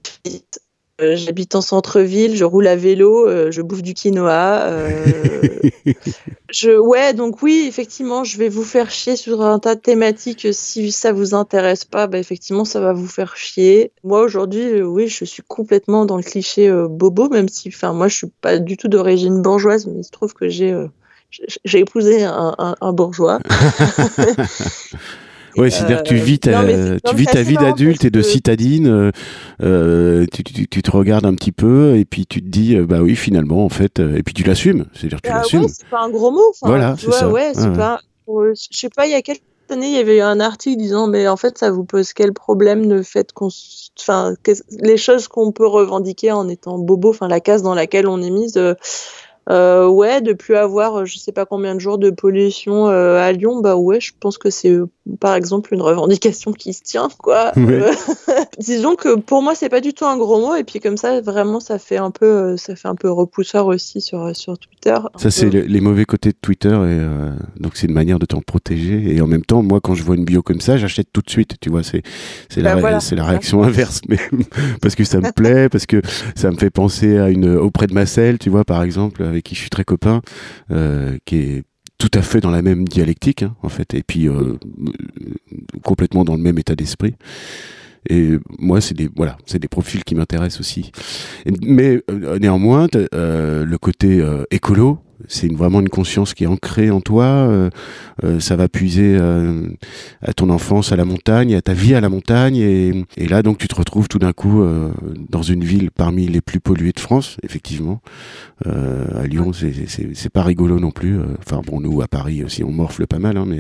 euh, 1.02 1.16
J'habite 1.16 1.56
en 1.56 1.62
centre-ville, 1.62 2.36
je 2.36 2.44
roule 2.44 2.68
à 2.68 2.76
vélo, 2.76 3.52
je 3.52 3.62
bouffe 3.62 3.82
du 3.82 3.94
quinoa. 3.94 4.70
je, 6.52 6.78
ouais, 6.78 7.14
donc 7.14 7.42
oui, 7.42 7.66
effectivement, 7.70 8.26
je 8.26 8.38
vais 8.38 8.50
vous 8.50 8.66
faire 8.66 8.92
chier 8.92 9.16
sur 9.16 9.42
un 9.42 9.60
tas 9.60 9.76
de 9.76 9.80
thématiques. 9.80 10.48
Si 10.52 10.92
ça 10.92 11.14
vous 11.14 11.34
intéresse 11.34 11.86
pas, 11.86 12.08
bah 12.08 12.18
effectivement, 12.18 12.66
ça 12.66 12.82
va 12.82 12.92
vous 12.92 13.08
faire 13.08 13.38
chier. 13.38 13.94
Moi 14.04 14.22
aujourd'hui, 14.22 14.82
oui, 14.82 15.08
je 15.08 15.24
suis 15.24 15.44
complètement 15.48 16.06
dans 16.06 16.18
le 16.18 16.24
cliché 16.24 16.70
bobo, 16.90 17.30
même 17.30 17.48
si, 17.48 17.70
enfin, 17.70 17.94
moi, 17.94 18.10
je 18.10 18.18
suis 18.18 18.32
pas 18.42 18.60
du 18.60 18.76
tout 18.76 18.90
d'origine 18.90 19.42
bourgeoise, 19.42 19.88
mais 19.88 20.02
il 20.02 20.04
se 20.04 20.12
trouve 20.12 20.34
que 20.34 20.50
j'ai 20.50 20.76
j'ai 21.30 21.80
épousé 21.80 22.24
un, 22.24 22.76
un, 22.82 22.94
bourgeois. 22.94 23.40
Oui, 25.58 25.72
c'est-à-dire 25.72 26.04
que 26.04 26.10
tu 26.10 26.16
vis 26.16 26.40
ta, 26.40 26.64
tu 26.64 27.16
vis 27.16 27.26
ta 27.26 27.42
vie 27.42 27.56
d'adulte 27.56 28.06
et 28.06 28.10
de 28.12 28.22
citadine, 28.22 28.88
euh, 28.88 29.12
euh, 29.62 30.26
tu, 30.32 30.44
tu, 30.44 30.68
tu, 30.68 30.82
te 30.82 30.92
regardes 30.92 31.26
un 31.26 31.34
petit 31.34 31.52
peu 31.52 31.98
et 31.98 32.06
puis 32.06 32.26
tu 32.26 32.42
te 32.42 32.48
dis, 32.48 32.76
euh, 32.76 32.86
bah 32.86 33.02
oui, 33.02 33.16
finalement, 33.16 33.66
en 33.66 33.70
fait, 33.70 34.00
et 34.00 34.24
puis 34.24 34.34
tu 34.34 34.44
l'assumes. 34.44 34.86
C'est-à-dire 34.94 35.22
tu 35.22 35.30
ah 35.30 35.40
l'assumes. 35.40 35.68
c'est 35.68 35.88
pas 35.88 36.02
un 36.02 36.10
gros 36.10 36.32
mot. 36.32 36.54
Voilà, 36.62 36.96
c'est 36.98 37.12
ça. 37.12 37.30
Ouais, 37.30 37.52
c'est 37.54 37.74
pas, 37.74 38.00
je 38.28 38.54
sais 38.72 38.90
pas, 38.90 39.08
il 39.08 39.12
y 39.12 39.16
a 39.16 39.22
quelques 39.22 39.42
années, 39.70 39.88
il 39.88 39.96
y 39.96 40.00
avait 40.00 40.18
eu 40.18 40.22
un 40.22 40.40
article 40.40 40.78
disant, 40.78 41.08
mais 41.08 41.28
en 41.28 41.38
fait, 41.38 41.58
ça 41.58 41.72
vous 41.72 41.84
pose 41.84 42.14
quel 42.14 42.34
problème 42.34 42.90
le 42.90 43.04
fait 43.04 43.32
qu'on, 43.34 43.50
enfin, 44.00 44.36
les 44.72 44.98
choses 44.98 45.28
qu'on 45.28 45.52
peut 45.52 45.68
revendiquer 45.68 46.32
en 46.32 46.48
étant 46.48 46.78
bobo, 46.78 47.10
enfin, 47.10 47.28
la 47.28 47.40
case 47.40 47.64
dans 47.64 47.76
laquelle 47.76 48.08
on 48.08 48.22
est 48.22 48.32
mise. 48.32 48.58
Euh, 48.58 48.76
ouais, 49.48 50.22
de 50.22 50.34
plus 50.34 50.56
avoir, 50.56 51.00
euh, 51.00 51.06
je 51.06 51.18
sais 51.18 51.32
pas 51.32 51.46
combien 51.46 51.76
de 51.76 51.80
jours 51.80 51.98
de 51.98 52.10
pollution 52.10 52.88
euh, 52.88 53.18
à 53.20 53.32
Lyon, 53.32 53.62
bah 53.62 53.76
ouais, 53.76 54.00
je 54.00 54.12
pense 54.20 54.38
que 54.38 54.50
c'est 54.50 54.78
par 55.20 55.36
exemple 55.36 55.74
une 55.74 55.82
revendication 55.82 56.54
qui 56.54 56.74
se 56.74 56.84
tient, 56.84 57.10
quoi. 57.18 57.52
disons 58.60 58.96
que 58.96 59.16
pour 59.16 59.42
moi 59.42 59.56
c'est 59.56 59.70
pas 59.70 59.82
du 59.82 59.94
tout 59.94 60.06
un 60.06 60.18
gros 60.18 60.40
mot 60.40 60.56
et 60.56 60.64
puis 60.64 60.80
comme 60.80 60.98
ça 60.98 61.22
vraiment 61.22 61.60
ça 61.60 61.80
fait 61.80 61.98
un 61.98 62.12
peu, 62.12 62.58
ça 62.58 62.76
fait 62.76 62.88
un 62.88 62.96
peu 62.96 63.10
repousseur 63.10 63.66
aussi 63.68 64.02
sur 64.02 64.36
sur 64.36 64.58
Twitter. 64.58 64.96
Ça 65.18 65.32
c'est 65.32 65.50
les 65.50 65.82
mauvais 65.82 66.06
côtés 66.06 66.30
de 66.30 66.38
Twitter 66.40 66.70
et 66.70 67.60
donc 67.60 67.76
c'est 67.76 67.88
une 67.88 67.94
manière 67.94 68.20
de 68.20 68.26
t'en 68.26 68.42
protéger 68.42 69.16
et 69.16 69.22
en 69.22 69.28
même 69.28 69.46
temps 69.46 69.64
moi 69.64 69.80
quand 69.82 69.96
je 69.96 70.04
vois 70.04 70.16
une 70.16 70.26
bio 70.26 70.42
comme 70.42 70.62
ça 70.62 70.78
j'achète 70.78 71.08
tout 71.12 71.22
de 71.22 71.30
suite, 71.30 71.56
tu 71.60 71.70
vois 71.70 71.84
c'est 71.84 72.04
c'est 72.50 72.62
la 72.62 72.76
bah, 72.76 73.00
c'est 73.00 73.16
la 73.16 73.26
réaction 73.26 73.64
inverse 73.64 74.02
mais 74.08 74.20
parce 74.82 74.96
que 74.96 75.04
ça 75.04 75.20
me 75.20 75.32
plaît 75.36 75.70
parce 75.70 75.86
que 75.86 76.02
ça 76.36 76.52
me 76.52 76.58
fait 76.58 76.70
penser 76.70 77.18
à 77.18 77.30
une 77.30 77.56
auprès 77.58 77.88
de 77.88 77.94
ma 77.94 78.06
selle, 78.06 78.38
tu 78.38 78.50
vois 78.50 78.66
par 78.66 78.84
exemple 78.84 79.24
avec 79.24 79.39
qui 79.42 79.56
je 79.56 79.62
suis 79.62 79.70
très 79.70 79.84
copain, 79.84 80.22
euh, 80.72 81.18
qui 81.26 81.38
est 81.38 81.64
tout 81.98 82.12
à 82.14 82.22
fait 82.22 82.40
dans 82.40 82.52
la 82.52 82.62
même 82.62 82.88
dialectique, 82.88 83.44
hein, 83.44 83.56
en 83.62 83.70
fait, 83.70 83.94
et 83.94 84.04
puis 84.04 84.28
euh, 84.28 84.58
complètement 85.84 86.24
dans 86.24 86.36
le 86.36 86.42
même 86.42 86.58
état 86.58 86.76
d'esprit. 86.76 87.16
Et 88.08 88.38
moi, 88.60 88.82
c'est 88.82 88.96
des 88.96 89.10
voilà, 89.16 89.38
c'est 89.46 89.60
des 89.60 89.68
profils 89.68 90.04
qui 90.04 90.16
m'intéressent 90.16 90.62
aussi. 90.62 90.92
Mais 91.62 92.02
euh, 92.10 92.40
néanmoins, 92.40 92.88
le 92.94 93.78
côté 93.78 94.24
écolo, 94.52 95.00
c'est 95.28 95.52
vraiment 95.52 95.82
une 95.82 95.90
conscience 95.90 96.34
qui 96.34 96.46
est 96.46 96.48
ancrée 96.48 96.92
en 96.92 97.02
toi. 97.02 97.26
Euh, 97.26 97.70
euh, 98.24 98.40
ça 98.40 98.56
va 98.56 98.70
puiser 98.70 99.18
euh, 99.20 99.68
à 100.22 100.34
ton 100.34 100.50
enfance 100.50 100.92
à 100.92 100.96
la 100.96 101.06
montagne, 101.06 101.56
à 101.56 101.62
ta 101.62 101.74
vie 101.74 101.94
à 101.94 102.02
la 102.02 102.10
montagne. 102.10 102.56
Et, 102.56 103.06
et 103.18 103.28
là, 103.28 103.42
donc, 103.42 103.58
tu 103.58 103.68
te 103.68 103.76
retrouves 103.76 104.08
tout 104.08 104.20
d'un 104.20 104.34
coup 104.34 104.64
dans 105.30 105.42
une 105.42 105.64
ville 105.64 105.92
parmi 105.92 106.28
les 106.28 106.42
plus 106.42 106.60
polluées 106.60 106.92
de 106.92 107.00
France, 107.00 107.38
effectivement. 107.44 108.02
à 108.66 109.26
Lyon, 109.28 109.52
c'est 109.54 110.30
pas 110.30 110.44
rigolo 110.44 110.80
non 110.80 110.92
plus. 110.92 111.20
Enfin, 111.40 111.62
bon, 111.66 111.80
nous, 111.82 112.02
à 112.02 112.08
Paris 112.08 112.44
aussi, 112.44 112.64
on 112.64 112.72
morfle 112.72 113.08
pas 113.08 113.20
mal. 113.20 113.38
Hein, 113.38 113.46
mais, 113.48 113.60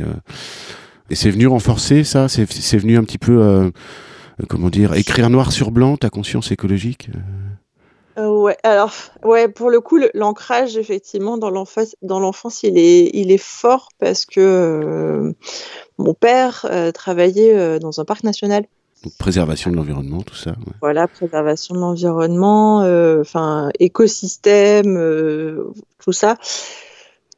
et 1.09 1.15
c'est 1.15 1.31
venu 1.31 1.47
renforcer 1.47 2.03
ça 2.03 2.27
C'est 2.29 2.77
venu 2.77 2.97
un 2.97 3.03
petit 3.03 3.17
peu, 3.17 3.71
comment 4.47 4.69
dire, 4.69 4.93
écrire 4.93 5.29
noir 5.29 5.51
sur 5.51 5.71
blanc 5.71 5.97
ta 5.97 6.09
conscience 6.09 6.51
écologique 6.51 7.09
ouais, 8.17 8.57
alors, 8.63 8.93
ouais, 9.23 9.47
pour 9.47 9.69
le 9.69 9.79
coup, 9.79 9.97
l'ancrage, 10.13 10.77
effectivement, 10.77 11.37
dans 11.37 11.49
l'enfance, 11.49 11.95
dans 12.01 12.19
l'enfance, 12.19 12.63
il 12.63 12.77
est, 12.77 13.09
il 13.13 13.31
est 13.31 13.41
fort 13.41 13.89
parce 13.97 14.25
que 14.25 15.33
mon 15.97 16.13
père 16.13 16.65
travaillait 16.93 17.79
dans 17.79 17.99
un 18.01 18.05
parc 18.05 18.23
national. 18.23 18.65
Donc, 19.03 19.13
préservation 19.17 19.71
de 19.71 19.77
l'environnement, 19.77 20.21
tout 20.21 20.35
ça. 20.35 20.55
Voilà, 20.81 21.07
préservation 21.07 21.75
de 21.75 21.79
l'environnement, 21.79 22.79
enfin, 23.21 23.69
écosystème, 23.79 25.63
tout 26.03 26.11
ça. 26.11 26.37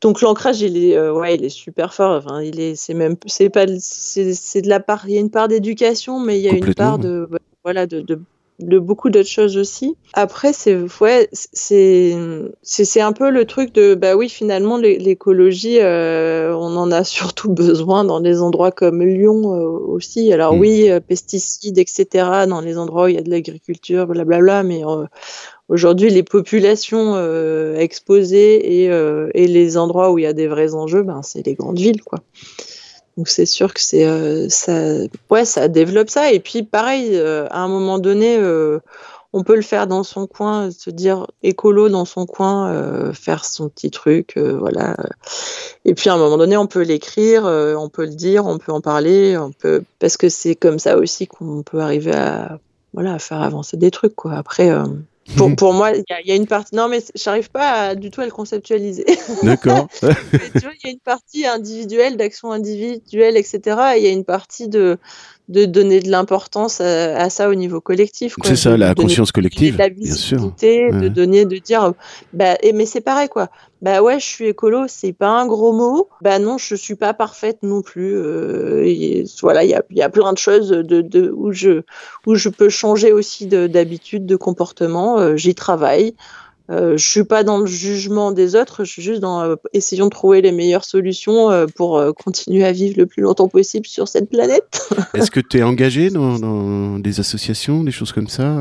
Donc 0.02 0.22
l'ancrage, 0.22 0.62
il 0.62 0.84
est, 0.84 0.98
euh, 0.98 1.14
ouais, 1.14 1.36
il 1.36 1.46
est 1.46 1.50
super 1.50 1.94
fort. 1.94 2.12
Enfin, 2.18 2.42
il 2.42 2.60
est, 2.60 2.76
c'est 2.76 2.96
même, 2.96 3.16
c'est 3.28 3.50
pas, 3.50 3.66
c'est, 3.80 4.62
de 4.62 4.70
la 4.70 4.80
part, 4.80 5.04
il 5.08 5.14
y 5.14 5.18
a 5.18 5.20
une 5.20 5.30
part 5.30 5.48
d'éducation, 5.48 6.20
mais 6.20 6.40
il 6.40 6.44
y 6.44 6.50
a 6.50 6.54
une 6.54 6.74
part 6.74 6.98
de, 6.98 7.30
voilà, 7.64 7.86
de, 7.86 8.02
de, 8.02 8.20
de 8.58 8.80
beaucoup 8.80 9.12
d'autres 9.12 9.30
choses 9.30 9.58
aussi. 9.58 9.96
Après, 10.14 10.54
c'est, 10.54 10.76
ouais, 11.02 11.30
c'est, 11.32 12.18
c'est, 12.64 13.02
un 13.02 13.14
peu 13.14 13.30
le 13.30 13.46
truc 13.46 13.76
de, 13.76 13.94
bah 13.94 14.16
oui, 14.16 14.28
finalement, 14.28 14.78
l'écologie, 14.78 15.80
euh, 15.80 16.56
on 16.56 16.76
en 16.78 16.92
a 16.92 17.04
surtout 17.04 17.52
besoin 17.52 18.04
dans 18.04 18.22
des 18.22 18.42
endroits 18.42 18.72
comme 18.72 19.04
Lyon 19.04 19.54
euh, 19.54 19.68
aussi. 19.68 20.34
Alors 20.34 20.56
mm. 20.56 20.60
oui, 20.60 20.90
pesticides, 21.08 21.78
etc., 21.78 22.48
dans 22.50 22.62
les 22.62 22.80
endroits 22.80 23.04
où 23.04 23.08
il 23.08 23.16
y 23.16 23.20
a 23.20 23.24
de 23.24 23.30
l'agriculture, 23.30 24.08
blablabla, 24.08 24.64
mais 24.64 24.82
Aujourd'hui, 25.72 26.10
les 26.10 26.24
populations 26.24 27.14
euh, 27.16 27.78
exposées 27.78 28.84
et, 28.84 28.92
euh, 28.92 29.30
et, 29.34 29.48
les 29.48 29.78
endroits 29.78 30.12
où 30.12 30.20
il 30.20 30.24
y 30.24 30.28
a 30.28 30.34
des 30.34 30.50
vrais 30.50 30.76
enjeux, 30.76 31.02
ben, 31.02 31.22
c'est 31.22 31.46
les 31.46 31.54
grandes 31.54 31.80
villes, 31.80 32.04
quoi. 32.04 32.20
Donc 33.16 33.30
c'est 33.30 33.46
sûr 33.46 33.74
que 33.74 33.80
c'est 33.80 34.06
euh, 34.06 34.50
ça, 34.50 34.74
ouais, 35.30 35.46
ça 35.46 35.70
développe 35.70 36.10
ça. 36.10 36.34
Et 36.34 36.42
puis 36.42 36.64
pareil, 36.64 37.18
à 37.18 37.62
un 37.62 37.70
moment 37.70 38.00
donné, 38.00 38.38
on 39.32 39.44
peut 39.44 39.56
le 39.56 39.62
faire 39.62 39.88
dans 39.88 40.04
son 40.04 40.28
coin, 40.28 40.72
se 40.72 40.90
dire 40.90 41.28
écolo 41.42 41.88
dans 41.88 42.04
son 42.04 42.26
coin, 42.26 43.14
faire 43.14 43.46
son 43.46 43.70
petit 43.70 43.92
truc, 43.92 44.38
voilà. 44.38 44.98
Et 45.86 45.94
puis 45.94 46.10
à 46.10 46.16
un 46.16 46.18
moment 46.18 46.38
donné, 46.38 46.58
on 46.58 46.68
peut 46.68 46.84
l'écrire, 46.84 47.46
on 47.46 47.88
peut 47.88 48.04
le 48.04 48.16
dire, 48.16 48.46
on 48.46 48.58
peut 48.58 48.74
en 48.74 48.82
parler, 48.82 49.38
on 49.38 49.54
peut 49.54 49.84
parce 50.00 50.18
que 50.18 50.28
c'est 50.28 50.56
comme 50.56 50.80
ça 50.80 50.98
aussi 50.98 51.28
qu'on 51.28 51.64
peut 51.64 51.80
arriver 51.80 52.14
à 52.14 52.60
voilà 52.94 53.14
à 53.14 53.20
faire 53.20 53.42
avancer 53.42 53.78
des 53.78 53.90
trucs, 53.90 54.16
quoi. 54.16 54.34
Après. 54.34 54.70
Pour, 55.38 55.56
pour 55.56 55.74
moi, 55.74 55.92
il 55.92 56.04
y, 56.24 56.30
y, 56.30 56.32
a 56.32 56.36
une 56.36 56.48
partie. 56.48 56.76
Non, 56.76 56.88
mais 56.88 57.00
j'arrive 57.16 57.50
pas 57.50 57.88
à, 57.88 57.96
du 57.96 58.12
tout 58.12 58.22
à 58.22 58.26
le 58.26 58.32
conceptualiser. 58.32 59.06
D'accord. 59.44 59.88
tu 60.00 60.06
vois, 60.06 60.14
il 60.84 60.86
y 60.86 60.88
a 60.88 60.92
une 60.92 61.00
partie 61.00 61.46
individuelle, 61.46 62.18
d'action 62.18 62.52
individuelle, 62.52 63.38
etc. 63.38 63.60
Et 63.96 64.00
il 64.00 64.04
y 64.04 64.08
a 64.08 64.12
une 64.12 64.26
partie 64.26 64.68
de, 64.68 64.98
de 65.50 65.66
donner 65.66 66.00
de 66.00 66.10
l'importance 66.10 66.82
à, 66.82 67.30
ça 67.30 67.50
au 67.50 67.56
niveau 67.56 67.82
collectif. 67.82 68.36
C'est 68.44 68.56
ça, 68.56 68.78
la 68.78 68.96
conscience 68.96 69.32
collective, 69.32 69.78
la 69.78 69.90
bien 69.90 70.14
sûr. 70.14 70.54
De 70.62 71.08
donner, 71.08 71.46
de 71.46 71.58
dire, 71.58 71.94
bah, 72.34 72.56
et, 72.62 72.74
mais 72.74 72.86
c'est 72.86 73.02
pareil, 73.02 73.30
quoi. 73.30 73.50
Bah 73.82 74.04
ouais, 74.04 74.20
je 74.20 74.26
suis 74.26 74.46
écolo, 74.46 74.86
c'est 74.88 75.12
pas 75.12 75.30
un 75.30 75.48
gros 75.48 75.74
mot. 75.74 76.08
Bah 76.22 76.38
non, 76.38 76.60
je 76.60 76.76
suis 76.76 76.94
pas 76.94 77.16
parfaite 77.16 77.60
non 77.64 77.82
plus. 77.82 78.16
Euh, 78.16 79.24
voilà, 79.42 79.64
il 79.64 79.72
y 79.72 79.74
a, 79.74 79.82
y 79.90 80.04
a, 80.04 80.10
plein 80.10 80.32
de 80.34 80.38
choses 80.38 80.70
de, 80.70 81.02
de, 81.02 81.34
où, 81.36 81.52
je, 81.52 81.82
où 82.28 82.36
je 82.36 82.50
peux 82.50 82.70
changer 82.70 83.12
aussi 83.12 83.48
d'habitude, 83.48 84.28
de, 84.28 84.36
comportement. 84.36 85.18
Euh, 85.18 85.36
j'y 85.36 85.56
travaille. 85.56 86.14
Euh, 86.72 86.96
je 86.96 87.08
suis 87.08 87.24
pas 87.24 87.44
dans 87.44 87.60
le 87.60 87.66
jugement 87.66 88.32
des 88.32 88.56
autres, 88.56 88.86
je 88.86 88.92
suis 88.92 89.02
juste 89.02 89.20
dans 89.20 89.42
euh, 89.42 89.56
essayons 89.74 90.06
de 90.06 90.10
trouver 90.10 90.42
les 90.42 90.54
meilleures 90.54 90.86
solutions 90.86 91.52
euh, 91.52 91.66
pour 91.76 92.02
continuer 92.16 92.64
à 92.64 92.72
vivre 92.72 92.96
le 92.98 93.06
plus 93.06 93.22
longtemps 93.22 93.50
possible 93.50 93.86
sur 93.86 94.08
cette 94.08 94.30
planète. 94.30 94.90
Est-ce 95.14 95.32
que 95.32 95.42
tu 95.42 95.58
es 95.58 95.64
engagé 95.64 96.10
dans, 96.10 96.40
dans, 96.40 97.00
des 97.00 97.20
associations, 97.20 97.84
des 97.84 97.92
choses 97.92 98.14
comme 98.14 98.28
ça, 98.28 98.56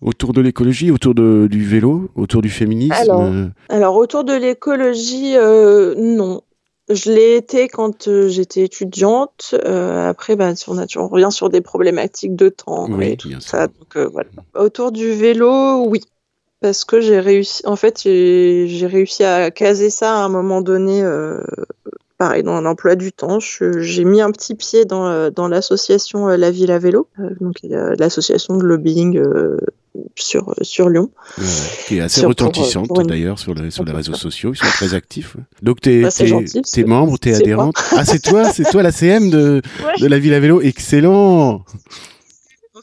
autour 0.00 0.32
de 0.32 0.40
l'écologie, 0.40 0.90
autour 0.90 1.14
de, 1.14 1.48
du 1.50 1.64
vélo, 1.64 2.10
autour 2.14 2.40
du 2.40 2.50
féminisme? 2.50 2.92
Alors, 2.92 3.30
alors, 3.68 3.96
autour 3.96 4.24
de 4.24 4.34
l'écologie, 4.34 5.34
non. 5.34 6.42
Je 6.90 7.10
l'ai 7.10 7.36
été 7.36 7.68
quand 7.68 8.08
j'étais 8.28 8.64
étudiante. 8.64 9.54
après, 9.64 10.36
bah, 10.36 10.52
on, 10.68 11.08
revient 11.08 11.30
sur 11.30 11.48
des 11.48 11.62
problématiques 11.62 12.36
de 12.36 12.50
temps 12.50 12.86
oui, 12.90 13.12
et 13.12 13.16
tout 13.16 13.30
ça. 13.40 13.68
Donc, 13.68 13.96
voilà. 14.12 14.28
Autour 14.54 14.92
du 14.92 15.12
vélo, 15.12 15.86
oui 15.86 16.00
parce 16.64 16.86
que 16.86 16.98
j'ai 17.02 17.20
réussi, 17.20 17.60
en 17.66 17.76
fait, 17.76 18.00
j'ai 18.04 18.86
réussi 18.86 19.22
à 19.22 19.50
caser 19.50 19.90
ça 19.90 20.14
à 20.14 20.24
un 20.24 20.30
moment 20.30 20.62
donné, 20.62 21.02
euh, 21.02 21.38
pareil, 22.16 22.42
dans 22.42 22.58
l'emploi 22.62 22.94
du 22.94 23.12
temps. 23.12 23.38
J'ai 23.38 24.04
mis 24.06 24.22
un 24.22 24.30
petit 24.30 24.54
pied 24.54 24.86
dans, 24.86 25.06
euh, 25.06 25.28
dans 25.28 25.46
l'association 25.46 26.26
euh, 26.26 26.38
La 26.38 26.50
Ville 26.50 26.70
à 26.70 26.78
Vélo, 26.78 27.06
donc 27.38 27.56
l'association 27.98 28.56
de 28.56 28.64
lobbying 28.64 29.22
sur, 30.14 30.54
sur 30.62 30.88
Lyon. 30.88 31.10
qui 31.86 31.98
est 31.98 32.00
assez 32.00 32.24
retentissante 32.24 32.88
d'ailleurs 33.06 33.38
sur, 33.38 33.54
sur 33.68 33.84
les 33.84 33.92
réseaux 33.92 34.14
sociaux, 34.14 34.54
ils 34.54 34.56
sont 34.56 34.64
très 34.64 34.94
actifs. 34.94 35.36
Donc 35.60 35.82
tu 35.82 35.90
es, 35.90 36.02
bah, 36.04 36.08
es, 36.08 36.84
membre, 36.84 37.18
tu 37.18 37.28
es 37.28 37.34
adhérente? 37.34 37.76
Ah, 37.90 38.06
c'est 38.06 38.22
toi, 38.22 38.50
c'est 38.54 38.64
toi 38.70 38.82
la 38.82 38.90
CM 38.90 39.28
de, 39.28 39.60
de 40.00 40.06
La 40.06 40.18
Ville 40.18 40.32
à 40.32 40.40
Vélo, 40.40 40.62
excellent 40.62 41.62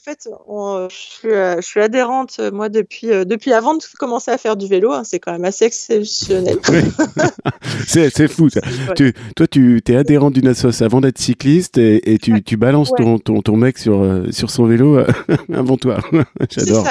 fait, 0.04 0.28
je, 0.28 0.96
suis, 0.96 1.30
euh, 1.30 1.62
je, 1.62 1.66
suis, 1.66 1.80
adhérente, 1.80 2.38
euh, 2.40 2.52
moi, 2.52 2.70
depuis, 2.70 3.12
euh, 3.12 3.24
depuis 3.24 3.54
avant 3.54 3.76
de 3.76 3.84
commencer 4.00 4.32
à 4.32 4.38
faire 4.38 4.58
du 4.58 4.68
vélo. 4.68 4.92
Hein, 4.92 5.04
c'est 5.04 5.20
quand 5.20 5.32
même 5.32 5.46
assez 5.46 5.66
exceptionnel. 5.66 6.58
c'est 7.88 8.28
fou, 8.28 8.50
ça. 8.50 8.62
Tu, 8.96 9.14
toi, 9.36 9.48
tu 9.48 9.82
es 9.88 9.96
adhérente 9.96 10.34
d'une 10.34 10.48
association 10.48 10.86
avant 10.86 11.02
d'être 11.02 11.20
cycliste 11.20 11.78
et, 11.78 12.14
et 12.14 12.18
tu, 12.18 12.42
tu, 12.42 12.58
balances 12.58 12.92
ton, 12.98 13.20
ton, 13.20 13.42
ton, 13.42 13.58
mec 13.58 13.78
sur, 13.78 14.24
sur 14.32 14.50
son 14.50 14.66
vélo 14.66 15.00
avant 15.54 15.78
toi. 15.78 16.00
J'adore. 16.50 16.88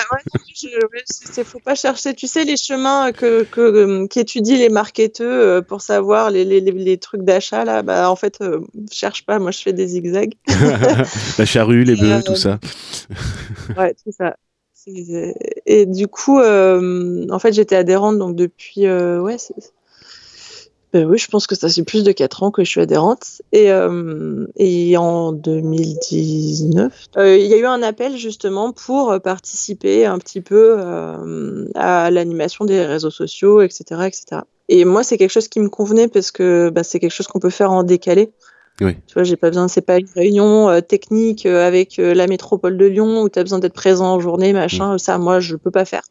C'est 1.04 1.32
ça, 1.32 1.44
faut 1.44 1.58
pas 1.58 1.74
chercher, 1.74 2.14
tu 2.14 2.26
sais, 2.28 2.44
les 2.44 2.56
chemins 2.56 3.10
que, 3.12 3.42
que, 3.42 4.06
qu'étudient 4.06 4.56
les 4.56 4.68
marketeurs 4.68 5.64
pour 5.64 5.80
savoir 5.80 6.30
les, 6.30 6.44
les, 6.44 6.60
les 6.60 6.98
trucs 6.98 7.22
d'achat, 7.22 7.64
là, 7.64 7.82
bah, 7.82 8.10
en 8.10 8.16
fait, 8.16 8.38
je 8.40 8.58
cherche 8.92 9.24
pas, 9.24 9.38
moi, 9.38 9.50
je 9.50 9.58
fais 9.58 9.72
des 9.72 9.88
zigzags. 9.88 10.34
La 11.38 11.44
charrue, 11.44 11.82
les 11.82 11.96
bœufs, 11.96 12.22
tout 12.24 12.36
ça. 12.36 12.58
ouais, 13.76 13.94
c'est 14.04 14.12
ça. 14.12 14.36
Et 15.66 15.86
du 15.86 16.08
coup, 16.08 16.38
euh, 16.38 17.26
en 17.30 17.38
fait, 17.38 17.52
j'étais 17.52 17.76
adhérente 17.76 18.18
donc 18.18 18.34
depuis. 18.34 18.86
Euh, 18.86 19.20
ouais, 19.20 19.36
ben 20.92 21.06
oui, 21.08 21.18
je 21.18 21.28
pense 21.28 21.46
que 21.46 21.54
ça 21.54 21.68
fait 21.68 21.84
plus 21.84 22.02
de 22.02 22.10
4 22.10 22.42
ans 22.42 22.50
que 22.50 22.64
je 22.64 22.70
suis 22.70 22.80
adhérente. 22.80 23.42
Et, 23.52 23.70
euh, 23.70 24.46
et 24.56 24.96
en 24.96 25.32
2019, 25.32 27.08
il 27.16 27.46
y 27.46 27.54
a 27.54 27.58
eu 27.58 27.66
un 27.66 27.82
appel 27.82 28.16
justement 28.16 28.72
pour 28.72 29.20
participer 29.20 30.06
un 30.06 30.18
petit 30.18 30.40
peu 30.40 30.80
à 31.74 32.10
l'animation 32.10 32.64
des 32.64 32.84
réseaux 32.84 33.10
sociaux, 33.10 33.60
etc. 33.60 34.06
etc. 34.06 34.42
Et 34.68 34.84
moi, 34.84 35.02
c'est 35.02 35.18
quelque 35.18 35.32
chose 35.32 35.48
qui 35.48 35.60
me 35.60 35.68
convenait 35.68 36.08
parce 36.08 36.30
que 36.30 36.70
bah, 36.70 36.84
c'est 36.84 37.00
quelque 37.00 37.12
chose 37.12 37.26
qu'on 37.26 37.40
peut 37.40 37.50
faire 37.50 37.72
en 37.72 37.82
décalé. 37.82 38.32
Oui. 38.80 38.96
Tu 39.06 39.14
vois, 39.14 39.24
j'ai 39.24 39.36
pas 39.36 39.48
besoin, 39.48 39.68
c'est 39.68 39.82
pas 39.82 39.98
une 39.98 40.08
réunion 40.14 40.68
euh, 40.68 40.80
technique 40.80 41.44
euh, 41.46 41.66
avec 41.66 41.98
euh, 41.98 42.14
la 42.14 42.26
métropole 42.26 42.76
de 42.78 42.86
Lyon 42.86 43.22
où 43.22 43.28
tu 43.28 43.38
as 43.38 43.42
besoin 43.42 43.58
d'être 43.58 43.74
présent 43.74 44.14
en 44.14 44.20
journée, 44.20 44.52
machin. 44.52 44.94
Mm. 44.94 44.98
Ça, 44.98 45.18
moi, 45.18 45.40
je 45.40 45.56
peux 45.56 45.70
pas 45.70 45.84
faire. 45.84 46.02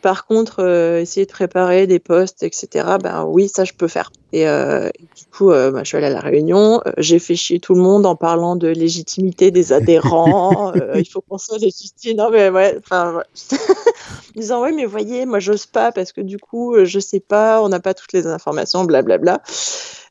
Par 0.00 0.26
contre, 0.26 0.64
essayer 1.00 1.26
de 1.26 1.32
préparer 1.32 1.88
des 1.88 1.98
postes, 1.98 2.44
etc., 2.44 2.86
ben 3.02 3.24
oui, 3.24 3.48
ça, 3.48 3.64
je 3.64 3.72
peux 3.72 3.88
faire. 3.88 4.12
Et, 4.32 4.44
du 4.44 5.24
coup, 5.36 5.48
bah, 5.48 5.80
je 5.82 5.88
suis 5.88 5.96
allée 5.96 6.06
à 6.06 6.10
la 6.10 6.20
réunion, 6.20 6.80
j'ai 6.98 7.18
fait 7.18 7.34
chier 7.34 7.58
tout 7.58 7.74
le 7.74 7.80
monde 7.80 8.06
en 8.06 8.14
parlant 8.14 8.54
de 8.54 8.68
légitimité 8.68 9.50
des 9.50 9.72
adhérents, 9.72 10.72
il 10.94 11.04
faut 11.04 11.20
qu'on 11.20 11.36
soit 11.36 11.58
légitime. 11.58 12.18
Non, 12.18 12.30
mais 12.30 12.48
ouais, 12.48 12.78
enfin, 12.78 13.16
ouais. 13.16 13.58
disant, 14.36 14.62
oui, 14.62 14.70
mais 14.72 14.84
voyez, 14.84 15.26
moi, 15.26 15.40
j'ose 15.40 15.66
pas 15.66 15.90
parce 15.90 16.12
que 16.12 16.20
du 16.20 16.38
coup, 16.38 16.76
je 16.84 17.00
sais 17.00 17.18
pas, 17.18 17.60
on 17.60 17.68
n'a 17.68 17.80
pas 17.80 17.92
toutes 17.92 18.12
les 18.12 18.28
informations, 18.28 18.84
blablabla. 18.84 19.42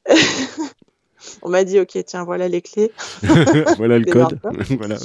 Bla, 0.05 0.15
bla. 0.57 0.67
On 1.41 1.49
m'a 1.49 1.63
dit, 1.63 1.79
ok, 1.79 1.97
tiens, 2.05 2.23
voilà 2.23 2.47
les 2.47 2.61
clés. 2.61 2.91
voilà 3.77 3.99
le 3.99 4.05
code. 4.05 4.39
voilà, 4.77 4.95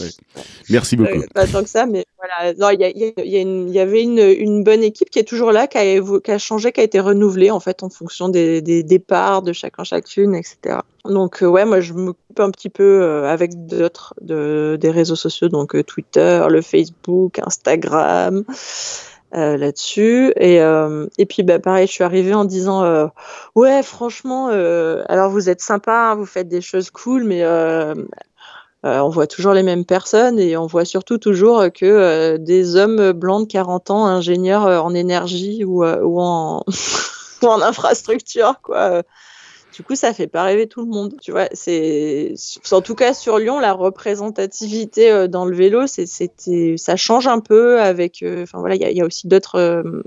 Merci 0.71 0.97
beaucoup. 0.97 1.19
Euh, 1.19 1.27
pas 1.35 1.47
tant 1.47 1.63
que 1.63 1.69
ça, 1.69 1.87
mais 1.87 2.05
voilà. 2.19 2.53
Il 2.73 3.73
y, 3.73 3.79
avait 3.79 4.03
une, 4.03 4.65
bonne 4.65 4.83
équipe 4.83 5.11
qui 5.11 5.19
est 5.19 5.25
toujours 5.25 5.53
là, 5.53 5.67
qui 5.67 5.79
a, 5.79 6.39
changé, 6.39 6.73
qui 6.73 6.81
a 6.81 6.85
été 6.85 7.01
renouvelée 7.01 7.51
en 7.51 7.61
fait 7.61 7.83
en 7.83 7.91
fonction 7.91 8.29
des, 8.29 8.83
départs 8.83 9.43
de 9.43 9.53
chacun, 9.53 9.85
chacune, 9.85 10.35
etc. 10.35 10.81
Donc 11.05 11.43
euh, 11.43 11.47
ouais, 11.47 11.65
moi 11.65 11.81
je 11.81 11.93
m'occupe 11.93 12.39
un 12.39 12.51
petit 12.51 12.69
peu 12.69 13.03
euh, 13.03 13.29
avec 13.29 13.67
d'autres 13.67 14.15
des 14.21 14.91
réseaux 14.91 15.17
sociaux, 15.17 15.49
donc 15.49 15.75
Twitter, 15.87 16.45
le 16.49 16.63
Facebook, 16.63 17.39
Instagram. 17.39 18.45
Euh, 19.35 19.57
là-dessus. 19.57 20.31
Et, 20.37 20.61
euh, 20.61 21.07
et 21.17 21.25
puis, 21.25 21.43
bah, 21.43 21.59
pareil, 21.59 21.87
je 21.87 21.93
suis 21.93 22.05
arrivée 22.05 22.35
en 22.35 22.45
disant 22.45 22.85
euh, 22.85 23.07
Ouais, 23.55 23.83
franchement, 23.83 24.49
alors 24.49 25.31
vous 25.31 25.49
êtes 25.49 25.63
sympa, 25.63 26.11
hein, 26.11 26.15
vous 26.17 26.27
faites 26.27 26.49
des 26.49 26.61
choses 26.61 26.91
cool, 26.91 27.25
mais 27.25 27.43
on 28.85 29.09
voit 29.09 29.27
toujours 29.27 29.55
les 29.55 29.63
mêmes 29.63 29.85
personnes 29.85 30.39
et 30.39 30.57
on 30.57 30.67
voit 30.67 30.85
surtout 30.85 31.19
toujours 31.19 31.65
que 31.73 32.37
des 32.37 32.77
hommes 32.77 33.13
blancs 33.13 33.47
de 33.47 33.53
40 33.53 33.91
ans, 33.91 34.07
ingénieurs 34.07 34.85
en 34.85 34.95
énergie 34.95 35.65
ou, 35.65 35.85
ou, 35.85 36.21
en, 36.21 36.63
ou 37.43 37.47
en 37.47 37.63
infrastructure, 37.63 38.57
quoi 38.63 39.03
Du 39.73 39.83
coup, 39.83 39.95
ça 39.95 40.13
fait 40.13 40.27
pas 40.27 40.43
rêver 40.45 40.67
tout 40.67 40.83
le 40.83 40.89
monde. 40.89 41.15
Tu 41.21 41.33
vois, 41.33 41.49
c'est 41.53 42.35
en 42.71 42.83
tout 42.83 42.95
cas 42.95 43.15
sur 43.15 43.39
Lyon, 43.39 43.59
la 43.59 43.73
représentativité 43.73 45.11
euh, 45.11 45.29
dans 45.29 45.47
le 45.47 45.57
vélo, 45.57 45.87
c'était, 45.87 46.75
ça 46.77 46.97
change 46.97 47.27
un 47.27 47.41
peu 47.41 47.81
avec. 47.81 48.23
Euh, 48.23 48.43
enfin 48.43 48.59
voilà, 48.61 48.75
il 48.75 48.97
y, 48.97 49.01
a 49.01 49.07
aussi 49.07 49.29
d'autres. 49.29 49.57
Euh, 49.57 50.03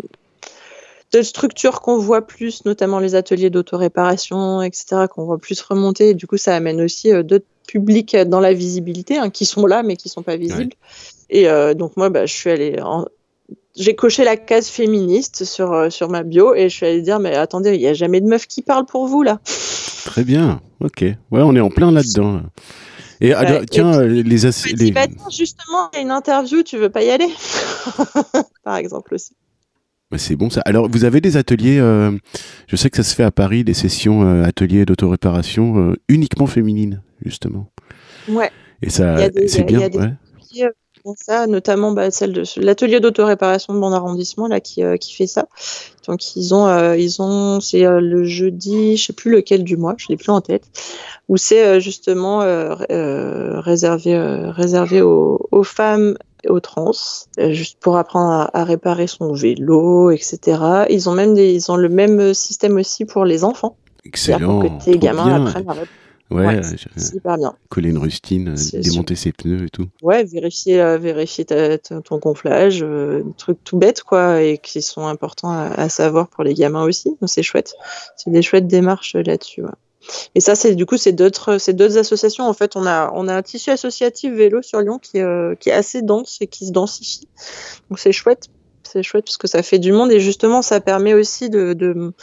d'autres 1.12 1.28
structures 1.28 1.82
qu'on 1.82 1.98
voit 1.98 2.26
plus, 2.28 2.66
notamment 2.66 3.00
les 3.00 3.16
ateliers 3.16 3.50
d'autoréparation, 3.50 4.62
etc., 4.62 5.06
qu'on 5.10 5.26
voit 5.26 5.38
plus 5.38 5.60
remonter. 5.62 6.14
du 6.14 6.28
coup, 6.28 6.38
ça 6.38 6.56
amène 6.56 6.82
aussi 6.82 7.12
d'autres 7.24 7.46
publics 7.68 8.16
dans 8.16 8.40
la 8.40 8.54
visibilité, 8.54 9.18
hein, 9.18 9.30
qui 9.30 9.46
sont 9.46 9.66
là, 9.66 9.82
mais 9.82 9.96
qui 9.96 10.10
sont 10.10 10.24
pas 10.24 10.36
visibles. 10.36 10.74
Et 11.30 11.48
donc, 11.76 11.96
moi, 11.96 12.10
bah, 12.10 12.26
je 12.26 12.34
suis 12.34 12.50
allée 12.50 12.80
en, 12.82 13.06
j'ai 13.76 13.96
coché 13.96 14.24
la 14.24 14.38
case 14.38 14.70
féministe 14.70 15.44
sur, 15.44 15.74
euh, 15.74 15.90
sur 15.90 16.10
ma 16.10 16.24
bio 16.24 16.56
et 16.56 16.70
je 16.70 16.76
suis 16.76 16.86
allée 16.86 17.02
dire 17.02 17.20
mais 17.20 17.36
attendez, 17.36 17.74
il 17.74 17.80
n'y 17.80 17.88
a 17.88 17.94
jamais 17.94 18.22
de 18.22 18.28
meuf 18.28 18.48
qui 18.48 18.62
parle 18.62 18.86
pour 18.86 19.08
vous 19.08 19.24
là. 19.24 19.40
Très 20.06 20.24
bien, 20.24 20.62
ok. 20.82 21.02
Ouais, 21.02 21.18
on 21.42 21.56
est 21.56 21.60
en 21.62 21.70
plein 21.70 21.92
là-dedans. 21.92 22.42
Et 23.22 23.34
tiens, 23.72 24.02
les, 24.02 24.24
les... 24.24 24.92
Bah, 24.92 25.08
justement, 25.32 25.90
il 25.94 25.98
y 25.98 26.00
a 26.00 26.02
une 26.02 26.12
interview, 26.12 26.64
tu 26.64 26.78
veux 26.78 26.90
pas 26.90 27.02
y 27.04 27.10
aller? 27.10 27.30
Par 28.64 28.76
exemple 28.76 29.16
aussi. 29.16 29.34
Bah, 30.12 30.18
c'est 30.18 30.36
bon 30.36 30.50
ça. 30.50 30.62
Alors, 30.66 30.90
vous 30.90 31.06
avez 31.06 31.22
des 31.22 31.38
ateliers, 31.38 31.80
euh, 31.80 32.12
je 32.68 32.76
sais 32.76 32.90
que 32.90 32.98
ça 32.98 33.04
se 33.04 33.16
fait 33.16 33.24
à 33.24 33.32
Paris, 33.32 33.64
des 33.64 33.74
sessions 33.74 34.24
euh, 34.24 34.44
ateliers 34.44 34.86
d'autoréparation 34.86 35.96
uniquement 36.08 36.46
féminines, 36.46 37.02
justement. 37.24 37.72
Ouais. 38.28 38.52
Et 38.82 38.90
ça, 38.90 39.18
c'est 39.48 39.64
bien. 39.64 39.80
ouais 39.90 40.14
ça, 41.18 41.46
notamment 41.48 41.92
bah, 41.92 42.10
celle 42.10 42.34
de 42.34 42.44
l'atelier 42.58 43.00
d'autoréparation 43.00 43.74
de 43.74 43.80
mon 43.80 43.92
arrondissement 43.92 44.48
là 44.48 44.60
qui, 44.60 44.84
euh, 44.84 44.98
qui 44.98 45.14
fait 45.14 45.28
ça. 45.28 45.48
Donc 46.08 46.36
ils 46.36 46.54
ont 46.54 46.68
euh, 46.68 46.98
ils 46.98 47.22
ont 47.22 47.60
c'est 47.60 47.86
euh, 47.86 48.00
le 48.00 48.24
jeudi, 48.24 48.98
je 48.98 49.06
sais 49.06 49.14
plus 49.14 49.32
lequel 49.32 49.64
du 49.64 49.78
mois, 49.78 49.96
je 49.98 50.08
l'ai 50.10 50.18
plus 50.18 50.32
en 50.32 50.42
tête, 50.42 50.64
où 51.30 51.38
c'est 51.38 51.80
justement 51.80 52.40
réservé 52.90 54.18
réservé 54.50 55.02
aux, 55.02 55.48
aux, 55.52 55.64
femmes 55.64 56.18
et 56.44 56.50
aux 56.50 56.60
trans, 56.60 56.92
juste 57.38 57.78
pour 57.80 57.98
apprendre 57.98 58.50
à, 58.54 58.64
réparer 58.64 59.08
son 59.08 59.34
vélo, 59.34 60.12
etc. 60.12 60.86
Ils 60.90 61.10
ont 61.10 61.14
même 61.14 61.34
des, 61.34 61.54
ils 61.54 61.72
ont 61.72 61.76
le 61.78 61.90
même 61.90 62.34
système 62.34 62.78
aussi 62.78 63.06
pour 63.06 63.26
les 63.26 63.44
enfants. 63.44 63.76
Excellent. 64.06 64.60
Que 64.60 64.84
tes 64.84 65.00
gamins 65.00 65.46
apprennent 65.46 65.70
à 65.70 65.76
Ouais, 66.32 66.62
super 66.98 67.38
bien. 67.38 67.56
Coller 67.70 67.90
une 67.90 68.00
rustine, 68.00 68.56
démonter 68.74 69.16
ses 69.16 69.32
pneus 69.32 69.66
et 69.66 69.70
tout. 69.70 69.88
Ouais, 70.02 70.24
vérifier, 70.24 70.82
euh, 70.82 70.98
vérifier 70.98 71.46
ton 71.46 72.18
gonflage, 72.18 72.82
euh, 72.82 73.24
trucs 73.38 73.64
tout 73.64 73.78
bêtes 73.78 74.02
quoi, 74.02 74.42
et 74.42 74.58
qui 74.58 74.82
sont 74.82 75.06
importants 75.06 75.52
à, 75.52 75.88
savoir 75.90 76.28
pour 76.28 76.44
les 76.44 76.56
gamins 76.56 76.84
aussi. 76.84 77.10
Donc 77.22 77.30
c'est 77.30 77.44
chouette. 77.44 77.76
C'est 78.18 78.32
des 78.32 78.42
chouettes 78.42 78.68
démarches 78.68 79.16
là-dessus. 79.16 79.64
Et 80.34 80.40
ça, 80.40 80.56
c'est 80.56 80.76
du 80.76 80.86
coup, 80.86 80.98
c'est 80.98 81.12
d'autres, 81.12 81.58
c'est 81.58 81.74
d'autres 81.74 81.98
associations. 81.98 82.48
En 82.48 82.54
fait, 82.54 82.76
on 82.76 82.86
a, 82.86 83.12
on 83.14 83.28
a 83.28 83.36
un 83.36 83.42
tissu 83.42 83.70
associatif 83.70 84.34
vélo 84.34 84.62
sur 84.62 84.82
Lyon 84.82 85.00
qui, 85.00 85.20
euh, 85.20 85.56
qui 85.56 85.70
est 85.70 85.74
assez 85.74 86.02
dense 86.02 86.38
et 86.42 86.48
qui 86.48 86.66
se 86.66 86.72
densifie. 86.72 87.28
Donc 87.90 88.00
c'est 88.00 88.12
chouette, 88.12 88.48
c'est 88.84 89.04
chouette 89.04 89.26
parce 89.26 89.38
que 89.38 89.48
ça 89.48 89.62
fait 89.64 89.80
du 89.80 89.92
monde 89.92 90.12
et 90.12 90.20
justement, 90.20 90.62
ça 90.62 90.80
permet 90.80 91.14
aussi 91.14 91.50
de, 91.50 91.74
de 91.74 92.14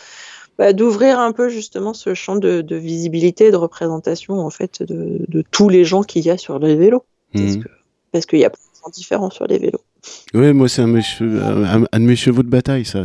bah, 0.62 0.72
d'ouvrir 0.72 1.18
un 1.18 1.32
peu 1.32 1.48
justement 1.48 1.92
ce 1.92 2.14
champ 2.14 2.36
de, 2.36 2.64
visibilité, 2.76 3.50
de 3.50 3.56
représentation 3.56 4.38
en 4.38 4.50
fait 4.50 4.80
de, 4.80 5.42
tous 5.50 5.68
les 5.68 5.84
gens 5.84 6.04
qu'il 6.04 6.24
y 6.24 6.30
a 6.30 6.38
sur 6.38 6.60
les 6.60 6.76
vélos. 6.76 7.04
Mhm. 7.34 7.64
Parce 8.12 8.26
qu'il 8.26 8.38
y 8.38 8.44
a 8.44 8.50
plein 8.50 8.60
de 8.86 8.92
différents 8.92 9.30
sur 9.30 9.44
les 9.48 9.58
vélos. 9.58 9.80
Oui, 10.34 10.52
moi 10.52 10.68
c'est 10.68 10.82
un, 10.82 10.94
un, 10.94 11.98
de 11.98 12.04
mes 12.04 12.14
chevaux 12.14 12.44
de 12.44 12.48
bataille, 12.48 12.84
ça, 12.84 13.04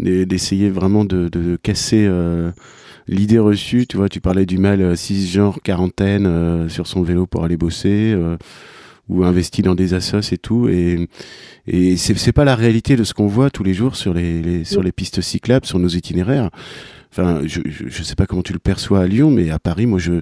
d'essayer 0.00 0.70
vraiment 0.70 1.04
de, 1.04 1.56
casser 1.62 2.04
euh, 2.08 2.50
l'idée 3.06 3.38
reçue. 3.38 3.86
Tu 3.86 3.96
vois, 3.96 4.08
tu 4.08 4.20
parlais 4.20 4.44
du 4.44 4.58
mal 4.58 4.96
6 4.96 5.22
euh, 5.22 5.32
genre 5.32 5.62
quarantaine 5.62 6.26
euh, 6.26 6.68
sur 6.68 6.88
son 6.88 7.02
vélo 7.02 7.26
pour 7.26 7.44
aller 7.44 7.58
bosser 7.58 8.12
ou 9.08 9.24
investi 9.24 9.62
dans 9.62 9.74
des 9.74 9.94
assos 9.94 10.32
et 10.32 10.38
tout. 10.38 10.68
Et, 10.68 11.08
et 11.66 11.96
c'est 11.96 12.32
pas 12.32 12.44
la 12.44 12.54
réalité 12.54 12.96
de 12.96 13.04
ce 13.04 13.14
qu'on 13.14 13.26
voit 13.26 13.50
tous 13.50 13.64
les 13.64 13.74
jours 13.74 13.96
sur 13.96 14.14
les, 14.14 14.64
sur 14.64 14.82
les 14.82 14.92
pistes 14.92 15.20
cyclables, 15.20 15.66
sur 15.66 15.78
nos 15.78 15.88
itinéraires. 15.88 16.50
Enfin, 17.12 17.42
je, 17.44 17.60
je, 17.66 18.02
sais 18.04 18.14
pas 18.14 18.26
comment 18.26 18.42
tu 18.42 18.52
le 18.52 18.60
perçois 18.60 19.00
à 19.00 19.06
Lyon, 19.06 19.32
mais 19.32 19.50
à 19.50 19.58
Paris, 19.58 19.86
moi, 19.86 19.98
je, 19.98 20.20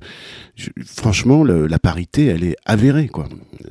franchement, 0.86 1.44
la 1.44 1.78
parité, 1.78 2.26
elle 2.26 2.44
est 2.44 2.56
avérée, 2.64 3.08
quoi. 3.08 3.28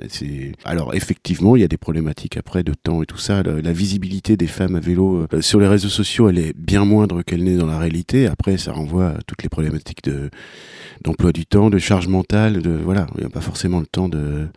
C'est 0.09 0.51
alors 0.63 0.93
effectivement, 0.93 1.55
il 1.55 1.61
y 1.61 1.65
a 1.65 1.67
des 1.67 1.77
problématiques 1.77 2.37
après 2.37 2.63
de 2.63 2.73
temps 2.73 3.01
et 3.01 3.05
tout 3.05 3.17
ça. 3.17 3.41
La, 3.43 3.71
visibilité 3.71 4.37
des 4.37 4.47
femmes 4.47 4.75
à 4.75 4.79
vélo 4.79 5.27
euh, 5.33 5.41
sur 5.41 5.59
les 5.59 5.67
réseaux 5.67 5.89
sociaux, 5.89 6.29
elle 6.29 6.39
est 6.39 6.53
bien 6.55 6.85
moindre 6.85 7.21
qu'elle 7.21 7.43
n'est 7.43 7.57
dans 7.57 7.65
la 7.67 7.77
réalité. 7.77 8.27
Après, 8.27 8.57
ça 8.57 8.71
renvoie 8.71 9.09
à 9.09 9.17
toutes 9.25 9.43
les 9.43 9.49
problématiques 9.49 10.03
de 10.03 10.29
d'emploi 11.03 11.31
du 11.31 11.45
temps, 11.45 11.69
de 11.69 11.77
charge 11.77 12.07
mentale, 12.07 12.61
de 12.61 12.71
voilà, 12.71 13.05
il 13.15 13.21
n'y 13.21 13.25
a 13.25 13.29
pas 13.29 13.41
forcément 13.41 13.79
le 13.79 13.85
temps 13.85 14.09
de 14.09 14.47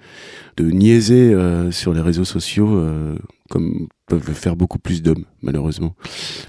de 0.56 0.70
niaiser 0.70 1.32
euh, 1.32 1.70
sur 1.70 1.92
les 1.92 2.00
réseaux 2.00 2.24
sociaux. 2.24 2.76
Euh, 2.76 3.16
comme 3.48 3.88
peuvent 4.10 4.34
faire 4.34 4.56
beaucoup 4.56 4.78
plus 4.78 5.02
d'hommes, 5.02 5.24
malheureusement. 5.40 5.94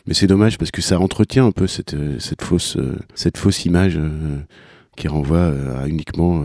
Mais 0.08 0.14
c'est 0.14 0.28
dommage 0.28 0.58
parce 0.58 0.72
que 0.72 0.82
ça 0.82 1.00
entretient 1.00 1.46
un 1.46 1.52
peu 1.52 1.68
cette, 1.68 1.94
euh, 1.94 2.18
fausse, 2.42 2.76
euh, 2.78 2.98
cette 3.14 3.38
fausse 3.38 3.66
image 3.66 3.98
euh, 3.98 4.40
qui 4.98 5.08
renvoie 5.08 5.54
à 5.80 5.88
uniquement, 5.88 6.44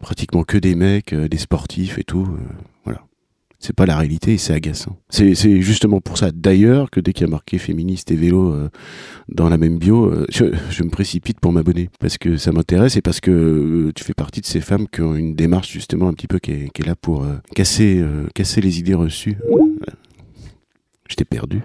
pratiquement 0.00 0.44
que 0.44 0.56
des 0.56 0.74
mecs, 0.74 1.14
des 1.14 1.36
sportifs 1.36 1.98
et 1.98 2.04
tout. 2.04 2.26
voilà. 2.84 3.02
C'est 3.58 3.74
pas 3.74 3.86
la 3.86 3.96
réalité 3.96 4.32
et 4.32 4.38
c'est 4.38 4.54
agaçant. 4.54 4.96
C'est 5.10 5.34
justement 5.60 6.00
pour 6.00 6.16
ça, 6.16 6.30
d'ailleurs, 6.32 6.90
que 6.90 7.00
dès 7.00 7.12
qu'il 7.12 7.26
y 7.26 7.28
a 7.28 7.30
marqué 7.30 7.58
féministe 7.58 8.10
et 8.10 8.16
vélo 8.16 8.56
dans 9.28 9.48
la 9.50 9.58
même 9.58 9.78
bio, 9.78 10.10
je, 10.30 10.82
me 10.82 10.88
précipite 10.88 11.38
pour 11.38 11.52
m'abonner 11.52 11.90
parce 12.00 12.16
que 12.16 12.38
ça 12.38 12.50
m'intéresse 12.50 12.96
et 12.96 13.02
parce 13.02 13.20
que 13.20 13.92
tu 13.94 14.02
fais 14.02 14.14
partie 14.14 14.40
de 14.40 14.46
ces 14.46 14.62
femmes 14.62 14.88
qui 14.88 15.02
ont 15.02 15.14
une 15.14 15.34
démarche 15.34 15.70
justement 15.70 16.08
un 16.08 16.14
petit 16.14 16.28
peu 16.28 16.38
qui 16.38 16.52
est, 16.52 16.86
là 16.86 16.96
pour 16.96 17.26
casser 17.54 18.02
les 18.56 18.78
idées 18.80 18.94
reçues. 18.94 19.36
Je 21.08 21.14
t'ai 21.14 21.24
perdu. 21.24 21.62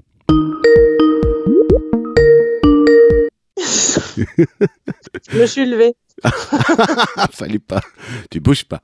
je 5.30 5.38
me 5.38 5.46
suis 5.46 5.66
levé. 5.66 5.94
Fallait 7.32 7.60
pas. 7.60 7.82
Tu 8.30 8.40
bouges 8.40 8.66
pas. 8.66 8.82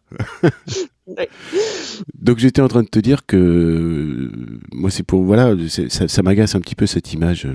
Donc 2.15 2.39
j'étais 2.39 2.61
en 2.61 2.67
train 2.67 2.83
de 2.83 2.87
te 2.87 2.99
dire 2.99 3.25
que 3.25 4.31
moi 4.73 4.89
c'est 4.89 5.03
pour 5.03 5.23
voilà 5.23 5.53
ça, 5.89 6.23
m'agace 6.23 6.55
un 6.55 6.59
petit 6.59 6.75
peu 6.75 6.85
cette 6.85 7.13
image 7.13 7.47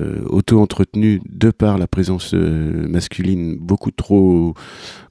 euh, 0.00 0.24
auto-entretenue 0.26 1.20
de 1.28 1.50
par 1.50 1.78
la 1.78 1.86
présence 1.86 2.34
euh, 2.34 2.88
masculine 2.88 3.56
beaucoup 3.56 3.90
trop 3.90 4.54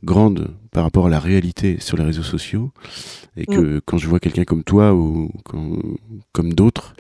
grande 0.04 0.50
par 0.72 0.84
rapport 0.84 1.08
à 1.08 1.10
la 1.10 1.20
réalité 1.20 1.78
sur 1.80 1.98
les 1.98 2.04
réseaux 2.04 2.24
sociaux 2.24 2.72
et 3.38 3.46
que 3.46 3.78
mm. 3.78 3.82
quand 3.86 3.98
je 3.98 4.08
vois 4.08 4.20
quelqu'un 4.20 4.44
comme 4.44 4.64
toi 4.64 4.94
ou 4.94 5.30
comme 6.34 6.54
d'autres 6.54 6.96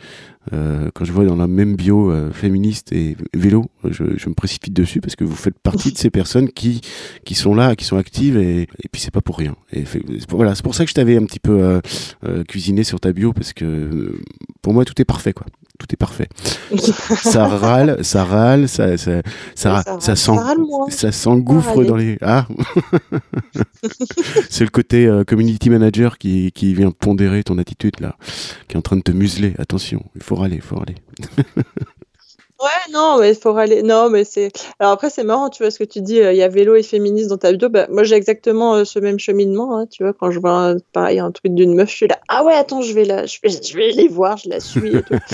euh, 0.52 0.90
quand 0.94 1.06
je 1.06 1.14
vois 1.14 1.24
dans 1.24 1.38
la 1.38 1.48
même 1.48 1.76
bio 1.76 2.12
euh, 2.12 2.32
féministe 2.32 2.92
et 2.92 3.16
vélo, 3.34 3.72
je, 3.90 4.18
je, 4.18 4.28
me 4.28 4.34
précipite 4.34 4.74
dessus 4.74 5.00
parce 5.00 5.16
que 5.16 5.24
vous 5.24 5.36
faites 5.36 5.58
partie 5.58 5.94
de 5.94 5.98
ces 6.04 6.10
personnes 6.10 6.50
qui 6.50 6.82
qui 7.24 7.34
sont 7.34 7.56
là, 7.56 7.78
qui 7.78 7.86
sont 7.86 7.98
actives 7.98 8.38
et, 8.38 8.64
et 8.64 8.90
puis 8.92 9.02
c'est 9.02 9.12
pas 9.12 9.22
pour 9.22 9.38
rien. 9.38 9.56
Et 9.72 9.84
voilà, 10.30 10.54
c'est 10.56 10.64
pour 10.64 10.76
ça 10.76 10.84
que 10.84 10.90
je 10.90 10.96
t'avais 10.96 11.16
un 11.16 11.26
petit 11.26 11.40
peu 11.40 11.80
euh 12.24 12.44
cuisiné 12.48 12.84
sur 12.84 13.00
ta 13.00 13.14
bio 13.14 13.32
parce 13.32 13.54
que 13.54 14.20
pour 14.62 14.74
moi 14.74 14.86
tout 14.86 15.00
est 15.02 15.06
parfait 15.06 15.34
quoi 15.34 15.46
tout 15.80 15.88
est 15.92 15.98
parfait. 15.98 16.30
ça 17.24 17.48
râle, 17.48 18.04
ça 18.04 18.24
râle, 18.24 18.68
ça, 18.68 18.98
ça, 18.98 19.22
ça, 19.56 19.84
ça, 20.00 20.16
ça 20.90 21.12
s'engouffre 21.12 21.84
dans 21.84 21.96
les. 21.96 22.18
Ah 22.22 22.48
C'est 24.50 24.64
le 24.64 24.70
côté 24.70 25.08
euh, 25.08 25.24
community 25.24 25.70
manager 25.70 26.18
qui, 26.18 26.52
qui 26.52 26.74
vient 26.74 26.92
pondérer 26.92 27.44
ton 27.44 27.58
attitude 27.58 28.00
là, 28.00 28.16
qui 28.68 28.76
est 28.76 28.78
en 28.78 28.82
train 28.82 28.98
de 28.98 29.02
te 29.02 29.12
museler. 29.12 29.54
Attention, 29.58 30.06
il 30.16 30.24
faut 30.24 30.36
râler, 30.36 30.56
il 30.58 30.62
faut 30.62 30.78
râler. 30.78 30.96
Ouais, 32.64 32.94
non, 32.94 33.18
mais 33.20 33.32
il 33.32 33.36
faut 33.36 33.52
râler. 33.52 33.84
Non, 33.84 34.10
mais 34.10 34.24
c'est. 34.24 34.50
Alors 34.80 34.94
après, 34.94 35.10
c'est 35.10 35.26
marrant, 35.26 35.50
tu 35.50 35.64
vois, 35.64 35.70
ce 35.70 35.80
que 35.80 35.84
tu 35.84 36.00
dis, 36.00 36.22
euh, 36.22 36.32
il 36.32 36.38
y 36.38 36.44
a 36.44 36.48
vélo 36.48 36.76
et 36.76 36.84
féministe 36.84 37.28
dans 37.28 37.38
ta 37.38 37.52
vidéo. 37.52 37.68
Bah, 37.68 37.88
moi, 37.90 38.04
j'ai 38.04 38.16
exactement 38.16 38.76
euh, 38.76 38.86
ce 38.86 39.00
même 39.00 39.20
cheminement, 39.20 39.78
hein, 39.78 39.86
tu 39.86 40.04
vois, 40.04 40.14
quand 40.14 40.32
je 40.32 40.40
vois 40.40 40.76
pareil 40.94 41.20
un 41.20 41.32
truc 41.32 41.54
d'une 41.56 41.76
meuf, 41.76 41.90
je 41.90 41.96
suis 41.96 42.08
là, 42.08 42.20
ah 42.30 42.46
ouais, 42.46 42.54
attends, 42.54 42.82
je 42.82 42.94
vais, 42.94 43.04
là, 43.04 43.26
je 43.26 43.40
vais, 43.44 43.50
je 43.50 43.76
vais 43.76 43.92
les 43.92 44.08
voir, 44.08 44.38
je 44.38 44.48
la 44.50 44.62
suis 44.62 44.96
et 44.96 45.04
tout. 45.04 45.14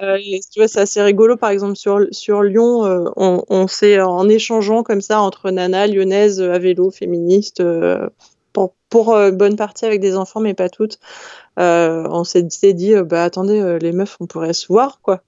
Euh, 0.00 0.16
tu 0.16 0.60
vois, 0.60 0.68
c'est 0.68 0.78
assez 0.78 1.02
rigolo. 1.02 1.36
Par 1.36 1.50
exemple, 1.50 1.74
sur, 1.74 1.98
sur 2.12 2.44
Lyon, 2.44 3.12
on, 3.16 3.42
on 3.48 3.66
s'est 3.66 4.00
en 4.00 4.28
échangeant 4.28 4.84
comme 4.84 5.00
ça 5.00 5.20
entre 5.20 5.50
nanas 5.50 5.88
lyonnaises 5.88 6.40
à 6.40 6.56
vélo, 6.60 6.92
féministes, 6.92 7.60
pour, 8.52 8.74
pour 8.90 9.18
bonne 9.32 9.56
partie 9.56 9.86
avec 9.86 10.00
des 10.00 10.14
enfants, 10.16 10.38
mais 10.38 10.54
pas 10.54 10.68
toutes. 10.68 11.00
on 11.56 12.22
s'est 12.22 12.44
dit, 12.44 12.94
bah 13.06 13.24
attendez, 13.24 13.78
les 13.82 13.90
meufs, 13.90 14.16
on 14.20 14.26
pourrait 14.28 14.52
se 14.52 14.68
voir, 14.68 15.00
quoi. 15.02 15.20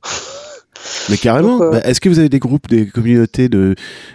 Mais 1.08 1.16
carrément. 1.16 1.60
Euh, 1.62 1.70
bah, 1.70 1.80
est-ce 1.84 2.00
que 2.00 2.08
vous 2.08 2.18
avez 2.18 2.28
des 2.28 2.38
groupes, 2.38 2.68
des 2.68 2.86
communautés 2.86 3.48
de, 3.48 3.74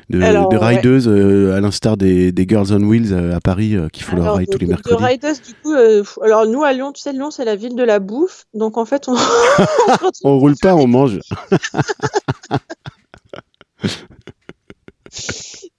de, 0.09 0.19
de 0.19 0.57
rideuses, 0.57 1.07
euh, 1.07 1.55
à 1.55 1.61
l'instar 1.61 1.97
des, 1.97 2.31
des, 2.31 2.45
Girls 2.47 2.67
on 2.71 2.83
Wheels 2.83 3.11
euh, 3.13 3.35
à 3.35 3.39
Paris 3.39 3.75
qui 3.91 4.03
font 4.03 4.15
leur 4.15 4.35
ride 4.35 4.49
tous 4.49 4.59
les 4.59 4.67
mercredis 4.67 4.95
De 4.95 5.03
rideuses, 5.03 5.41
du 5.41 5.53
coup, 5.55 5.73
alors 6.21 6.45
nous 6.45 6.63
à 6.63 6.73
Lyon, 6.73 6.91
tu 6.91 7.01
sais, 7.01 7.13
Lyon 7.13 7.31
c'est 7.31 7.45
la 7.45 7.55
ville 7.55 7.75
de 7.75 7.83
la 7.83 7.99
bouffe, 7.99 8.45
donc 8.53 8.77
en 8.77 8.85
fait 8.85 9.07
on. 9.07 9.15
on 10.23 10.39
roule 10.39 10.55
pas, 10.61 10.75
on 10.75 10.87
mange. 10.87 11.19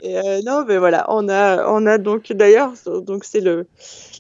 Et 0.02 0.18
euh, 0.18 0.40
non, 0.44 0.64
mais 0.66 0.76
voilà, 0.76 1.06
on 1.08 1.28
a, 1.28 1.66
on 1.68 1.86
a 1.86 1.96
donc 1.98 2.32
d'ailleurs, 2.32 2.72
donc 2.86 3.24
c'est 3.24 3.40
le 3.40 3.66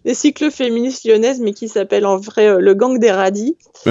les 0.06 0.14
cycles 0.14 0.50
féministes 0.52 1.04
lyonnaises, 1.04 1.40
mais 1.40 1.52
qui 1.52 1.68
s'appelle 1.68 2.06
en 2.06 2.16
vrai 2.16 2.46
euh, 2.46 2.60
le 2.60 2.74
gang 2.74 2.98
des 2.98 3.10
radis. 3.10 3.58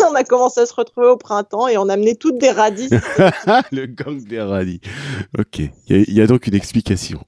on 0.00 0.14
a 0.14 0.24
commencé 0.24 0.60
à 0.60 0.66
se 0.66 0.74
retrouver 0.74 1.06
au 1.06 1.16
printemps 1.16 1.68
et 1.68 1.78
on 1.78 1.88
a 1.88 1.94
amené 1.94 2.16
toutes 2.16 2.36
des 2.38 2.50
radis. 2.50 2.90
le 3.72 3.86
gang 3.86 4.22
des 4.22 4.40
radis. 4.40 4.80
Ok, 5.38 5.60
il 5.88 6.12
y, 6.12 6.20
a 6.20 6.26
donc 6.26 6.48
une 6.48 6.54
explication. 6.54 7.20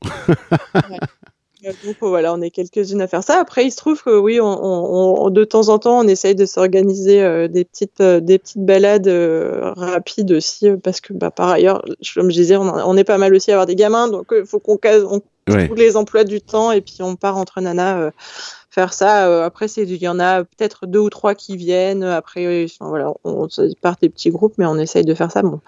Donc 1.85 1.97
voilà, 2.01 2.33
on 2.35 2.41
est 2.41 2.51
quelques-unes 2.51 3.01
à 3.01 3.07
faire 3.07 3.23
ça. 3.23 3.39
Après, 3.41 3.65
il 3.65 3.71
se 3.71 3.77
trouve 3.77 4.03
que 4.03 4.19
oui, 4.19 4.41
on, 4.41 5.31
de 5.31 5.45
temps 5.45 5.69
en 5.69 5.79
temps, 5.79 6.01
on 6.01 6.09
essaye 6.09 6.35
de 6.35 6.47
s'organiser 6.47 7.23
euh, 7.23 7.49
des 7.49 7.65
petites 7.65 8.01
euh, 8.01 8.21
des 8.21 8.39
petites 8.39 8.65
balades 8.65 9.09
euh, 9.09 9.73
rapides 9.77 10.33
aussi, 10.33 10.71
parce 10.83 11.01
que 11.01 11.13
bah, 11.13 11.31
par 11.31 11.49
ailleurs, 11.51 11.85
comme 12.15 12.31
je 12.31 12.37
disais, 12.37 12.57
on, 12.57 12.97
est 12.97 13.05
pas 13.05 13.19
mal 13.19 13.35
aussi 13.35 13.51
à 13.51 13.55
avoir 13.55 13.67
des 13.67 13.77
gamins, 13.77 14.09
donc 14.09 14.27
il 14.33 14.47
faut 14.47 14.61
qu'on 14.61 14.77
case 14.77 15.05
on, 15.05 15.21
tous 15.47 15.75
les 15.75 15.97
emplois 15.97 16.25
du 16.25 16.41
temps 16.41 16.73
et 16.73 16.81
puis 16.81 16.99
on 17.01 17.17
part 17.17 17.39
entre 17.39 17.61
nanas 17.61 18.11
faire 18.71 18.93
ça. 18.93 19.45
après, 19.45 19.67
il 19.67 19.97
y 19.97 20.07
en 20.07 20.21
a 20.21 20.45
peut-être 20.45 20.87
deux 20.87 20.99
ou 20.99 21.09
trois 21.09 21.35
qui 21.35 21.57
viennent. 21.57 22.05
Après, 22.05 22.67
voilà, 22.81 23.13
on, 23.25 23.49
part 23.81 23.97
des 24.01 24.11
petits 24.11 24.31
groupes, 24.31 24.55
mais 24.59 24.67
on 24.67 24.77
essaye 24.77 25.05
de 25.05 25.15
faire 25.15 25.33
ça. 25.33 25.41
Bon, 25.41 25.61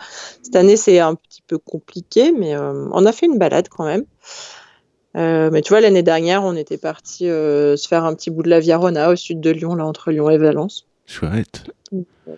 cette 0.42 0.54
année, 0.54 0.76
c'est 0.76 0.98
un 0.98 1.14
petit 1.14 1.42
peu 1.46 1.56
compliqué, 1.56 2.30
mais 2.30 2.54
on 2.58 3.06
a 3.06 3.12
fait 3.12 3.24
une 3.24 3.38
balade 3.38 3.68
quand 3.70 3.84
même. 3.84 4.04
Euh, 5.16 5.50
mais 5.50 5.62
tu 5.62 5.70
vois, 5.70 5.80
l'année 5.80 6.02
dernière, 6.02 6.44
on 6.44 6.54
était 6.54 6.78
parti 6.78 7.28
euh, 7.28 7.76
se 7.76 7.88
faire 7.88 8.04
un 8.04 8.14
petit 8.14 8.30
bout 8.30 8.42
de 8.42 8.50
la 8.50 8.60
Viarona 8.60 9.10
au 9.10 9.16
sud 9.16 9.40
de 9.40 9.50
Lyon, 9.50 9.74
là 9.74 9.84
entre 9.84 10.10
Lyon 10.10 10.30
et 10.30 10.38
Valence. 10.38 10.86
Chouette. 11.06 11.64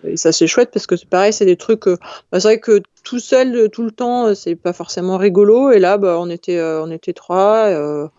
Et 0.07 0.17
ça 0.17 0.31
c'est 0.31 0.47
chouette 0.47 0.71
parce 0.73 0.87
que 0.87 0.95
c'est 0.95 1.07
pareil, 1.07 1.31
c'est 1.31 1.45
des 1.45 1.57
trucs. 1.57 1.87
Euh, 1.87 1.97
bah, 2.31 2.39
c'est 2.39 2.47
vrai 2.47 2.59
que 2.59 2.81
tout 3.03 3.19
seul, 3.19 3.69
tout 3.69 3.83
le 3.83 3.91
temps, 3.91 4.33
c'est 4.33 4.55
pas 4.55 4.73
forcément 4.73 5.17
rigolo. 5.17 5.71
Et 5.71 5.79
là, 5.79 5.97
bah, 5.97 6.17
on 6.19 6.29
était, 6.29 6.61
on 6.61 6.89
était 6.89 7.13
trois 7.13 8.09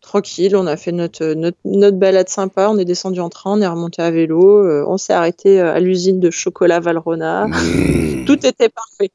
tranquille, 0.00 0.56
on 0.56 0.66
a 0.66 0.76
fait 0.76 0.92
notre, 0.92 1.34
notre, 1.34 1.96
balade 1.96 2.28
sympa, 2.28 2.68
on 2.70 2.78
est 2.78 2.84
descendu 2.84 3.20
en 3.20 3.28
train, 3.28 3.58
on 3.58 3.60
est 3.60 3.66
remonté 3.66 4.02
à 4.02 4.10
vélo, 4.10 4.64
euh, 4.64 4.84
on 4.86 4.96
s'est 4.96 5.12
arrêté 5.12 5.60
euh, 5.60 5.74
à 5.74 5.80
l'usine 5.80 6.20
de 6.20 6.30
chocolat 6.30 6.80
Valrona. 6.80 7.46
Mmh. 7.48 8.24
Tout 8.26 8.46
était 8.46 8.68
parfait. 8.68 9.10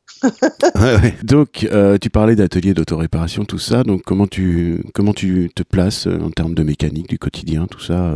Donc, 1.23 1.67
euh, 1.71 1.97
tu 1.99 2.09
parlais 2.09 2.35
d'atelier 2.35 2.73
d'autoréparation, 2.73 3.45
tout 3.45 3.59
ça. 3.59 3.83
Donc, 3.83 4.03
comment 4.03 4.27
tu, 4.27 4.83
comment 4.93 5.13
tu 5.13 5.49
te 5.55 5.63
places 5.63 6.07
en 6.07 6.29
termes 6.31 6.55
de 6.55 6.63
mécanique 6.63 7.09
du 7.09 7.19
quotidien, 7.19 7.67
tout 7.67 7.81
ça 7.81 8.13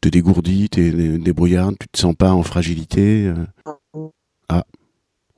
Te 0.00 0.08
dégourdis, 0.08 0.68
t'es 0.68 0.90
débrouillard, 0.90 1.70
tu 1.78 1.88
te 1.88 1.98
sens 1.98 2.14
pas 2.14 2.32
en 2.32 2.42
fragilité 2.42 3.32
Ah, 4.48 4.64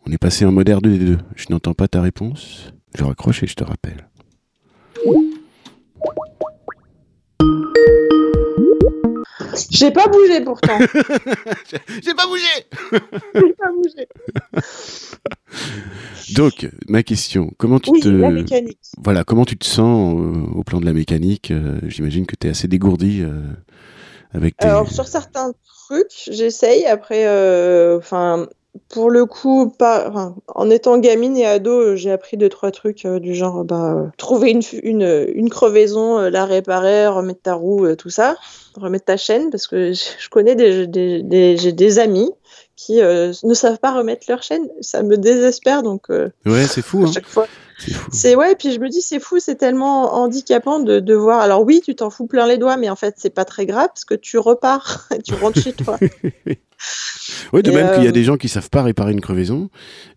on 0.07 0.13
est 0.13 0.19
passé 0.19 0.45
en 0.45 0.53
moderne 0.53 0.81
2 0.81 0.91
des 0.91 1.05
deux. 1.05 1.19
Je 1.37 1.47
n'entends 1.51 1.75
pas 1.75 1.89
ta 1.89 2.01
réponse. 2.01 2.73
Je 2.97 3.05
raccroche 3.05 3.43
et 3.43 3.47
je 3.47 3.55
te 3.55 3.65
rappelle. 3.65 4.09
J'ai 9.71 9.91
pas 9.91 10.07
bougé 10.09 10.41
pourtant. 10.43 10.79
J'ai 12.03 12.15
pas 12.15 12.27
bougé. 12.27 12.45
J'ai 13.35 13.55
pas 13.55 13.71
bougé. 13.73 14.09
Donc, 16.35 16.69
ma 16.89 17.03
question, 17.03 17.51
comment 17.57 17.81
tu 17.81 17.93
te 18.01 18.09
la 18.09 18.31
mécanique. 18.31 18.79
Voilà, 19.03 19.25
comment 19.25 19.45
tu 19.45 19.57
te 19.57 19.65
sens 19.65 20.15
au, 20.55 20.63
plan 20.63 20.81
de 20.81 20.87
la 20.87 20.93
mécanique 20.93 21.51
euh, 21.51 21.81
J'imagine 21.85 22.27
que 22.27 22.37
tu 22.37 22.47
es 22.47 22.51
assez 22.51 22.69
dégourdi 22.69 23.23
euh, 23.23 23.41
avec 24.33 24.57
tes... 24.57 24.67
Alors 24.67 24.91
sur 24.91 25.07
certains 25.07 25.53
trucs, 25.65 26.29
j'essaye 26.31 26.87
après 26.87 27.27
euh, 27.27 27.99
enfin 27.99 28.47
pour 28.89 29.11
le 29.11 29.26
coup, 29.26 29.68
pas, 29.68 30.35
en 30.55 30.70
étant 30.70 30.99
gamine 30.99 31.37
et 31.37 31.47
ado, 31.47 31.97
j'ai 31.97 32.11
appris 32.11 32.37
deux 32.37 32.49
trois 32.49 32.70
trucs 32.70 33.07
du 33.07 33.35
genre 33.35 33.64
bah, 33.64 34.11
trouver 34.16 34.51
une, 34.51 34.62
une, 34.83 35.26
une 35.35 35.51
crevaison, 35.51 36.18
la 36.29 36.45
réparer, 36.45 37.07
remettre 37.09 37.43
ta 37.43 37.55
roue, 37.55 37.95
tout 37.97 38.11
ça 38.11 38.37
remettre 38.79 39.07
ta 39.07 39.16
chaîne 39.16 39.51
parce 39.51 39.66
que 39.66 39.93
je 40.18 40.29
connais 40.31 40.55
des, 40.55 40.87
des, 40.87 41.57
j'ai 41.57 41.72
des 41.72 41.99
amis 41.99 42.31
qui 42.76 43.01
euh, 43.01 43.33
ne 43.43 43.55
savent 43.55 43.79
pas 43.79 43.93
remettre 43.93 44.26
leur 44.29 44.43
chaîne. 44.43 44.68
Ça 44.81 45.03
me 45.03 45.16
désespère 45.16 45.83
donc. 45.83 46.11
Euh, 46.11 46.31
ouais, 46.47 46.66
c'est 46.66 46.83
fou. 46.83 47.05
À 47.05 47.09
hein. 47.09 47.12
chaque 47.12 47.26
fois. 47.26 47.47
C'est 48.12 48.35
ouais, 48.35 48.57
puis 48.57 48.72
je 48.72 48.81
me 48.81 48.89
dis 48.89 49.01
c'est 49.01 49.20
fou, 49.20 49.39
c'est 49.39 49.55
tellement 49.55 50.14
handicapant 50.14 50.81
de, 50.81 50.99
de 50.99 51.14
voir. 51.14 51.41
Alors 51.41 51.62
oui, 51.62 51.81
tu 51.85 51.95
t'en 51.95 52.11
fous 52.11 52.26
plein 52.26 52.47
les 52.47 52.59
doigts, 52.59 52.76
mais 52.76 52.91
en 52.91 52.97
fait 52.97 53.14
c'est 53.18 53.31
pas 53.31 53.45
très 53.45 53.66
grave 53.66 53.89
parce 53.89 54.05
que 54.05 54.14
tu 54.14 54.39
repars, 54.39 55.09
tu 55.24 55.35
rentres 55.35 55.61
chez 55.61 55.72
toi. 55.72 55.97
Oui, 57.53 57.62
de 57.62 57.70
même 57.70 57.93
qu'il 57.95 58.05
y 58.05 58.07
a 58.07 58.11
euh, 58.11 58.12
des 58.12 58.24
gens 58.24 58.37
qui 58.37 58.49
savent 58.49 58.70
pas 58.70 58.83
réparer 58.83 59.12
une 59.12 59.20
crevaison 59.20 59.68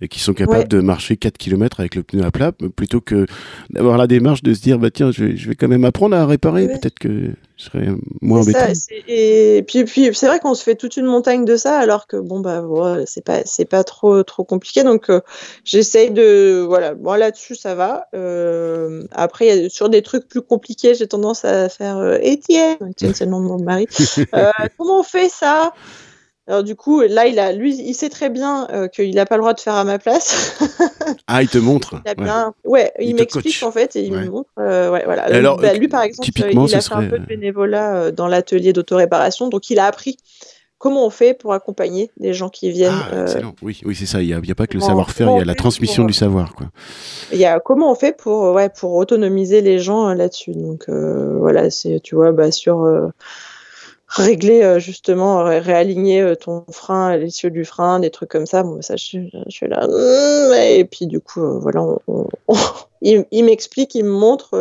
et 0.01 0.07
qui 0.07 0.19
sont 0.19 0.33
capables 0.33 0.67
de 0.67 0.79
marcher 0.79 1.17
4 1.17 1.37
km 1.37 1.79
avec 1.79 1.95
le 1.95 2.03
pneu 2.03 2.23
à 2.23 2.31
plat 2.31 2.51
plutôt 2.51 3.01
que 3.01 3.25
d'avoir 3.69 3.97
la 3.97 4.07
démarche 4.07 4.43
de 4.43 4.53
se 4.53 4.61
dire 4.61 4.77
bah 4.77 4.91
tiens, 4.91 5.11
je 5.11 5.23
vais, 5.23 5.37
je 5.37 5.49
vais 5.49 5.55
quand 5.55 5.67
même 5.67 5.85
apprendre 5.85 6.15
à 6.15 6.25
réparer, 6.25 6.67
peut-être 6.67 6.99
que 6.99 7.31
je 7.57 7.63
serais 7.63 7.87
moins 8.21 8.41
embêté. 8.41 8.59
et 9.07 9.63
puis, 9.67 9.83
puis 9.85 10.09
c'est 10.13 10.27
vrai 10.27 10.39
qu'on 10.39 10.53
se 10.53 10.63
fait 10.63 10.75
toute 10.75 10.97
une 10.97 11.05
montagne 11.05 11.45
de 11.45 11.57
ça 11.57 11.79
alors 11.79 12.07
que 12.07 12.17
bon 12.17 12.39
bah 12.39 12.61
voilà, 12.61 13.05
c'est 13.05 13.23
pas 13.23 13.41
c'est 13.45 13.65
pas 13.65 13.83
trop 13.83 14.23
trop 14.23 14.43
compliqué 14.43 14.83
donc 14.83 15.09
euh, 15.09 15.21
j'essaye 15.63 16.11
de 16.11 16.63
voilà, 16.67 16.95
moi 16.95 17.17
là-dessus 17.17 17.55
ça 17.55 17.75
va. 17.75 18.07
Euh, 18.13 19.03
après 19.11 19.69
sur 19.69 19.89
des 19.89 20.01
trucs 20.01 20.27
plus 20.27 20.41
compliqués, 20.41 20.93
j'ai 20.95 21.07
tendance 21.07 21.43
à 21.45 21.69
faire 21.69 22.19
Étienne, 22.21 22.77
Étienne 22.89 23.13
c'est 23.15 23.25
le 23.25 23.31
nom 23.31 23.41
de 23.41 23.47
mon 23.47 23.61
mari. 23.63 23.87
comment 24.77 24.99
on 24.99 25.03
fait 25.03 25.29
ça? 25.29 25.73
Alors 26.51 26.65
du 26.65 26.75
coup, 26.75 26.99
là, 26.99 27.27
il 27.27 27.39
a, 27.39 27.53
lui, 27.53 27.73
il 27.73 27.93
sait 27.93 28.09
très 28.09 28.29
bien 28.29 28.67
euh, 28.73 28.89
qu'il 28.89 29.15
n'a 29.15 29.25
pas 29.25 29.37
le 29.37 29.41
droit 29.41 29.53
de 29.53 29.61
faire 29.61 29.75
à 29.75 29.85
ma 29.85 29.99
place. 29.99 30.59
ah, 31.27 31.41
il 31.41 31.47
te 31.47 31.57
montre. 31.57 32.01
Il 32.05 32.21
bien... 32.21 32.53
Ouais, 32.65 32.91
il, 32.99 33.15
m'explique 33.15 33.63
en 33.63 33.71
fait 33.71 33.95
et 33.95 34.03
il 34.03 34.11
me 34.11 34.29
montre. 34.29 34.49
Euh, 34.59 34.91
ouais, 34.91 35.03
voilà. 35.05 35.23
Alors, 35.23 35.55
bah, 35.55 35.73
lui, 35.73 35.87
par 35.87 36.03
exemple, 36.03 36.27
il 36.35 36.75
a 36.75 36.81
fait 36.81 36.93
un 36.93 37.07
peu 37.07 37.19
de 37.19 37.25
bénévolat 37.25 37.95
euh, 37.95 38.11
dans 38.11 38.27
l'atelier 38.27 38.73
d'autoréparation, 38.73 39.47
donc 39.47 39.69
il 39.69 39.79
a 39.79 39.85
appris 39.85 40.17
comment 40.77 41.05
on 41.05 41.09
fait 41.09 41.33
pour 41.33 41.53
accompagner 41.53 42.11
des 42.17 42.33
gens 42.33 42.49
qui 42.49 42.69
viennent. 42.69 42.91
Ah, 43.13 43.21
excellent. 43.21 43.55
Oui, 43.61 43.79
oui, 43.85 43.95
c'est 43.95 44.05
ça. 44.05 44.21
Il 44.21 44.27
n'y 44.27 44.51
a, 44.51 44.55
pas 44.55 44.67
que 44.67 44.73
le 44.73 44.81
savoir-faire, 44.81 45.29
il 45.29 45.39
y 45.39 45.41
a 45.41 45.45
la 45.45 45.55
transmission 45.55 46.03
du 46.03 46.11
savoir, 46.11 46.53
quoi. 46.53 46.67
Il 47.31 47.39
y 47.39 47.45
a 47.45 47.61
comment 47.61 47.89
on 47.89 47.95
fait 47.95 48.11
pour, 48.17 48.51
ouais, 48.51 48.67
pour 48.67 48.95
autonomiser 48.95 49.61
les 49.61 49.79
gens 49.79 50.13
là-dessus. 50.13 50.51
Donc 50.51 50.89
voilà, 50.89 51.69
c'est, 51.69 52.01
tu 52.01 52.15
vois, 52.15 52.33
bah, 52.33 52.51
sur 52.51 52.85
régler 54.11 54.61
euh, 54.61 54.79
justement, 54.79 55.43
réaligner 55.43 56.21
euh, 56.21 56.35
ton 56.35 56.65
frein, 56.69 57.15
l'essieu 57.17 57.49
du 57.49 57.65
frein, 57.65 57.99
des 57.99 58.09
trucs 58.09 58.29
comme 58.29 58.45
ça. 58.45 58.63
Bon, 58.63 58.81
ça, 58.81 58.95
je, 58.97 59.03
suis 59.47 59.67
là. 59.67 59.87
Mmh, 59.87 60.53
et 60.53 60.85
puis 60.85 61.07
du 61.07 61.19
coup, 61.19 61.41
euh, 61.41 61.59
voilà, 61.59 61.81
il, 63.01 63.45
m'explique, 63.45 63.95
il 63.95 64.03
me 64.03 64.11
montre. 64.11 64.57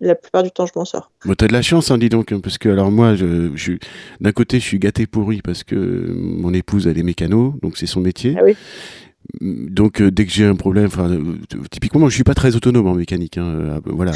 la 0.00 0.14
plupart 0.14 0.42
du 0.42 0.50
temps, 0.50 0.66
je 0.66 0.72
m'en 0.74 0.84
sors. 0.84 1.10
Bon, 1.24 1.34
t'as 1.34 1.46
de 1.46 1.52
la 1.52 1.62
chance, 1.62 1.90
hein, 1.90 1.98
dis 1.98 2.08
donc, 2.08 2.32
hein, 2.32 2.40
parce 2.42 2.58
que 2.58 2.68
alors 2.68 2.90
moi, 2.90 3.14
je, 3.14 3.52
je 3.54 3.72
d'un 4.20 4.32
côté, 4.32 4.58
je 4.58 4.64
suis 4.64 4.78
gâté 4.78 5.06
pourri 5.06 5.42
parce 5.42 5.62
que 5.62 5.76
mon 5.76 6.54
épouse 6.54 6.86
elle 6.86 6.98
est 6.98 7.04
mécano, 7.04 7.54
donc 7.62 7.76
c'est 7.76 7.86
son 7.86 8.00
métier. 8.00 8.34
Ah 8.38 8.42
oui 8.44 8.56
donc 9.40 10.00
euh, 10.00 10.10
dès 10.10 10.26
que 10.26 10.32
j'ai 10.32 10.44
un 10.44 10.54
problème, 10.54 10.88
euh, 10.98 11.34
typiquement 11.70 12.00
moi 12.00 12.10
je 12.10 12.14
suis 12.14 12.24
pas 12.24 12.34
très 12.34 12.54
autonome 12.54 12.86
en 12.86 12.94
mécanique, 12.94 13.38
hein, 13.38 13.44
euh, 13.44 13.80
voilà. 13.84 14.12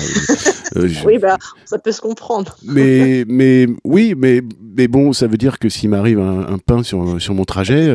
Oui 1.05 1.19
bah 1.19 1.39
ça 1.65 1.79
peut 1.79 1.93
se 1.93 2.01
comprendre. 2.01 2.57
mais 2.65 3.25
mais 3.27 3.67
oui 3.85 4.15
mais 4.17 4.43
mais 4.77 4.89
bon 4.89 5.13
ça 5.13 5.27
veut 5.27 5.39
dire 5.39 5.59
que 5.59 5.69
s'il 5.69 5.89
m'arrive 5.91 6.19
un, 6.19 6.59
pain 6.59 6.83
sur 6.83 7.21
sur 7.21 7.35
mon 7.35 7.45
trajet, 7.45 7.87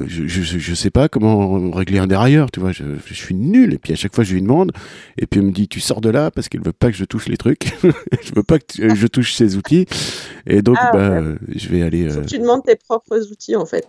je, 0.00 0.26
je, 0.26 0.58
je 0.58 0.74
sais 0.74 0.90
pas 0.90 1.08
comment 1.08 1.70
régler 1.70 1.98
un 1.98 2.06
dérailleur, 2.06 2.50
tu 2.50 2.60
vois, 2.60 2.72
je, 2.72 2.84
je, 3.06 3.14
suis 3.14 3.34
nul 3.34 3.74
et 3.74 3.78
puis 3.78 3.92
à 3.92 3.96
chaque 3.96 4.14
fois 4.14 4.22
je 4.22 4.34
lui 4.34 4.42
demande 4.42 4.72
et 5.18 5.26
puis 5.26 5.40
elle 5.40 5.46
me 5.46 5.52
dit 5.52 5.68
tu 5.68 5.80
sors 5.80 6.00
de 6.00 6.10
là 6.10 6.30
parce 6.30 6.48
qu'elle 6.48 6.62
veut 6.62 6.72
pas 6.72 6.90
que 6.90 6.96
je 6.96 7.04
touche 7.04 7.28
les 7.28 7.36
trucs, 7.36 7.72
je 8.22 8.34
veux 8.36 8.44
pas 8.44 8.58
que 8.58 8.94
je 8.94 9.06
touche 9.06 9.34
ses 9.34 9.56
outils 9.56 9.86
et 10.46 10.62
donc 10.62 10.76
ah, 10.80 10.90
bah 10.92 11.22
je 11.48 11.68
vais 11.68 11.82
aller. 11.82 12.08
tu 12.26 12.38
demandes 12.38 12.62
tes 12.64 12.76
propres 12.76 13.20
outils 13.32 13.56
en 13.56 13.66
fait. 13.66 13.88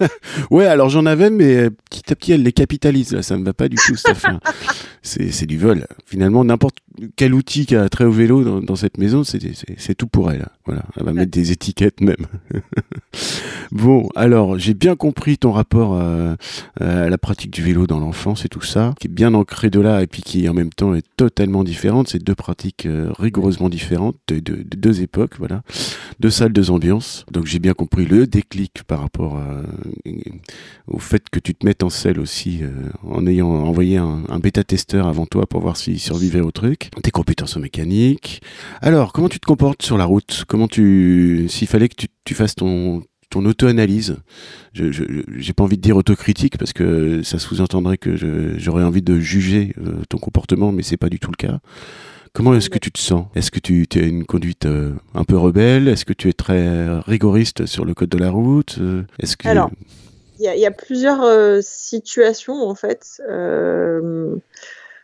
ouais 0.50 0.66
alors 0.66 0.88
j'en 0.88 1.06
avais 1.06 1.30
mais 1.30 1.65
petit 1.70 2.12
à 2.12 2.16
petit, 2.16 2.32
elle 2.32 2.42
les 2.42 2.52
capitalise. 2.52 3.12
Là, 3.12 3.22
ça 3.22 3.36
me 3.36 3.44
va 3.44 3.52
pas 3.52 3.68
du 3.68 3.76
tout, 3.76 3.96
cette 3.96 4.16
C'est 5.02 5.46
du 5.46 5.58
vol. 5.58 5.86
Finalement, 6.04 6.44
n'importe 6.44 6.78
quel 7.16 7.34
outil 7.34 7.66
qui 7.66 7.76
a 7.76 7.88
trait 7.88 8.04
au 8.04 8.10
vélo 8.10 8.60
dans, 8.60 8.76
cette 8.76 8.98
maison, 8.98 9.22
c'est 9.24 9.94
tout 9.94 10.06
pour 10.06 10.30
elle. 10.30 10.46
Voilà, 10.66 10.82
elle 10.96 11.04
va 11.04 11.12
mettre 11.12 11.30
des 11.30 11.52
étiquettes 11.52 12.00
même. 12.00 12.26
bon, 13.72 14.08
alors, 14.14 14.58
j'ai 14.58 14.74
bien 14.74 14.96
compris 14.96 15.38
ton 15.38 15.52
rapport 15.52 16.00
à, 16.00 16.36
la 16.80 17.18
pratique 17.18 17.52
du 17.52 17.62
vélo 17.62 17.86
dans 17.86 17.98
l'enfance 17.98 18.44
et 18.44 18.48
tout 18.48 18.62
ça, 18.62 18.94
qui 19.00 19.06
est 19.06 19.10
bien 19.10 19.34
ancré 19.34 19.70
de 19.70 19.80
là 19.80 20.02
et 20.02 20.06
puis 20.06 20.22
qui 20.22 20.48
en 20.48 20.54
même 20.54 20.70
temps 20.70 20.94
est 20.94 21.06
totalement 21.16 21.64
différente. 21.64 22.08
C'est 22.08 22.22
deux 22.22 22.34
pratiques 22.34 22.86
euh, 22.86 23.10
rigoureusement 23.18 23.68
différentes 23.68 24.16
de, 24.28 24.40
deux 24.40 25.02
époques, 25.02 25.34
voilà, 25.38 25.62
deux 26.20 26.30
salles, 26.30 26.52
deux 26.52 26.70
ambiances. 26.70 27.24
Donc 27.30 27.46
j'ai 27.46 27.58
bien 27.58 27.74
compris 27.74 28.04
le 28.06 28.26
déclic 28.26 28.82
par 28.84 29.00
rapport 29.00 29.40
au 30.88 30.98
fait 30.98 31.28
que 31.30 31.38
tu 31.38 31.54
te 31.54 31.64
mettes 31.64 31.82
en 31.82 31.90
selle 31.90 32.20
aussi 32.20 32.60
euh, 32.62 32.70
en 33.02 33.26
ayant 33.26 33.48
envoyé 33.48 33.96
un, 33.96 34.38
bêta-testeur 34.38 35.06
avant 35.06 35.26
toi 35.26 35.46
pour 35.46 35.60
voir 35.60 35.76
s'il 35.76 35.98
survivait 35.98 36.40
au 36.40 36.50
truc. 36.50 36.85
Tes 37.02 37.10
compétences 37.10 37.56
en 37.56 37.60
mécanique. 37.60 38.42
Alors, 38.80 39.12
comment 39.12 39.28
tu 39.28 39.40
te 39.40 39.46
comportes 39.46 39.82
sur 39.82 39.98
la 39.98 40.04
route? 40.04 40.44
Comment 40.48 40.68
tu, 40.68 41.46
s'il 41.48 41.68
fallait 41.68 41.88
que 41.88 42.06
tu, 42.24 42.34
fasses 42.34 42.54
ton, 42.54 43.02
auto-analyse? 43.34 44.16
Je 44.72 44.90
j'ai 45.36 45.52
pas 45.52 45.64
envie 45.64 45.76
de 45.76 45.82
dire 45.82 45.96
autocritique 45.96 46.58
parce 46.58 46.72
que 46.72 47.22
ça 47.22 47.38
sous-entendrait 47.38 47.98
que 47.98 48.16
j'aurais 48.58 48.82
envie 48.82 49.02
de 49.02 49.18
juger 49.18 49.74
euh, 49.78 50.02
ton 50.08 50.18
comportement, 50.18 50.72
mais 50.72 50.82
c'est 50.82 50.96
pas 50.96 51.08
du 51.08 51.18
tout 51.18 51.30
le 51.30 51.36
cas. 51.36 51.60
Comment 52.32 52.54
est-ce 52.54 52.68
que 52.68 52.78
tu 52.78 52.90
te 52.90 52.98
sens? 52.98 53.26
Est-ce 53.34 53.50
que 53.50 53.60
tu, 53.60 53.86
as 53.94 53.98
une 54.00 54.26
conduite 54.26 54.66
euh, 54.66 54.92
un 55.14 55.24
peu 55.24 55.36
rebelle? 55.36 55.88
Est-ce 55.88 56.04
que 56.04 56.12
tu 56.12 56.28
es 56.28 56.32
très 56.32 56.98
rigoriste 57.00 57.66
sur 57.66 57.84
le 57.84 57.94
code 57.94 58.10
de 58.10 58.18
la 58.18 58.30
route? 58.30 58.78
Est-ce 59.18 59.36
que 59.36 59.48
alors 59.48 59.70
il 60.38 60.44
y, 60.44 60.66
a 60.66 60.70
plusieurs 60.70 61.62
situations 61.62 62.68
en 62.68 62.74
fait. 62.74 63.22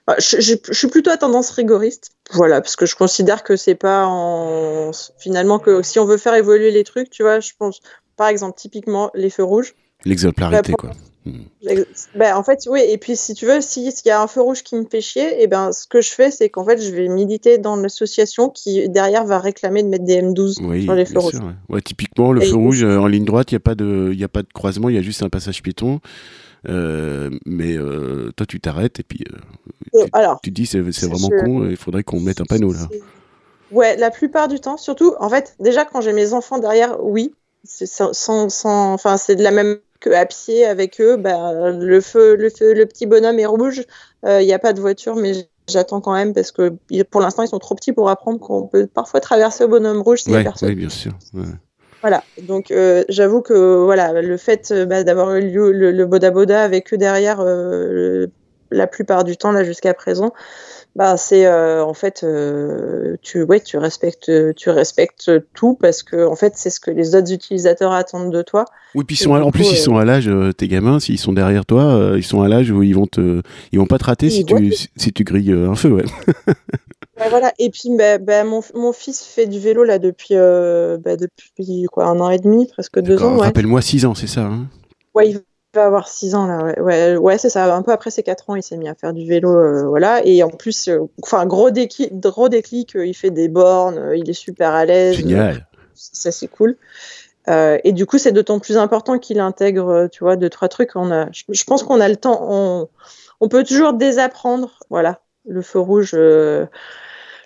Bah, 0.07 0.17
je, 0.19 0.41
je, 0.41 0.55
je, 0.67 0.73
suis 0.73 0.89
plutôt 0.89 1.11
à 1.11 1.17
tendance 1.17 1.51
rigoriste, 1.51 2.11
voilà, 2.33 2.61
parce 2.61 2.75
que 2.75 2.87
je 2.87 2.97
considère 2.97 3.45
que 3.45 3.55
c'est 3.55 3.77
pas 3.77 4.05
en 4.07 4.91
finalement 5.19 5.61
que 5.61 5.83
si 5.83 6.01
on 6.01 6.05
veut 6.05 6.17
faire 6.17 6.35
évoluer 6.35 6.73
les 6.73 6.83
trucs, 6.83 7.09
tu 7.09 7.23
vois, 7.23 7.39
je 7.39 7.53
pense, 7.57 7.81
par 8.17 8.29
exemple, 8.29 8.59
typiquement 8.59 9.11
les 9.15 9.31
feux 9.31 9.45
rouges. 9.45 9.75
L'exemplarité, 10.05 10.73
bah, 10.73 10.77
quoi. 10.77 10.91
Hmm. 11.25 11.43
Ben, 12.17 12.35
en 12.35 12.43
fait, 12.43 12.67
oui, 12.69 12.81
et 12.89 12.99
puis 12.99 13.15
si 13.15 13.35
tu 13.35 13.47
veux, 13.47 13.61
s'il 13.61 13.93
y 14.05 14.11
a 14.11 14.21
un 14.21 14.27
feu 14.27 14.41
rouge 14.41 14.65
qui 14.65 14.75
me 14.75 14.85
fait 14.85 15.01
chier, 15.01 15.23
et 15.23 15.43
eh 15.43 15.47
ben, 15.47 15.71
ce 15.71 15.87
que 15.87 16.01
je 16.01 16.11
fais, 16.11 16.33
c'est 16.33 16.49
qu'en 16.49 16.65
fait, 16.65 16.83
je 16.83 16.91
vais 16.91 17.07
militer 17.07 17.59
dans 17.59 17.77
l'association 17.77 18.49
qui, 18.49 18.89
derrière, 18.89 19.25
va 19.25 19.39
réclamer 19.39 19.85
de 19.85 19.89
mettre 19.89 20.05
des 20.05 20.21
M12 20.21 20.83
sur 20.83 20.95
les 20.95 21.05
feux 21.05 21.21
rouges. 21.21 21.39
ouais. 21.69 21.81
typiquement, 21.81 22.33
le 22.33 22.41
feu 22.41 22.57
rouge, 22.57 22.83
euh, 22.83 22.99
en 22.99 23.07
ligne 23.07 23.25
droite, 23.25 23.53
il 23.53 23.55
n'y 23.55 23.59
a, 23.59 23.61
pas 23.61 23.77
de, 23.77 24.13
a 24.21 24.29
pas 24.29 24.43
de 24.43 24.53
croisement, 24.53 24.89
il 24.89 24.97
y 24.97 24.99
a 24.99 25.03
juste 25.03 25.23
un 25.23 25.29
passage 25.29 25.63
piéton. 25.63 26.01
Euh, 26.69 27.31
mais 27.45 27.77
euh, 27.77 28.31
toi, 28.37 28.47
tu 28.47 28.61
t'arrêtes 28.61 29.01
et 29.01 29.03
puis 29.03 29.25
euh, 29.33 30.05
tu, 30.05 30.11
alors, 30.13 30.41
tu 30.43 30.51
dis 30.51 30.67
c'est 30.67 30.81
vraiment 30.81 31.29
con, 31.29 31.69
il 31.69 31.77
faudrait 31.77 32.05
qu'on 32.05 32.21
mette 32.21 32.41
un 32.41 32.45
panneau 32.45 32.73
là. 32.73 32.89
Ouais, 33.71 33.97
la 33.97 34.11
plupart 34.11 34.49
du 34.49 34.61
temps, 34.61 34.77
surtout, 34.77 35.15
en 35.19 35.29
fait, 35.29 35.57
déjà 35.59 35.85
quand 35.85 36.01
j'ai 36.01 36.13
mes 36.13 36.35
enfants 36.35 36.59
derrière, 36.59 37.03
oui, 37.03 37.35
c'est 37.65 37.87
sans, 37.87 38.13
sans, 38.13 38.93
enfin, 38.93 39.17
c'est 39.17 39.35
de 39.35 39.43
la 39.43 39.51
même 39.51 39.79
que 39.99 40.11
à 40.11 40.27
pied 40.27 40.67
avec 40.67 41.01
eux. 41.01 41.17
Bah, 41.17 41.71
le 41.71 42.01
feu, 42.01 42.37
le 42.37 42.51
feu, 42.51 42.75
le 42.75 42.87
petit 42.87 43.07
bonhomme 43.07 43.39
est 43.39 43.47
rouge. 43.47 43.83
Il 44.25 44.45
n'y 44.45 44.53
a 44.53 44.59
pas 44.59 44.73
de 44.73 44.81
voiture, 44.81 45.17
mais 45.17 45.49
j'attends 45.69 46.01
quand 46.01 46.13
même 46.13 46.35
parce 46.35 46.53
que 46.53 46.77
pour 47.11 47.21
l'instant 47.21 47.45
ils 47.45 47.49
sont 47.49 47.59
trop 47.59 47.75
petits 47.75 47.93
pour 47.93 48.11
apprendre 48.11 48.41
qu'on 48.41 48.67
peut 48.67 48.87
parfois 48.87 49.21
traverser 49.21 49.65
au 49.65 49.69
bonhomme 49.69 50.03
rouge 50.03 50.23
si 50.23 50.31
ouais, 50.31 50.43
personne. 50.43 50.69
Oui, 50.69 50.75
bien 50.75 50.89
sûr. 50.89 51.13
Ouais. 51.33 51.45
Voilà, 52.03 52.25
donc 52.43 52.73
euh, 52.73 53.05
j'avoue 53.09 53.43
que 53.43 53.85
voilà, 53.85 54.21
le 54.21 54.37
fait 54.37 54.73
euh, 54.73 54.87
bah, 54.87 55.05
d'avoir 55.05 55.37
eu 55.37 55.49
le, 55.49 55.71
le, 55.71 55.93
le, 55.93 56.05
Boda 56.05 56.33
Boda 56.33 56.65
avec 56.65 56.93
eux 56.93 56.99
derrière 56.99 57.39
euh, 57.41 58.27
la 58.73 58.89
plupart 58.89 59.23
du 59.23 59.37
temps 59.37 59.53
là 59.53 59.63
jusqu'à 59.63 59.95
présent, 59.95 60.33
bah 60.97 61.17
c'est 61.17 61.49
en 61.49 61.95
fait 61.95 62.27
tu 63.23 63.43
ouais 63.43 63.61
tu 63.61 63.79
respectes 63.79 64.31
tu 64.57 64.71
respectes 64.71 65.31
tout 65.55 65.75
parce 65.81 66.03
que 66.03 66.27
en 66.27 66.37
fait 66.37 66.55
c'est 66.57 66.71
ce 66.71 66.81
que 66.81 66.91
les 66.91 67.15
autres 67.15 67.33
utilisateurs 67.33 67.93
attendent 67.93 68.33
de 68.33 68.43
toi. 68.43 68.65
Oui 68.95 69.05
puis 69.05 69.17
ils 69.17 69.23
sont 69.23 69.33
en 69.33 69.51
plus 69.51 69.71
ils 69.71 69.77
sont 69.77 69.97
à 69.97 70.05
l'âge 70.05 70.31
tes 70.57 70.69
gamins 70.69 71.01
s'ils 71.01 71.19
sont 71.19 71.35
derrière 71.35 71.67
toi 71.67 72.13
ils 72.17 72.25
sont 72.25 72.43
à 72.43 72.49
l'âge 72.49 72.71
où 72.71 72.83
ils 72.83 72.95
vont 72.95 73.07
te 73.07 73.43
ils 73.73 73.79
vont 73.79 73.87
pas 73.87 73.99
te 73.99 74.05
rater 74.05 74.31
si 74.31 74.45
tu 74.45 74.73
si 74.97 75.13
tu 75.13 75.25
grilles 75.25 75.53
un 75.53 75.75
feu 75.75 75.91
ouais. 75.91 76.05
voilà. 77.29 77.53
Et 77.59 77.70
puis, 77.70 77.91
bah, 77.97 78.18
bah, 78.18 78.45
mon, 78.45 78.61
mon, 78.75 78.93
fils 78.93 79.23
fait 79.23 79.47
du 79.47 79.59
vélo 79.59 79.85
là 79.85 79.99
depuis, 79.99 80.35
euh, 80.35 80.99
bah, 80.99 81.16
depuis 81.16 81.87
quoi, 81.91 82.07
un 82.07 82.20
an 82.20 82.31
et 82.31 82.39
demi, 82.39 82.66
presque 82.66 83.01
deux 83.01 83.23
ans. 83.23 83.37
Rappelle-moi 83.39 83.83
six 83.83 84.05
ans, 84.05 84.14
c'est 84.14 84.27
ça 84.27 84.43
hein? 84.43 84.66
Ouais, 85.14 85.31
il 85.31 85.41
va 85.75 85.87
avoir 85.87 86.09
six 86.09 86.35
ans 86.35 86.47
là. 86.47 86.81
Ouais, 86.81 87.16
ouais, 87.16 87.39
c'est 87.39 87.51
ça. 87.51 87.75
Un 87.75 87.83
peu 87.83 87.93
après 87.93 88.11
ses 88.11 88.23
quatre 88.23 88.49
ans, 88.51 88.57
il 88.57 88.62
s'est 88.62 88.77
mis 88.77 88.89
à 88.89 88.95
faire 88.95 89.12
du 89.12 89.27
vélo, 89.27 89.51
euh, 89.51 89.87
voilà. 89.87 90.25
Et 90.25 90.43
en 90.43 90.51
plus, 90.51 90.89
euh, 90.89 91.01
enfin, 91.23 91.45
gros 91.47 91.70
déclic, 91.70 92.18
gros 92.18 92.49
déclic, 92.49 92.93
il 92.95 93.14
fait 93.14 93.31
des 93.31 93.49
bornes, 93.49 94.12
il 94.14 94.29
est 94.29 94.35
super 94.35 94.70
à 94.70 94.85
l'aise. 94.85 95.16
Génial. 95.16 95.66
ça 95.95 96.31
c'est 96.31 96.49
cool. 96.49 96.77
et 97.49 97.93
du 97.93 98.07
coup, 98.07 98.18
c'est 98.18 98.33
d'autant 98.33 98.59
plus 98.59 98.77
important 98.77 99.18
qu'il 99.18 99.41
intègre, 99.41 100.09
tu 100.11 100.25
vois, 100.25 100.37
deux 100.37 100.51
trois 100.51 100.68
trucs. 100.68 100.97
On 100.97 101.11
a, 101.11 101.29
je, 101.33 101.64
pense 101.64 101.83
qu'on 101.83 102.01
a 102.01 102.09
le 102.09 102.16
temps. 102.16 102.41
On, 102.49 102.89
on 103.41 103.49
peut 103.49 103.64
toujours 103.64 103.93
désapprendre, 103.93 104.79
voilà, 104.89 105.20
le 105.47 105.61
feu 105.62 105.79
rouge. 105.79 106.16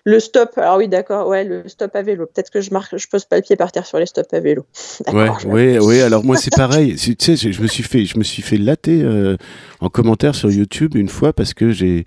Le 0.06 0.20
stop, 0.20 0.56
alors 0.56 0.78
oui, 0.78 0.86
d'accord, 0.86 1.26
ouais, 1.26 1.42
le 1.42 1.66
stop 1.66 1.96
à 1.96 2.02
vélo. 2.02 2.26
Peut-être 2.26 2.50
que 2.50 2.60
je 2.60 2.70
marque, 2.70 2.96
je 2.96 3.08
pose 3.08 3.24
pas 3.24 3.34
le 3.34 3.42
pied 3.42 3.56
par 3.56 3.72
terre 3.72 3.84
sur 3.84 3.98
les 3.98 4.06
stops 4.06 4.32
à 4.32 4.38
vélo. 4.38 4.64
Ouais, 5.12 5.28
ouais, 5.44 5.78
ouais. 5.78 6.00
Alors 6.00 6.24
moi, 6.24 6.36
c'est 6.36 6.54
pareil. 6.54 6.94
Tu 7.18 7.36
sais, 7.36 7.36
je 7.36 7.60
me 7.60 7.66
suis 7.66 7.82
fait, 7.82 8.04
je 8.04 8.16
me 8.16 8.22
suis 8.22 8.42
fait 8.42 8.56
latter 8.56 9.02
euh, 9.02 9.36
en 9.80 9.88
commentaire 9.88 10.36
sur 10.36 10.50
YouTube 10.50 10.94
une 10.94 11.08
fois 11.08 11.32
parce 11.32 11.54
que 11.54 11.70
j'ai 11.70 12.04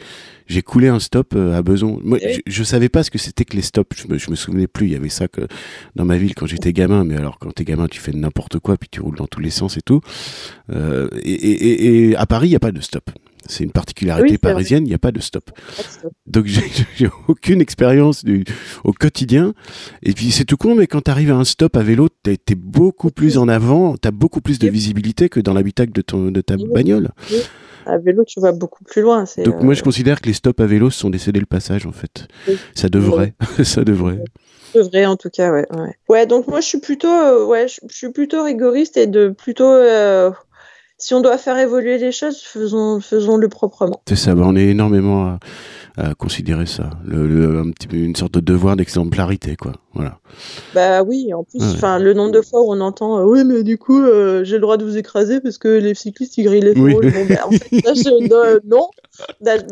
j'ai 0.48 0.62
coulé 0.62 0.88
un 0.88 1.00
stop 1.00 1.34
euh, 1.36 1.58
à 1.58 1.62
besoin. 1.62 1.98
Moi, 2.02 2.20
je, 2.22 2.40
je, 2.48 2.64
savais 2.64 2.90
pas 2.90 3.04
ce 3.04 3.12
que 3.12 3.18
c'était 3.18 3.46
que 3.46 3.56
les 3.56 3.62
stops. 3.62 3.96
Je 3.96 4.08
me, 4.08 4.18
je 4.18 4.32
me 4.32 4.36
souvenais 4.36 4.68
plus. 4.68 4.88
Il 4.88 4.94
y 4.94 4.96
avait 4.96 5.10
ça 5.10 5.28
que 5.28 5.42
dans 5.96 6.06
ma 6.06 6.18
ville 6.18 6.36
quand 6.36 6.46
j'étais 6.46 6.72
gamin. 6.72 7.04
Mais 7.04 7.18
alors, 7.18 7.38
quand 7.38 7.52
t'es 7.52 7.66
gamin, 7.66 7.88
tu 7.88 8.00
fais 8.00 8.14
n'importe 8.14 8.60
quoi, 8.60 8.78
puis 8.78 8.90
tu 8.90 9.02
roules 9.02 9.18
dans 9.18 9.28
tous 9.28 9.42
les 9.42 9.52
sens 9.52 9.78
et 9.78 9.82
tout. 9.82 10.00
Euh, 10.72 11.10
et, 11.22 11.34
et, 11.34 12.10
et, 12.10 12.16
à 12.16 12.26
Paris, 12.26 12.48
il 12.48 12.52
y 12.52 12.56
a 12.56 12.60
pas 12.60 12.72
de 12.72 12.82
stop. 12.82 13.10
C'est 13.48 13.64
une 13.64 13.72
particularité 13.72 14.38
parisienne, 14.38 14.86
il 14.86 14.90
n'y 14.90 14.96
a 14.96 15.00
pas 15.00 15.12
de 15.12 15.20
stop. 15.20 15.50
Donc 16.28 16.46
j'ai 16.46 17.10
aucune 17.28 17.62
expérience 17.62 18.24
au 18.84 18.94
quotidien. 18.94 19.54
Et 20.04 20.14
puis 20.14 20.32
c'est 20.32 20.46
tout 20.46 20.58
con, 20.58 20.76
mais 20.76 20.88
quand 20.88 21.02
tu 21.02 21.12
arrives 21.12 21.32
à 21.32 21.36
un 21.36 21.46
stop 21.46 21.76
à 21.76 21.84
vélo, 21.84 22.10
tu 22.24 22.32
es, 22.32 22.56
beaucoup 22.56 23.12
plus 23.12 23.38
en 23.38 23.48
avant, 23.48 23.96
tu 23.98 24.08
as 24.08 24.12
beaucoup 24.12 24.42
plus 24.42 24.60
de 24.60 24.70
visibilité 24.70 25.30
que 25.30 25.40
dans 25.40 25.54
l'habitacle 25.54 25.92
de, 25.92 26.02
ton, 26.02 26.32
de 26.32 26.42
ta 26.42 26.58
bagnole. 26.58 27.10
À 27.86 27.98
vélo, 27.98 28.24
tu 28.26 28.40
vas 28.40 28.52
beaucoup 28.52 28.84
plus 28.84 29.02
loin. 29.02 29.26
Donc 29.44 29.64
moi 29.64 29.74
je 29.74 29.82
euh, 29.82 29.84
considère 29.84 30.22
que 30.22 30.28
les 30.28 30.34
stops 30.34 30.62
à 30.62 30.68
vélo 30.68 30.90
sont 30.90 31.10
décédés 31.10 31.40
le 31.40 31.46
passage 31.46 31.86
en 31.88 31.92
fait. 31.92 32.28
Ça 32.76 32.90
devrait, 32.90 33.34
ça 33.64 33.84
devrait. 33.84 34.20
devrait 34.76 35.06
en 35.06 35.16
tout 35.16 35.30
cas, 35.30 35.52
ouais. 35.52 35.66
Ouais, 36.08 36.28
donc 36.28 36.48
moi 36.48 36.62
je 36.62 36.68
suis 36.68 36.80
plutôt, 36.80 37.08
euh, 37.08 37.46
ouais, 37.46 37.68
je, 37.68 37.80
suis 37.90 38.12
plutôt 38.12 38.44
rigoriste 38.44 38.98
et 38.98 39.08
de 39.08 39.30
plutôt... 39.30 39.72
Euh, 39.72 40.32
si 41.00 41.14
on 41.14 41.22
doit 41.22 41.38
faire 41.38 41.58
évoluer 41.58 41.98
les 41.98 42.12
choses, 42.12 42.42
faisons, 42.42 43.00
faisons-le 43.00 43.48
proprement. 43.48 44.02
C'est 44.08 44.16
ça, 44.16 44.36
bah, 44.36 44.44
on 44.46 44.56
est 44.56 44.68
énormément 44.68 45.26
à, 45.26 45.40
à 45.98 46.14
considérer 46.14 46.66
ça, 46.66 46.90
le, 47.06 47.28
le, 47.28 47.60
un 47.60 47.72
petit 47.72 47.88
peu 47.88 47.98
une 47.98 48.16
sorte 48.16 48.34
de 48.34 48.40
devoir 48.40 48.76
d'exemplarité, 48.76 49.56
quoi. 49.56 49.74
Voilà. 49.94 50.20
Bah 50.76 51.02
oui, 51.04 51.34
en 51.34 51.44
plus, 51.44 51.62
enfin, 51.62 51.98
le 51.98 52.14
nombre 52.14 52.32
de 52.32 52.42
fois 52.42 52.62
où 52.62 52.72
on 52.72 52.80
entend, 52.80 53.20
euh, 53.20 53.24
oui, 53.24 53.44
mais 53.44 53.64
du 53.64 53.78
coup, 53.78 54.00
euh, 54.00 54.44
j'ai 54.44 54.56
le 54.56 54.62
droit 54.62 54.78
de 54.78 54.86
vous 54.86 54.98
écraser 54.98 55.42
parce 55.42 55.58
que 55.58 55.68
les 55.68 55.96
cyclistes 55.96 56.38
ils 56.38 56.44
grillent 56.44 56.62
les 56.62 56.80
oui. 56.80 56.94
Bon, 56.94 57.00
ben, 57.02 57.40
en 57.44 57.52
fait, 57.52 57.82
là, 57.84 57.94
je, 57.96 58.34
euh, 58.34 58.60
non. 58.66 58.88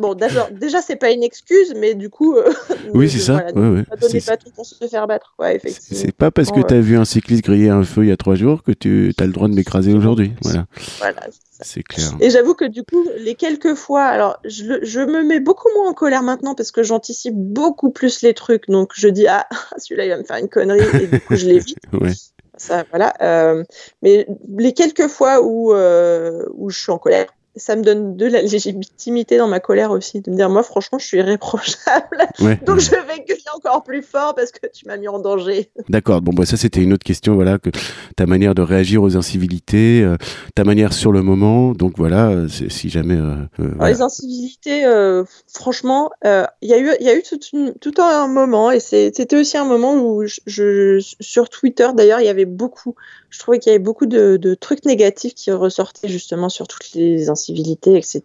Bon, 0.01 0.15
déjà, 0.15 0.81
c'est 0.81 0.95
pas 0.95 1.11
une 1.11 1.23
excuse, 1.23 1.73
mais 1.77 1.93
du 1.93 2.09
coup, 2.09 2.35
euh, 2.35 2.51
oui, 2.93 3.09
c'est 3.09 3.19
ça. 3.19 3.33
Voilà, 3.53 3.69
ouais, 3.69 3.77
ouais. 3.77 4.21
pas 4.21 4.37
tout 4.37 4.49
pour 4.55 4.65
se 4.65 4.87
faire 4.87 5.07
battre. 5.07 5.35
C'est 5.69 6.11
pas 6.11 6.31
parce 6.31 6.51
que 6.51 6.61
tu 6.61 6.73
as 6.73 6.81
vu 6.81 6.97
un 6.97 7.05
cycliste 7.05 7.43
griller 7.43 7.69
un 7.69 7.83
feu 7.83 8.03
il 8.03 8.09
y 8.09 8.11
a 8.11 8.17
trois 8.17 8.35
jours 8.35 8.63
que 8.63 8.71
tu 8.71 9.13
as 9.19 9.25
le 9.25 9.31
droit 9.31 9.47
de 9.47 9.53
m'écraser 9.53 9.93
aujourd'hui. 9.93 10.33
Voilà. 10.41 10.65
Voilà. 10.97 11.16
C'est 11.61 11.83
clair. 11.83 12.11
Et 12.19 12.29
j'avoue 12.29 12.53
que 12.53 12.65
du 12.65 12.83
coup, 12.83 13.05
les 13.17 13.35
quelques 13.35 13.75
fois, 13.75 14.03
alors 14.05 14.39
je, 14.43 14.79
je, 14.83 14.99
me 14.99 15.23
mets 15.23 15.39
beaucoup 15.39 15.69
moins 15.75 15.89
en 15.89 15.93
colère 15.93 16.23
maintenant 16.23 16.55
parce 16.55 16.71
que 16.71 16.83
j'anticipe 16.83 17.35
beaucoup 17.35 17.91
plus 17.91 18.21
les 18.21 18.33
trucs. 18.33 18.67
Donc 18.67 18.91
je 18.93 19.07
dis 19.07 19.27
ah 19.27 19.47
celui-là 19.77 20.05
il 20.05 20.09
va 20.09 20.17
me 20.17 20.23
faire 20.23 20.37
une 20.37 20.49
connerie 20.49 21.03
et 21.03 21.07
du 21.07 21.19
coup 21.19 21.35
je 21.35 21.45
l'évite. 21.47 21.79
ouais. 21.93 22.11
Ça 22.57 22.85
voilà. 22.89 23.13
Euh, 23.21 23.63
mais 24.01 24.27
les 24.57 24.73
quelques 24.73 25.07
fois 25.07 25.41
où 25.43 25.73
euh, 25.73 26.43
où 26.53 26.69
je 26.69 26.79
suis 26.79 26.91
en 26.91 26.97
colère, 26.97 27.27
ça 27.57 27.75
me 27.75 27.83
donne 27.83 28.15
de 28.15 28.25
la 28.25 28.41
légitimité 28.41 29.37
dans 29.37 29.47
ma 29.47 29.59
colère 29.59 29.91
aussi, 29.91 30.21
de 30.21 30.31
me 30.31 30.35
dire 30.35 30.49
moi 30.49 30.63
franchement 30.63 30.99
je 30.99 31.05
suis 31.05 31.17
irréprochable, 31.17 32.17
ouais, 32.39 32.59
donc 32.65 32.79
je 32.79 32.91
vais 32.91 33.23
gueuler 33.27 33.41
encore 33.55 33.83
plus 33.83 34.01
fort 34.01 34.35
parce 34.35 34.51
que 34.51 34.67
tu 34.73 34.85
m'as 34.85 34.97
mis 34.97 35.07
en 35.07 35.19
danger. 35.19 35.71
D'accord, 35.89 36.21
bon 36.21 36.33
bah 36.33 36.45
ça 36.45 36.57
c'était 36.57 36.81
une 36.81 36.93
autre 36.93 37.03
question, 37.03 37.35
voilà, 37.35 37.59
que 37.59 37.69
ta 38.15 38.25
manière 38.25 38.55
de 38.55 38.61
réagir 38.61 39.03
aux 39.03 39.17
incivilités, 39.17 40.01
euh, 40.01 40.17
ta 40.55 40.63
manière 40.63 40.93
sur 40.93 41.11
le 41.11 41.21
moment, 41.21 41.73
donc 41.73 41.93
voilà, 41.97 42.29
euh, 42.29 42.47
si 42.47 42.89
jamais... 42.89 43.15
Euh, 43.15 43.35
voilà. 43.57 43.93
Les 43.93 44.01
incivilités, 44.01 44.85
euh, 44.85 45.23
franchement, 45.47 46.11
il 46.23 46.27
euh, 46.27 46.45
y 46.61 46.73
a 46.73 46.79
eu, 46.79 46.91
y 46.99 47.09
a 47.09 47.15
eu 47.15 47.23
tout, 47.23 47.39
une, 47.53 47.73
tout, 47.75 47.93
un 47.97 48.27
moment, 48.27 48.71
et 48.71 48.79
c'était 48.79 49.35
aussi 49.35 49.57
un 49.57 49.65
moment 49.65 49.95
où 49.95 50.25
je, 50.25 50.39
je 50.45 51.15
sur 51.19 51.49
Twitter 51.49 51.87
d'ailleurs, 51.95 52.19
il 52.19 52.25
y 52.25 52.29
avait 52.29 52.45
beaucoup, 52.45 52.95
je 53.29 53.39
trouvais 53.39 53.59
qu'il 53.59 53.71
y 53.71 53.75
avait 53.75 53.83
beaucoup 53.83 54.05
de, 54.05 54.37
de 54.37 54.53
trucs 54.55 54.85
négatifs 54.85 55.33
qui 55.33 55.51
ressortaient 55.51 56.07
justement 56.07 56.49
sur 56.49 56.67
toutes 56.67 56.93
les 56.93 57.29
incivilités 57.29 57.46
etc. 57.51 58.21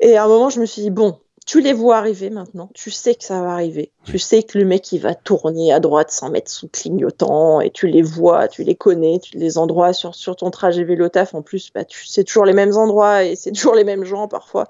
Et 0.00 0.16
à 0.16 0.24
un 0.24 0.28
moment, 0.28 0.50
je 0.50 0.60
me 0.60 0.66
suis 0.66 0.82
dit, 0.82 0.90
bon, 0.90 1.18
tu 1.46 1.60
les 1.60 1.72
vois 1.72 1.96
arriver 1.96 2.30
maintenant, 2.30 2.70
tu 2.72 2.90
sais 2.90 3.14
que 3.14 3.24
ça 3.24 3.40
va 3.40 3.52
arriver, 3.52 3.90
tu 4.04 4.18
sais 4.18 4.42
que 4.42 4.58
le 4.58 4.64
mec 4.64 4.92
il 4.92 5.00
va 5.00 5.14
tourner 5.14 5.72
à 5.72 5.80
droite 5.80 6.10
sans 6.10 6.30
mettre 6.30 6.50
sous 6.50 6.68
clignotant 6.68 7.60
et 7.60 7.70
tu 7.70 7.88
les 7.88 8.02
vois, 8.02 8.46
tu 8.48 8.62
les 8.62 8.76
connais, 8.76 9.18
tu 9.18 9.36
les 9.36 9.58
endroits 9.58 9.92
sur, 9.92 10.14
sur 10.14 10.36
ton 10.36 10.50
trajet 10.50 10.84
vélo 10.84 11.08
taf 11.08 11.34
en 11.34 11.42
plus, 11.42 11.72
bah, 11.74 11.84
tu 11.84 12.06
sais 12.06 12.22
toujours 12.22 12.44
les 12.44 12.52
mêmes 12.52 12.76
endroits 12.76 13.24
et 13.24 13.34
c'est 13.34 13.50
toujours 13.50 13.74
les 13.74 13.84
mêmes 13.84 14.04
gens 14.04 14.28
parfois. 14.28 14.68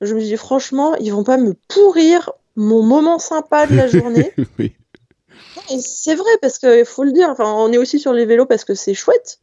Je 0.00 0.14
me 0.14 0.20
dis 0.20 0.36
franchement, 0.36 0.94
ils 0.96 1.12
vont 1.12 1.24
pas 1.24 1.38
me 1.38 1.54
pourrir 1.68 2.32
mon 2.54 2.82
moment 2.82 3.18
sympa 3.18 3.66
de 3.66 3.74
la 3.74 3.86
journée. 3.88 4.32
oui. 4.58 4.74
C'est 5.80 6.14
vrai 6.14 6.30
parce 6.40 6.58
qu'il 6.58 6.84
faut 6.84 7.04
le 7.04 7.12
dire, 7.12 7.28
enfin, 7.30 7.52
on 7.52 7.72
est 7.72 7.78
aussi 7.78 7.98
sur 7.98 8.12
les 8.12 8.26
vélos 8.26 8.46
parce 8.46 8.64
que 8.64 8.74
c'est 8.74 8.94
chouette, 8.94 9.40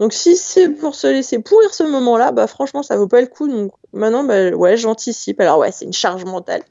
Donc 0.00 0.12
si 0.12 0.36
c'est 0.36 0.68
pour 0.68 0.94
se 0.94 1.08
laisser 1.08 1.40
pourrir 1.40 1.74
ce 1.74 1.82
moment-là, 1.82 2.30
bah 2.30 2.46
franchement 2.46 2.84
ça 2.84 2.96
vaut 2.96 3.08
pas 3.08 3.20
le 3.20 3.26
coup. 3.26 3.48
Donc 3.48 3.72
maintenant, 3.92 4.22
bah, 4.22 4.50
ouais, 4.50 4.76
j'anticipe. 4.76 5.40
Alors 5.40 5.58
ouais, 5.58 5.72
c'est 5.72 5.86
une 5.86 5.92
charge 5.92 6.24
mentale, 6.24 6.62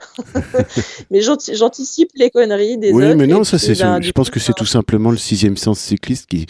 mais 1.12 1.20
j'anticipe 1.22 2.10
les 2.16 2.30
conneries 2.30 2.78
des 2.78 2.92
oui, 2.92 3.04
autres. 3.04 3.12
Oui, 3.12 3.16
mais 3.18 3.28
non, 3.28 3.44
ça 3.44 3.60
c'est. 3.60 3.76
Je 3.76 4.12
pense 4.12 4.30
que 4.30 4.40
c'est 4.40 4.54
tout 4.54 4.66
simplement 4.66 5.12
le 5.12 5.18
sixième 5.18 5.58
sens 5.58 5.80
cycliste 5.80 6.28
qui 6.28 6.46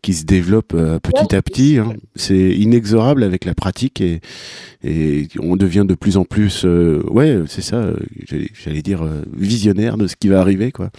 qui 0.00 0.14
se 0.14 0.24
développe 0.24 0.72
euh, 0.74 0.98
petit 0.98 1.36
à 1.36 1.42
petit. 1.42 1.76
Hein. 1.78 1.94
C'est 2.16 2.34
inexorable 2.34 3.24
avec 3.24 3.44
la 3.44 3.54
pratique 3.54 4.00
et 4.00 4.20
et 4.82 5.28
on 5.38 5.56
devient 5.56 5.84
de 5.86 5.94
plus 5.94 6.16
en 6.16 6.24
plus, 6.24 6.64
euh, 6.64 7.02
ouais, 7.10 7.42
c'est 7.46 7.62
ça. 7.62 7.76
Euh, 7.76 7.96
j'allais 8.64 8.82
dire 8.82 9.06
visionnaire 9.36 9.98
de 9.98 10.06
ce 10.06 10.16
qui 10.16 10.28
va 10.28 10.40
arriver, 10.40 10.72
quoi. 10.72 10.90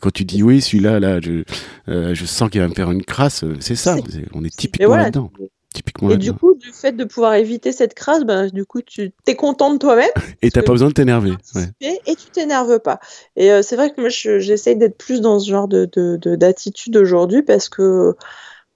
Quand 0.00 0.12
tu 0.12 0.24
dis 0.24 0.42
oui, 0.42 0.60
celui-là, 0.60 1.00
là, 1.00 1.20
je, 1.20 1.44
euh, 1.88 2.14
je 2.14 2.24
sens 2.24 2.50
qu'il 2.50 2.60
va 2.60 2.68
me 2.68 2.74
faire 2.74 2.90
une 2.90 3.02
crasse, 3.02 3.44
euh, 3.44 3.56
c'est 3.60 3.76
ça. 3.76 3.96
on 4.34 4.44
est 4.44 4.56
typiquement 4.56 4.96
là-dedans. 4.96 5.30
Typiquement 5.74 6.10
et 6.10 6.16
du 6.16 6.32
coup, 6.32 6.54
du 6.54 6.70
fait 6.70 6.92
de 6.92 7.02
pouvoir 7.02 7.34
éviter 7.34 7.72
cette 7.72 7.94
crasse, 7.94 8.22
ben, 8.22 8.46
du 8.46 8.64
coup, 8.64 8.80
tu 8.80 9.10
es 9.26 9.34
content 9.34 9.72
de 9.72 9.78
toi-même. 9.78 10.10
Et 10.42 10.52
t'as 10.52 10.62
pas 10.62 10.70
besoin 10.70 10.86
de 10.86 10.92
t'énerver. 10.92 11.32
Et 11.80 12.14
tu 12.14 12.30
t'énerves 12.32 12.78
pas. 12.78 13.00
Et 13.34 13.50
euh, 13.50 13.60
c'est 13.62 13.74
vrai 13.74 13.90
que 13.90 14.00
moi, 14.00 14.08
j'essaye 14.08 14.76
d'être 14.76 14.96
plus 14.96 15.20
dans 15.20 15.40
ce 15.40 15.50
genre 15.50 15.66
de, 15.66 15.88
d'attitude 16.36 16.96
aujourd'hui 16.96 17.42
parce 17.42 17.68
que, 17.68 18.14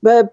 bah, 0.02 0.24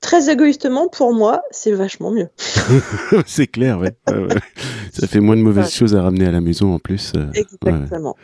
très 0.00 0.30
égoïstement, 0.30 0.88
pour 0.88 1.12
moi, 1.12 1.42
c'est 1.50 1.72
vachement 1.72 2.12
mieux. 2.12 2.28
c'est 3.26 3.48
clair, 3.48 3.78
ouais. 3.78 3.94
Ça 4.92 5.06
fait 5.06 5.20
moins 5.20 5.36
de 5.36 5.42
mauvaises 5.42 5.74
choses 5.74 5.94
à 5.94 6.00
ramener 6.00 6.26
à 6.26 6.30
la 6.30 6.40
maison 6.40 6.72
en 6.72 6.78
plus. 6.78 7.12
Exactement 7.34 8.16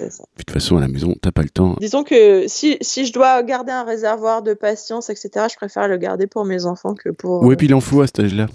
de 0.00 0.08
toute 0.36 0.50
façon, 0.50 0.76
à 0.76 0.80
la 0.80 0.88
maison, 0.88 1.14
t'as 1.20 1.32
pas 1.32 1.42
le 1.42 1.48
temps. 1.48 1.76
Disons 1.80 2.04
que 2.04 2.46
si, 2.48 2.78
si, 2.80 3.06
je 3.06 3.12
dois 3.12 3.42
garder 3.42 3.72
un 3.72 3.84
réservoir 3.84 4.42
de 4.42 4.54
patience, 4.54 5.10
etc., 5.10 5.46
je 5.50 5.56
préfère 5.56 5.88
le 5.88 5.96
garder 5.96 6.26
pour 6.26 6.44
mes 6.44 6.66
enfants 6.66 6.94
que 6.94 7.10
pour. 7.10 7.42
Oui, 7.42 7.56
puis 7.56 7.66
il 7.66 7.74
en 7.74 7.80
faut 7.80 8.00
à 8.00 8.06
cet 8.06 8.20
âge-là. 8.20 8.46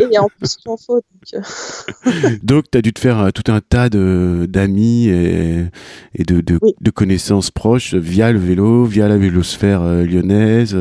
et 0.00 0.18
en 0.18 0.28
plus, 0.28 0.58
il 0.64 0.70
en 0.70 0.76
faut. 0.76 0.96
Donc, 0.96 1.34
euh. 1.34 2.30
donc 2.42 2.64
tu 2.70 2.78
as 2.78 2.82
dû 2.82 2.92
te 2.92 3.00
faire 3.00 3.20
euh, 3.20 3.30
tout 3.30 3.50
un 3.50 3.60
tas 3.60 3.88
d'amis 3.88 5.08
et, 5.08 5.66
et 6.14 6.24
de, 6.24 6.40
de, 6.40 6.58
de, 6.80 6.90
connaissances 6.90 7.50
proches 7.50 7.94
via 7.94 8.32
le 8.32 8.38
vélo, 8.38 8.84
via 8.84 9.08
la 9.08 9.16
vélosphère 9.16 9.82
euh, 9.82 10.02
lyonnaise. 10.04 10.76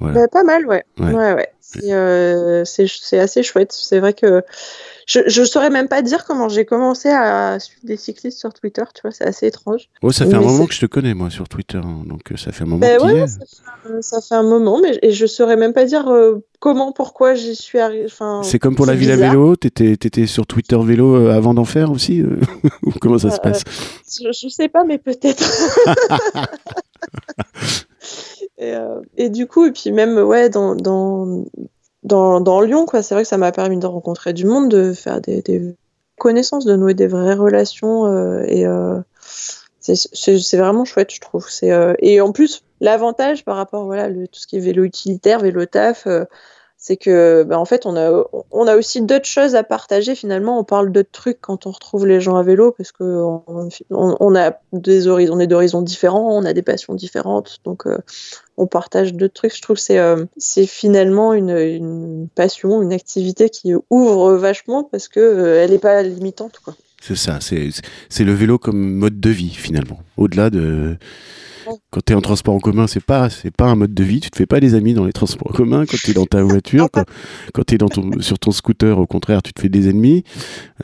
Voilà. 0.00 0.20
Bah, 0.20 0.28
pas 0.28 0.44
mal, 0.44 0.66
ouais. 0.66 0.84
ouais. 0.98 1.12
ouais, 1.12 1.34
ouais. 1.34 1.48
C'est 2.64 3.18
assez 3.18 3.42
chouette. 3.42 3.72
C'est 3.72 3.98
vrai 3.98 4.12
que 4.12 4.42
je 5.08 5.40
ne 5.40 5.46
saurais 5.46 5.70
même 5.70 5.88
pas 5.88 6.02
dire 6.02 6.26
comment 6.26 6.50
j'ai 6.50 6.66
commencé 6.66 7.08
à 7.08 7.58
suivre 7.58 7.80
des 7.82 7.96
cyclistes 7.96 8.38
sur 8.38 8.52
Twitter, 8.52 8.82
tu 8.94 9.00
vois, 9.02 9.10
c'est 9.10 9.24
assez 9.24 9.46
étrange. 9.46 9.88
Oh, 10.02 10.12
ça 10.12 10.26
fait 10.26 10.34
un 10.34 10.40
moment 10.40 10.66
que 10.66 10.74
je 10.74 10.80
te 10.80 10.86
connais, 10.86 11.14
moi, 11.14 11.30
sur 11.30 11.48
Twitter, 11.48 11.78
hein, 11.78 12.02
donc 12.04 12.30
euh, 12.30 12.36
ça 12.36 12.52
fait 12.52 12.64
un 12.64 12.66
moment 12.66 12.80
ben 12.80 13.00
ouais, 13.00 13.26
ça, 13.26 13.38
fait, 13.38 14.02
ça, 14.02 14.20
fait 14.20 14.34
un 14.34 14.42
moment, 14.42 14.78
mais 14.82 14.98
et 15.00 15.12
je 15.12 15.24
saurais 15.24 15.56
même 15.56 15.72
pas 15.72 15.86
dire 15.86 16.08
euh, 16.08 16.44
comment, 16.60 16.92
pourquoi 16.92 17.34
j'y 17.34 17.56
suis 17.56 17.78
arrivé. 17.78 18.06
C'est 18.42 18.58
comme 18.58 18.76
pour 18.76 18.84
la 18.84 18.94
ville 18.94 19.10
à 19.10 19.16
vélo, 19.16 19.56
tu 19.56 19.68
étais, 19.68 20.26
sur 20.26 20.46
Twitter 20.46 20.78
vélo 20.78 21.16
euh, 21.16 21.32
avant 21.32 21.54
d'en 21.54 21.64
faire 21.64 21.90
aussi 21.90 22.22
Ou 22.82 22.92
comment 23.00 23.18
ça 23.18 23.30
se 23.30 23.40
passe? 23.40 23.62
je, 24.06 24.30
je 24.30 24.48
sais 24.48 24.68
pas, 24.68 24.84
mais 24.84 24.98
peut-être. 24.98 25.42
Et, 28.60 28.74
et, 29.16 29.30
du 29.30 29.46
coup, 29.46 29.66
et 29.66 29.70
puis 29.70 29.92
même, 29.92 30.18
ouais, 30.18 30.48
dans, 30.48 30.74
dans, 30.74 31.44
dans, 32.02 32.40
dans 32.40 32.60
Lyon, 32.60 32.86
quoi. 32.86 33.02
C'est 33.02 33.14
vrai 33.14 33.24
que 33.24 33.28
ça 33.28 33.38
m'a 33.38 33.52
permis 33.52 33.78
de 33.78 33.86
rencontrer 33.86 34.32
du 34.32 34.46
monde, 34.46 34.68
de 34.68 34.92
faire 34.92 35.20
des, 35.20 35.42
des 35.42 35.76
connaissances, 36.18 36.64
de 36.64 36.76
nouer 36.76 36.94
des 36.94 37.06
vraies 37.06 37.34
relations. 37.34 38.06
Euh, 38.06 38.44
et 38.46 38.66
euh, 38.66 39.00
c'est 39.80 40.56
vraiment 40.56 40.84
chouette, 40.84 41.12
je 41.12 41.20
trouve. 41.20 41.46
Euh, 41.62 41.94
et 42.00 42.20
en 42.20 42.32
plus, 42.32 42.62
l'avantage 42.80 43.44
par 43.44 43.56
rapport, 43.56 43.84
voilà, 43.84 44.08
tout 44.08 44.40
ce 44.40 44.46
qui 44.46 44.56
est 44.56 44.60
vélo 44.60 44.84
utilitaire, 44.84 45.40
vélo 45.40 45.64
taf, 45.66 46.06
euh, 46.06 46.24
c'est 46.80 46.96
que 46.96 47.42
bah, 47.42 47.58
en 47.58 47.64
fait 47.64 47.86
on 47.86 47.96
a 47.96 48.24
on 48.52 48.66
a 48.68 48.76
aussi 48.76 49.02
d'autres 49.02 49.26
choses 49.26 49.56
à 49.56 49.64
partager 49.64 50.14
finalement. 50.14 50.60
On 50.60 50.64
parle 50.64 50.92
d'autres 50.92 51.10
trucs 51.10 51.40
quand 51.40 51.66
on 51.66 51.72
retrouve 51.72 52.06
les 52.06 52.20
gens 52.20 52.36
à 52.36 52.44
vélo 52.44 52.70
parce 52.70 52.92
que 52.92 53.20
on, 53.90 54.36
a 54.36 54.52
des 54.72 55.08
horizons 55.08 55.34
on 55.34 55.40
est 55.40 55.48
d'horizons 55.48 55.82
différents 55.82 56.38
on 56.38 56.44
a 56.44 56.52
des 56.52 56.62
passions 56.62 56.94
différentes 56.94 57.58
donc 57.64 57.88
euh, 57.88 57.98
on 58.56 58.68
partage 58.68 59.12
d'autres 59.12 59.34
trucs. 59.34 59.56
Je 59.56 59.60
trouve 59.60 59.76
c'est 59.76 59.98
euh, 59.98 60.24
c'est 60.36 60.66
finalement 60.66 61.34
une, 61.34 62.28
passion 62.36 62.80
une 62.80 62.92
activité 62.92 63.50
qui 63.50 63.72
ouvre 63.90 64.34
vachement 64.36 64.84
parce 64.84 65.08
que 65.08 65.18
euh, 65.18 65.64
elle 65.64 65.72
est 65.72 65.80
pas 65.80 66.04
limitante 66.04 66.60
quoi. 66.64 66.76
C'est 67.02 67.16
ça 67.16 67.40
c'est 67.40 68.24
le 68.24 68.32
vélo 68.32 68.56
comme 68.58 68.94
mode 68.94 69.18
de 69.18 69.30
vie 69.30 69.50
finalement. 69.50 69.98
Au-delà 70.16 70.48
de 70.50 70.96
quand 71.90 72.00
tu 72.04 72.12
es 72.12 72.16
en 72.16 72.20
transport 72.20 72.54
en 72.54 72.60
commun, 72.60 72.86
c'est 72.86 73.04
pas 73.04 73.30
c'est 73.30 73.50
pas 73.50 73.66
un 73.66 73.74
mode 73.74 73.94
de 73.94 74.04
vie. 74.04 74.20
Tu 74.20 74.30
te 74.30 74.36
fais 74.36 74.46
pas 74.46 74.60
des 74.60 74.74
amis 74.74 74.94
dans 74.94 75.04
les 75.04 75.12
transports 75.12 75.50
en 75.50 75.54
commun. 75.54 75.84
Quand 75.86 75.96
tu 75.96 76.10
es 76.10 76.14
dans 76.14 76.26
ta 76.26 76.42
voiture, 76.42 76.88
quand, 76.92 77.04
quand 77.52 77.64
tu 77.64 77.74
es 77.74 77.78
dans 77.78 77.88
ton, 77.88 78.20
sur 78.20 78.38
ton 78.38 78.50
scooter, 78.50 78.98
au 78.98 79.06
contraire, 79.06 79.42
tu 79.42 79.52
te 79.52 79.60
fais 79.60 79.68
des 79.68 79.88
ennemis. 79.88 80.24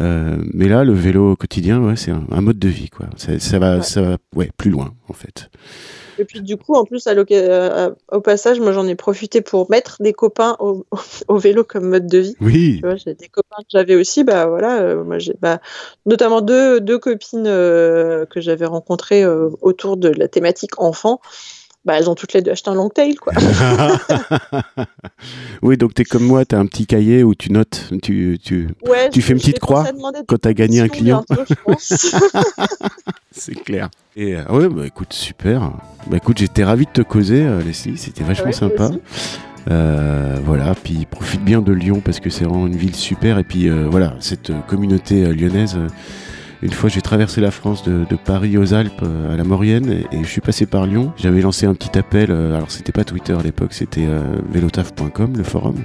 Euh, 0.00 0.36
mais 0.52 0.68
là, 0.68 0.84
le 0.84 0.92
vélo 0.92 1.32
au 1.32 1.36
quotidien, 1.36 1.80
ouais, 1.80 1.96
c'est 1.96 2.10
un, 2.10 2.40
mode 2.40 2.58
de 2.58 2.68
vie. 2.68 2.90
Quoi. 2.90 3.06
Ça, 3.16 3.38
ça 3.38 3.58
va, 3.58 3.82
ça 3.82 4.02
va 4.02 4.18
ouais, 4.34 4.50
plus 4.56 4.70
loin, 4.70 4.94
en 5.08 5.12
fait. 5.12 5.50
Et 6.18 6.24
puis 6.24 6.40
du 6.40 6.56
coup, 6.56 6.74
en 6.74 6.84
plus, 6.84 7.06
à 7.06 7.12
euh, 7.12 7.90
au 8.12 8.20
passage, 8.20 8.60
moi 8.60 8.72
j'en 8.72 8.86
ai 8.86 8.94
profité 8.94 9.40
pour 9.40 9.70
mettre 9.70 9.96
des 10.00 10.12
copains 10.12 10.56
au, 10.60 10.86
au 11.28 11.38
vélo 11.38 11.64
comme 11.64 11.88
mode 11.88 12.06
de 12.06 12.18
vie. 12.18 12.36
Oui. 12.40 12.80
J'ai 13.04 13.14
des 13.14 13.28
copains 13.28 13.62
que 13.62 13.68
j'avais 13.70 13.94
aussi, 13.94 14.24
bah 14.24 14.46
voilà, 14.46 14.80
euh, 14.80 15.04
moi 15.04 15.18
j'ai 15.18 15.34
bah, 15.40 15.60
notamment 16.06 16.40
deux, 16.40 16.80
deux 16.80 16.98
copines 16.98 17.46
euh, 17.46 18.26
que 18.26 18.40
j'avais 18.40 18.66
rencontrées 18.66 19.24
autour 19.26 19.96
de 19.96 20.08
la 20.08 20.28
thématique 20.28 20.80
enfant. 20.80 21.20
Bah, 21.84 21.98
elles 21.98 22.08
ont 22.08 22.14
toutes 22.14 22.32
les 22.32 22.40
deux 22.40 22.52
acheté 22.52 22.70
un 22.70 22.74
long 22.74 22.88
tail, 22.88 23.16
quoi. 23.16 23.34
oui, 25.62 25.76
donc 25.76 25.92
tu 25.92 26.00
es 26.00 26.04
comme 26.06 26.24
moi, 26.24 26.46
tu 26.46 26.54
as 26.54 26.58
un 26.58 26.64
petit 26.64 26.86
cahier 26.86 27.22
où 27.22 27.34
tu 27.34 27.52
notes, 27.52 27.90
tu, 28.02 28.38
tu, 28.42 28.68
tu 29.12 29.20
fais 29.20 29.34
une 29.34 29.38
petite 29.38 29.58
croix 29.58 29.84
quand 30.26 30.40
tu 30.40 30.48
as 30.48 30.54
gagné 30.54 30.80
un 30.80 30.88
client. 30.88 31.26
C'est 33.32 33.54
clair. 33.54 33.90
Et 34.16 34.34
euh, 34.34 34.44
ouais, 34.48 34.68
bah 34.68 34.86
écoute, 34.86 35.12
super. 35.12 35.72
Bah 36.06 36.16
écoute, 36.16 36.38
j'étais 36.38 36.64
ravi 36.64 36.86
de 36.86 36.90
te 36.90 37.02
causer, 37.02 37.44
euh, 37.44 37.62
Leslie, 37.62 37.98
c'était 37.98 38.24
vachement 38.24 38.52
sympa. 38.52 38.90
Euh, 39.70 40.38
voilà, 40.42 40.74
puis 40.74 41.06
profite 41.10 41.44
bien 41.44 41.60
de 41.60 41.72
Lyon 41.72 42.00
parce 42.02 42.20
que 42.20 42.30
c'est 42.30 42.44
vraiment 42.44 42.66
une 42.66 42.76
ville 42.76 42.94
super. 42.94 43.38
Et 43.38 43.44
puis 43.44 43.68
voilà, 43.68 44.14
cette 44.20 44.52
communauté 44.68 45.34
lyonnaise 45.34 45.78
une 46.64 46.72
fois, 46.72 46.88
j'ai 46.88 47.02
traversé 47.02 47.42
la 47.42 47.50
France 47.50 47.84
de, 47.84 48.06
Paris 48.16 48.56
aux 48.56 48.72
Alpes 48.72 49.02
euh, 49.02 49.34
à 49.34 49.36
la 49.36 49.44
Maurienne 49.44 50.04
et, 50.10 50.22
je 50.22 50.26
suis 50.26 50.40
passé 50.40 50.64
par 50.64 50.86
Lyon. 50.86 51.12
J'avais 51.18 51.42
lancé 51.42 51.66
un 51.66 51.74
petit 51.74 51.98
appel. 51.98 52.30
Euh, 52.30 52.56
alors, 52.56 52.70
c'était 52.70 52.90
pas 52.90 53.04
Twitter 53.04 53.34
à 53.34 53.42
l'époque, 53.42 53.74
c'était 53.74 54.06
euh, 54.06 54.22
velotaf.com, 54.50 55.34
le 55.36 55.44
forum. 55.44 55.76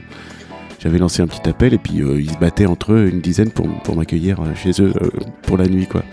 J'avais 0.80 0.98
lancé 0.98 1.22
un 1.22 1.28
petit 1.28 1.50
appel 1.50 1.74
et 1.74 1.78
puis 1.78 1.96
ils 1.96 2.32
se 2.32 2.38
battaient 2.38 2.66
entre 2.66 2.94
eux 2.94 3.10
une 3.10 3.20
dizaine 3.20 3.52
pour, 3.52 3.68
pour 3.84 3.98
m'accueillir 3.98 4.40
chez 4.56 4.82
eux 4.82 4.94
pour 5.42 5.58
la 5.58 5.68
nuit, 5.68 5.86
quoi. 5.86 6.04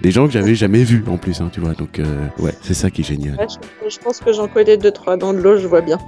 Des 0.00 0.10
gens 0.10 0.26
que 0.26 0.32
j'avais 0.32 0.54
jamais 0.54 0.82
vus 0.82 1.04
en 1.08 1.18
plus, 1.18 1.42
hein, 1.42 1.50
tu 1.52 1.60
vois. 1.60 1.74
Donc, 1.74 2.00
ouais, 2.38 2.54
c'est 2.62 2.72
ça 2.72 2.90
qui 2.90 3.02
est 3.02 3.04
génial. 3.04 3.36
je, 3.86 3.98
pense 3.98 4.20
que 4.20 4.32
j'en 4.32 4.48
connais 4.48 4.78
deux, 4.78 4.92
trois 4.92 5.18
dans 5.18 5.34
de 5.34 5.40
l'eau, 5.40 5.58
je 5.58 5.66
vois 5.66 5.82
bien. 5.82 5.98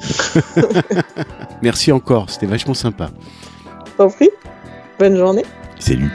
Merci 1.62 1.92
encore, 1.92 2.30
c'était 2.30 2.46
vachement 2.46 2.72
sympa. 2.72 3.10
T'en 3.98 4.08
prie. 4.08 4.30
Bonne 4.98 5.18
journée. 5.18 5.44
Salut. 5.78 6.10